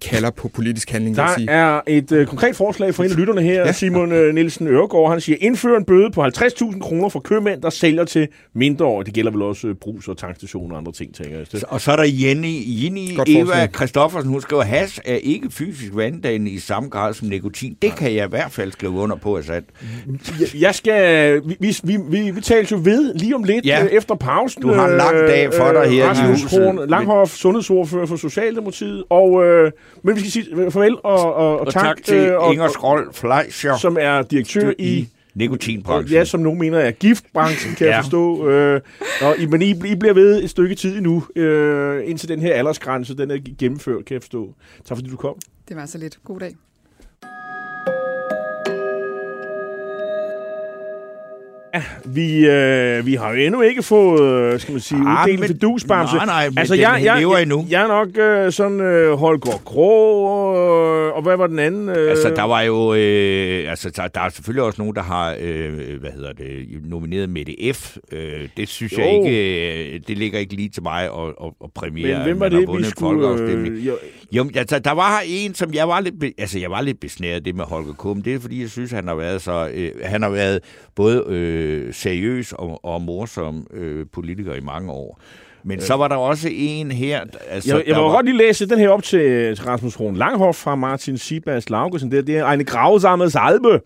kalder 0.00 0.30
på 0.30 0.48
politisk 0.48 0.90
handling, 0.90 1.16
Der 1.16 1.26
sige. 1.36 1.50
er 1.50 1.80
et 1.86 2.12
øh, 2.12 2.26
konkret 2.26 2.56
forslag 2.56 2.94
fra 2.94 3.04
en 3.04 3.10
af 3.10 3.16
lytterne 3.16 3.42
her, 3.42 3.60
Ja. 3.66 3.72
Simon 3.72 4.12
øh, 4.12 4.34
Nielsen 4.34 4.66
Øregård. 4.66 5.10
Han 5.10 5.20
siger, 5.20 5.36
indfør 5.40 5.76
en 5.76 5.84
bøde 5.84 6.10
på 6.10 6.24
50.000 6.24 6.78
kroner 6.80 7.08
for 7.08 7.20
købmænd, 7.20 7.62
der 7.62 7.70
sælger 7.70 8.04
til 8.04 8.28
mindreårige. 8.54 9.04
Det 9.06 9.14
gælder 9.14 9.30
vel 9.30 9.42
også 9.42 9.68
øh, 9.68 9.74
brus 9.74 10.08
og 10.08 10.18
tankstationer 10.18 10.72
og 10.74 10.78
andre 10.78 10.92
ting, 10.92 11.14
tænker 11.14 11.36
jeg. 11.38 11.46
Og 11.68 11.80
så 11.80 11.92
er 11.92 11.96
der 11.96 12.04
Jenny, 12.04 12.54
Jenny 12.84 13.16
Godt 13.16 13.28
Eva 13.28 13.40
forslag. 13.42 13.68
Christoffersen, 13.74 14.30
hun 14.30 14.40
skriver, 14.40 14.62
has 14.62 15.00
er 15.04 15.14
ikke 15.14 15.50
fysisk 15.50 15.92
vanddannende 15.96 16.50
i 16.50 16.58
samme 16.58 16.88
grad 16.88 17.14
som 17.14 17.28
nikotin. 17.28 17.76
Det 17.82 17.96
kan 17.96 18.14
jeg 18.14 18.26
i 18.26 18.28
hvert 18.30 18.52
fald 18.52 18.72
skrive 18.72 18.92
under 18.92 19.16
på, 19.16 19.34
at 19.34 19.44
sandt. 19.44 19.68
Jeg, 20.40 20.60
jeg 20.60 20.74
skal... 20.74 21.40
Vi, 21.46 21.56
vi, 21.60 21.76
vi, 21.84 21.96
vi, 22.10 22.30
vi 22.30 22.40
tales 22.40 22.72
jo 22.72 22.80
ved 22.84 23.14
lige 23.14 23.34
om 23.34 23.44
lidt 23.44 23.66
Ja. 23.66 23.82
ja. 23.82 23.86
efter 23.96 24.14
pausen. 24.14 24.62
Du 24.62 24.72
har 24.72 24.88
en 24.88 24.96
lang 24.96 25.16
dag 25.16 25.54
for 25.54 25.72
dig 25.72 25.90
her 25.90 26.04
i 26.04 26.08
Rasmus 26.08 26.42
huset. 26.42 26.84
Langhoff, 26.88 27.32
sundhedsordfører 27.32 28.06
for 28.06 28.16
Socialdemokratiet. 28.16 29.04
Og, 29.10 29.44
øh, 29.44 29.72
men 30.02 30.14
vi 30.14 30.20
skal 30.20 30.32
sige 30.32 30.70
farvel 30.70 30.96
og, 30.96 31.34
og, 31.34 31.34
og, 31.34 31.60
Og 31.60 31.72
tak 31.72 32.02
til 32.02 32.14
øh, 32.14 32.38
og, 32.38 32.52
Inger 32.52 32.68
Skrold 32.68 33.12
Fleischer 33.12 33.76
som 33.76 33.96
er 34.00 34.22
direktør 34.22 34.72
i... 34.78 35.08
nikotinbranchen. 35.34 36.18
ja, 36.18 36.24
som 36.24 36.40
nogen 36.40 36.58
mener 36.58 36.78
er 36.78 36.90
giftbranchen, 36.90 37.74
kan 37.74 37.86
ja. 37.86 37.94
Jeg 37.94 38.04
forstå. 38.04 38.48
Øh, 38.48 38.80
og, 39.22 39.36
men 39.48 39.62
I, 39.62 39.70
I 39.70 39.94
bliver 39.94 40.14
ved 40.14 40.42
et 40.42 40.50
stykke 40.50 40.74
tid 40.74 40.96
endnu, 40.96 41.24
øh, 41.36 42.08
indtil 42.08 42.28
den 42.28 42.40
her 42.40 42.54
aldersgrænse, 42.54 43.16
den 43.16 43.30
er 43.30 43.38
gennemført, 43.58 44.04
kan 44.04 44.14
jeg 44.14 44.22
forstå. 44.22 44.54
Tak 44.84 44.96
fordi 44.96 45.10
du 45.10 45.16
kom. 45.16 45.34
Det 45.68 45.76
var 45.76 45.86
så 45.86 45.98
lidt. 45.98 46.18
God 46.24 46.40
dag. 46.40 46.56
Vi, 52.04 52.46
øh, 52.46 53.06
vi 53.06 53.14
har 53.14 53.30
jo 53.30 53.36
endnu 53.36 53.62
ikke 53.62 53.82
fået, 53.82 54.52
øh, 54.54 54.60
skal 54.60 54.72
man 54.72 54.80
sige, 54.80 55.00
Ah, 55.06 55.24
uddelt 55.24 55.40
men- 55.40 55.48
fidusbamse. 55.48 56.16
Nej, 56.16 56.26
nej, 56.26 56.48
men 56.48 56.56
den 56.56 57.18
lever 57.18 57.36
endnu. 57.38 57.66
Jeg 57.70 57.82
er 57.82 57.86
nok 57.88 58.18
øh, 58.18 58.52
sådan 58.52 58.80
øh, 58.80 59.12
Holger 59.12 59.60
Grå, 59.64 60.56
øh, 60.56 61.12
og 61.16 61.22
hvad 61.22 61.36
var 61.36 61.46
den 61.46 61.58
anden? 61.58 61.88
Øh, 61.88 62.10
Altså, 62.10 62.32
der 62.36 62.42
var 62.42 62.60
jo... 62.62 62.94
Øh, 62.94 63.70
altså, 63.70 63.90
der, 63.90 64.08
der 64.08 64.20
er 64.20 64.28
selvfølgelig 64.28 64.62
også 64.62 64.82
nogen, 64.82 64.94
der 64.96 65.02
har, 65.02 65.36
øh, 65.40 66.00
hvad 66.00 66.10
hedder 66.10 66.32
det, 66.32 66.66
nomineret 66.84 67.28
Mette 67.30 67.54
F. 67.74 67.96
Øh, 68.12 68.48
det 68.56 68.68
synes 68.68 68.92
Jo. 68.92 68.98
jeg 69.02 69.14
ikke... 69.26 69.94
Øh, 69.94 70.00
det 70.08 70.18
ligger 70.18 70.38
ikke 70.38 70.54
lige 70.54 70.68
til 70.68 70.82
mig 70.82 71.02
at, 71.04 71.10
at, 71.44 71.50
at 71.64 71.70
præmiere, 71.74 72.14
men 72.18 72.22
hvem 72.26 72.40
var 72.40 72.48
det, 72.48 72.68
vi 72.78 72.84
skulle... 72.84 73.28
Øh, 73.42 73.86
jo, 73.86 73.96
Jo, 74.32 74.50
altså, 74.54 74.78
der 74.78 74.92
var 74.92 75.22
en, 75.26 75.54
som 75.54 75.74
jeg 75.74 75.88
var 75.88 76.00
lidt, 76.00 76.20
be- 76.20 76.32
altså, 76.38 76.58
jeg 76.58 76.70
var 76.70 76.80
lidt 76.80 77.00
besnæret 77.00 77.44
det 77.44 77.54
med 77.56 77.64
Holger 77.64 77.92
Kum. 77.92 78.22
Det 78.22 78.34
er, 78.34 78.38
fordi 78.40 78.60
jeg 78.62 78.70
synes, 78.70 78.90
han 78.90 79.08
har 79.08 79.14
været 79.14 79.42
så, 79.42 79.68
øh, 79.74 79.90
han 80.04 80.22
har 80.22 80.30
været 80.30 80.60
både 80.96 81.24
øh, 81.28 81.65
seriøs 81.92 82.52
og, 82.52 82.84
og 82.84 83.02
morsom 83.02 83.66
øh, 83.72 84.06
politiker 84.12 84.54
i 84.54 84.60
mange 84.60 84.92
år. 84.92 85.20
Men 85.68 85.80
så 85.80 85.94
var 85.94 86.08
der 86.08 86.16
også 86.16 86.48
en 86.52 86.90
her, 86.90 87.24
altså, 87.48 87.76
jeg, 87.76 87.86
jeg 87.86 87.96
vil 87.96 88.02
var, 88.02 88.10
godt 88.10 88.26
lige 88.26 88.36
læse 88.36 88.68
den 88.68 88.78
her 88.78 88.88
op 88.88 89.02
til, 89.02 89.56
til 89.56 89.64
Rasmus 89.64 89.94
Horn 89.94 90.16
Langhoff 90.16 90.58
fra 90.58 90.74
Martin 90.74 91.18
Sibas 91.18 91.70
Laugesen. 91.70 92.10
Det, 92.10 92.26
det 92.26 92.36
er 92.36 92.46
en 92.46 92.64
gravsamme 92.64 93.30
salbe. 93.30 93.80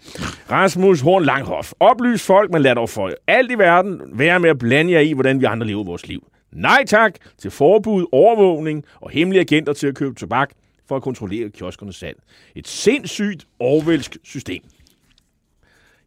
Rasmus 0.51 1.01
Horn 1.01 1.25
Langhoff. 1.25 1.73
Oplys 1.81 2.27
folk, 2.27 2.51
men 2.51 2.63
lad 2.63 2.75
dog 2.75 2.89
for 2.89 3.11
alt 3.27 3.51
i 3.51 3.55
verden 3.59 4.01
være 4.13 4.41
med 4.41 4.51
at 4.51 4.59
blande 4.59 4.93
jer 4.93 5.01
i, 5.01 5.13
hvordan 5.13 5.41
vi 5.41 5.45
andre 5.45 5.67
lever 5.67 5.85
vores 5.85 6.09
liv. 6.09 6.27
Nej 6.53 6.85
tak 6.87 7.15
til 7.39 7.51
forbud, 7.51 8.07
overvågning 8.13 8.85
og 9.01 9.11
hemmelige 9.11 9.41
agenter 9.41 9.73
til 9.73 9.87
at 9.87 9.95
købe 9.95 10.15
tobak 10.15 10.51
for 10.89 10.97
at 10.97 11.03
kontrollere 11.03 11.51
kioskernes 11.51 11.97
salg. 11.97 12.17
Et 12.55 12.69
sindssygt 12.69 13.47
overvælsk 13.59 14.17
system. 14.25 14.63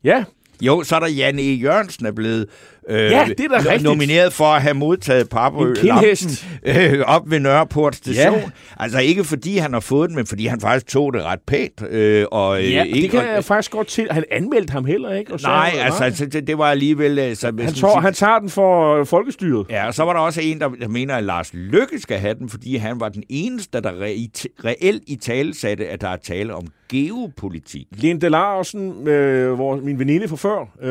Ja, 0.04 0.24
jo, 0.66 0.84
så 0.84 0.96
er 0.96 1.00
der 1.00 1.08
Jan 1.08 1.40
E. 1.40 1.54
Jørgensen 1.54 2.06
er 2.06 2.12
blevet 2.12 2.50
øh, 2.90 3.12
Ja, 3.12 3.26
det 3.38 3.40
er 3.40 3.48
da 3.48 3.58
rigtigt. 3.58 3.84
nomineret 3.84 4.34
for 4.34 4.46
at 4.46 4.62
have 4.62 4.74
modtaget 4.74 5.30
kindhest. 5.76 6.48
øh, 6.66 7.00
op 7.06 7.22
ved 7.32 7.40
Nørreport 7.40 7.96
station. 7.96 8.36
Ja. 8.36 8.42
Altså 8.78 9.00
ikke 9.00 9.24
fordi 9.24 9.58
han 9.58 9.74
har 9.74 9.80
fået 9.80 10.10
den, 10.10 10.16
men 10.16 10.26
fordi 10.26 10.46
han 10.48 10.62
faktisk 10.62 10.88
tog 10.88 11.14
det 11.14 11.24
ret 11.24 11.40
pænt. 11.48 11.84
Øh, 11.90 12.26
og, 12.32 12.64
øh, 12.64 12.72
ja 12.72 12.84
ikke, 12.84 13.02
det 13.02 13.10
kan 13.12 13.20
og- 13.20 13.26
jeg 13.26 13.44
faktisk 13.44 13.72
godt 13.72 13.88
til. 13.88 14.08
Han 14.12 14.24
anmeldte 14.32 14.72
ham 14.72 14.86
heller 14.86 15.14
ikke. 15.14 15.34
Og 15.34 15.40
sagde, 15.40 15.56
Nej, 15.56 15.72
altså, 15.80 16.04
altså 16.04 16.26
det, 16.26 16.48
det 16.48 16.58
var 16.58 16.66
alligevel... 16.66 17.20
øh, 17.20 17.36
Så, 17.36 17.46
Han, 17.48 17.74
tager, 17.74 18.00
han 18.00 18.14
tager 18.14 18.40
den 18.40 18.50
for 18.50 18.96
øh, 19.00 19.06
folkestyret. 19.06 19.66
Ja, 19.70 19.88
og 19.88 19.94
så 19.94 20.04
var 20.04 20.14
der 20.14 20.20
også 20.20 20.42
en, 20.42 20.60
der, 20.60 20.70
der 20.70 20.88
mener, 20.88 21.16
at 21.16 21.24
Lars 21.24 21.54
Lykke 21.54 22.00
skal 22.00 22.18
have 22.18 22.34
den, 22.34 22.50
fordi 22.50 22.76
han 22.76 23.00
var 23.00 23.10
den 23.10 23.24
eneste, 23.30 23.82
der 23.82 23.90
re- 23.92 24.46
reelt 24.66 25.04
i 25.08 25.16
tale 25.16 25.56
satte, 25.56 25.88
at 25.88 26.02
der 26.02 26.10
er 26.10 26.16
tale 26.18 26.56
om 26.56 26.64
geopolitik. 26.90 27.88
Lene 27.92 28.30
Larsen, 28.30 29.08
øh, 29.08 29.54
hvor, 29.54 29.76
min 29.76 30.00
veninde 30.00 30.28
fra 30.28 30.36
før, 30.36 30.88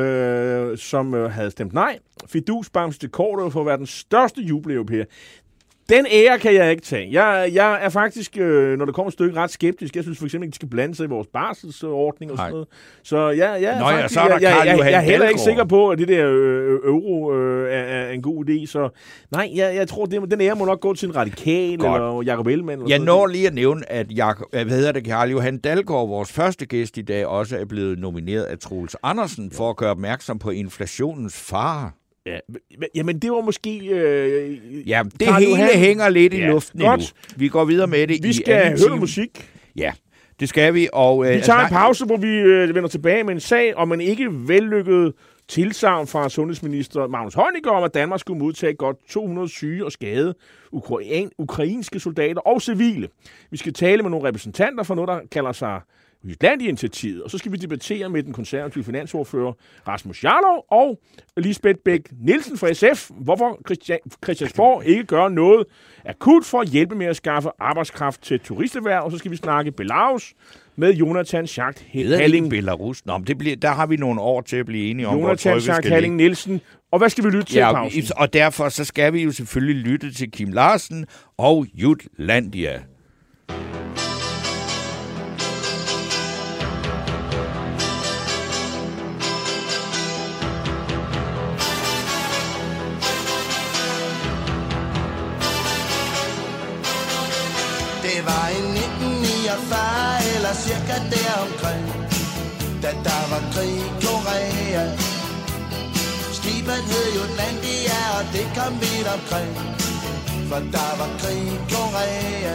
øh, 0.70 0.78
som 0.78 1.14
øh, 1.14 1.30
havde 1.30 1.50
stemt 1.50 1.72
nej. 1.72 1.81
Fidus 2.26 2.70
Bams 2.70 2.98
de 2.98 3.08
for 3.50 3.60
at 3.60 3.66
være 3.66 3.76
den 3.76 3.86
største 3.86 4.42
jubeleuropæer. 4.42 5.04
Den 5.88 6.06
ære 6.12 6.38
kan 6.38 6.54
jeg 6.54 6.70
ikke 6.70 6.82
tage. 6.82 7.08
Jeg, 7.12 7.50
jeg 7.54 7.84
er 7.84 7.88
faktisk, 7.88 8.38
øh, 8.38 8.78
når 8.78 8.84
det 8.84 8.94
kommer 8.94 9.08
et 9.08 9.12
stykke, 9.12 9.36
ret 9.36 9.50
skeptisk. 9.50 9.96
Jeg 9.96 10.04
synes 10.04 10.18
for 10.18 10.24
eksempel 10.24 10.46
ikke, 10.46 10.52
de 10.52 10.56
skal 10.56 10.68
blande 10.68 10.94
sig 10.94 11.04
i 11.04 11.08
vores 11.08 11.26
barselsordning 11.32 12.32
og 12.32 12.38
sådan 12.38 12.50
Nej. 12.50 12.52
noget. 12.52 12.68
Så 13.02 13.28
jeg, 13.30 13.62
jeg, 13.62 13.78
Nå 13.78 13.88
ja, 13.88 13.96
faktisk, 13.96 14.14
så 14.14 14.20
er 14.20 14.28
der 14.28 14.38
jeg, 14.40 14.42
jeg, 14.66 14.78
jeg, 14.78 14.90
jeg 14.90 14.92
er 14.92 15.00
heller 15.00 15.28
ikke 15.28 15.40
sikker 15.40 15.64
på, 15.64 15.88
at 15.88 15.98
det 15.98 16.08
der 16.08 16.26
øh, 16.28 16.78
euro 16.84 17.34
øh, 17.34 17.72
er, 17.72 17.76
er 17.76 18.10
en 18.10 18.22
god 18.22 18.44
idé. 18.48 18.66
Så 18.66 18.88
nej, 19.30 19.50
jeg, 19.54 19.74
jeg 19.74 19.88
tror, 19.88 20.06
det, 20.06 20.30
den 20.30 20.40
ære 20.40 20.54
må 20.54 20.64
nok 20.64 20.80
gå 20.80 20.94
til 20.94 21.08
en 21.08 21.16
radikal 21.16 21.78
Godt. 21.78 21.94
eller 22.02 22.22
Jacob 22.22 22.46
Ellemann. 22.46 22.82
Eller 22.82 22.88
Jeg 22.88 22.96
sådan 22.96 23.06
når 23.06 23.26
lige 23.26 23.46
at 23.46 23.54
nævne, 23.54 23.92
at 23.92 24.06
Jacob, 24.16 24.46
hvad 24.50 24.64
hedder 24.64 24.92
det, 24.92 25.04
Karl 25.04 25.30
Johan 25.30 25.58
Dalgaard, 25.58 26.08
vores 26.08 26.32
første 26.32 26.66
gæst 26.66 26.98
i 26.98 27.02
dag, 27.02 27.26
også 27.26 27.56
er 27.56 27.64
blevet 27.64 27.98
nomineret 27.98 28.42
af 28.42 28.58
Troels 28.58 28.96
Andersen 29.02 29.50
for 29.50 29.70
at 29.70 29.76
gøre 29.76 29.90
opmærksom 29.90 30.38
på 30.38 30.50
inflationens 30.50 31.40
fare. 31.40 31.90
Ja, 32.26 32.38
men- 32.48 32.88
jamen, 32.94 33.18
det 33.18 33.30
var 33.32 33.40
måske... 33.40 33.78
Øh, 33.88 34.88
Ja, 34.88 35.02
det 35.20 35.28
Carl 35.28 35.42
hele 35.42 35.56
Johan- 35.66 35.76
hænger 35.78 36.08
lidt 36.08 36.34
i 36.34 36.38
Ja, 36.38 36.50
luften 36.50 36.80
godt. 36.80 37.00
endnu. 37.00 37.06
Vi 37.36 37.48
går 37.48 37.64
videre 37.64 37.86
med 37.86 38.06
det 38.06 38.22
vi 38.22 38.28
i 38.28 38.32
skal 38.32 38.78
høre 38.88 38.96
musik. 38.96 39.50
Ja, 39.76 39.92
det 40.40 40.48
skal 40.48 40.74
vi. 40.74 40.88
Og, 40.92 41.26
øh, 41.26 41.36
Vi 41.36 41.40
tager 41.40 41.58
en 41.58 41.64
altså, 41.64 41.74
pause, 41.76 42.04
hvor 42.06 42.16
vi 42.16 42.28
øh, 42.28 42.74
vender 42.74 42.88
tilbage 42.88 43.24
med 43.24 43.34
en 43.34 43.40
sag 43.40 43.76
om 43.76 43.92
en 43.92 44.00
ikke 44.00 44.28
vellykket 44.48 45.12
tilsavn 45.48 46.06
fra 46.06 46.28
sundhedsminister 46.28 47.06
Magnus 47.06 47.34
Heunicke 47.34 47.70
om, 47.70 47.84
at 47.84 47.94
Danmark 47.94 48.20
skulle 48.20 48.38
modtage 48.38 48.74
godt 48.74 48.96
200 49.10 49.48
syge 49.48 49.84
og 49.84 49.92
skade 49.92 50.34
ukrain, 50.72 51.30
ukrainske 51.38 52.00
soldater 52.00 52.40
og 52.40 52.62
civile. 52.62 53.08
Vi 53.50 53.56
skal 53.56 53.72
tale 53.72 54.02
med 54.02 54.10
nogle 54.10 54.28
repræsentanter 54.28 54.84
for 54.84 54.94
noget, 54.94 55.08
der 55.08 55.20
kalder 55.32 55.52
sig 55.52 55.80
Jylland-initiativet, 56.24 57.22
og 57.22 57.30
så 57.30 57.38
skal 57.38 57.52
vi 57.52 57.56
debattere 57.56 58.08
med 58.08 58.22
den 58.22 58.32
konservative 58.32 58.84
finansordfører 58.84 59.52
Rasmus 59.88 60.24
Jarlov 60.24 60.64
og 60.70 60.98
Lisbeth 61.36 61.78
Bæk 61.84 62.00
Nielsen 62.20 62.58
fra 62.58 62.72
SF, 62.72 63.10
hvorfor 63.10 63.58
Christian, 63.66 63.98
Christiansborg 64.24 64.86
ikke 64.86 65.04
gør 65.04 65.28
noget 65.28 65.66
akut 66.04 66.44
for 66.44 66.60
at 66.60 66.68
hjælpe 66.68 66.94
med 66.94 67.06
at 67.06 67.16
skaffe 67.16 67.50
arbejdskraft 67.58 68.22
til 68.22 68.40
turisterhverv, 68.40 69.04
og 69.04 69.12
så 69.12 69.18
skal 69.18 69.30
vi 69.30 69.36
snakke 69.36 69.72
Belarus 69.72 70.32
med 70.76 70.94
Jonathan 70.94 71.46
Schacht 71.46 71.86
Halling. 71.92 72.50
Belarus? 72.50 73.06
Nå, 73.06 73.18
men 73.18 73.26
det 73.26 73.38
bliver, 73.38 73.56
der 73.56 73.70
har 73.70 73.86
vi 73.86 73.96
nogle 73.96 74.20
år 74.20 74.40
til 74.40 74.56
at 74.56 74.66
blive 74.66 74.90
enige 74.90 75.08
om, 75.08 75.14
hvor 75.14 75.22
Jonathan 75.28 75.52
trykket 75.52 75.62
Schacht 75.62 75.88
Halling. 75.88 76.16
Nielsen. 76.16 76.60
Og 76.92 76.98
hvad 76.98 77.08
skal 77.10 77.24
vi 77.24 77.30
lytte 77.30 77.44
til 77.52 77.56
Ja, 77.58 77.72
pausen? 77.72 78.02
og 78.16 78.32
derfor 78.32 78.68
så 78.68 78.84
skal 78.84 79.12
vi 79.12 79.22
jo 79.22 79.32
selvfølgelig 79.32 79.82
lytte 79.82 80.12
til 80.12 80.30
Kim 80.30 80.52
Larsen 80.52 81.06
og 81.38 81.66
Jutlandia. 81.74 82.82
Cirka 100.82 100.98
deromkring 101.10 101.86
Da 102.82 102.90
der 102.90 103.22
var 103.30 103.42
krig 103.52 103.76
i 103.76 103.90
Korea. 104.04 104.84
Skibet 106.32 106.84
hed 106.90 107.06
Jutlandia 107.16 108.00
og 108.18 108.24
det 108.32 108.46
kom 108.56 108.72
vidt 108.80 109.08
omkring 109.16 109.52
For 110.48 110.60
der 110.74 110.92
var 110.98 111.10
krig 111.20 111.42
i 111.56 111.58
Korea. 111.74 112.54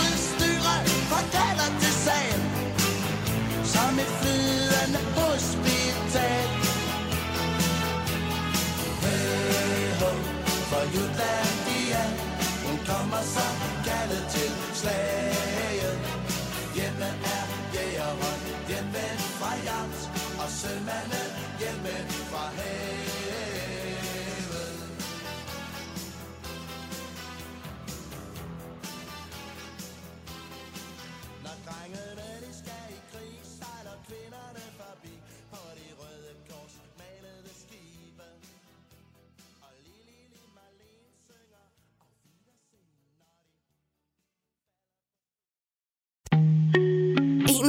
Udstyret 0.00 0.86
fortæller 1.12 1.68
til 1.80 1.94
sagen 2.06 2.42
Som 3.64 3.98
et 4.02 4.10
flydende 4.20 5.00
hospital. 5.18 6.48
Hey 9.02 9.88
ho, 10.00 10.10
for 10.70 10.84
Jutlandia 10.94 12.02
Hun 12.66 12.76
kommer 12.86 13.22
så 13.34 13.46
kaldet 13.86 14.24
til 14.30 14.50
slag. 14.74 15.41
Fra 19.52 19.64
jagt 19.64 20.02
Og 20.42 20.50
sømanden 20.50 21.28
hjemme 21.60 21.96
fra 22.30 22.44
havet 22.56 23.51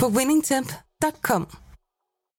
på 0.00 0.08
winningtemp.com. 0.08 1.46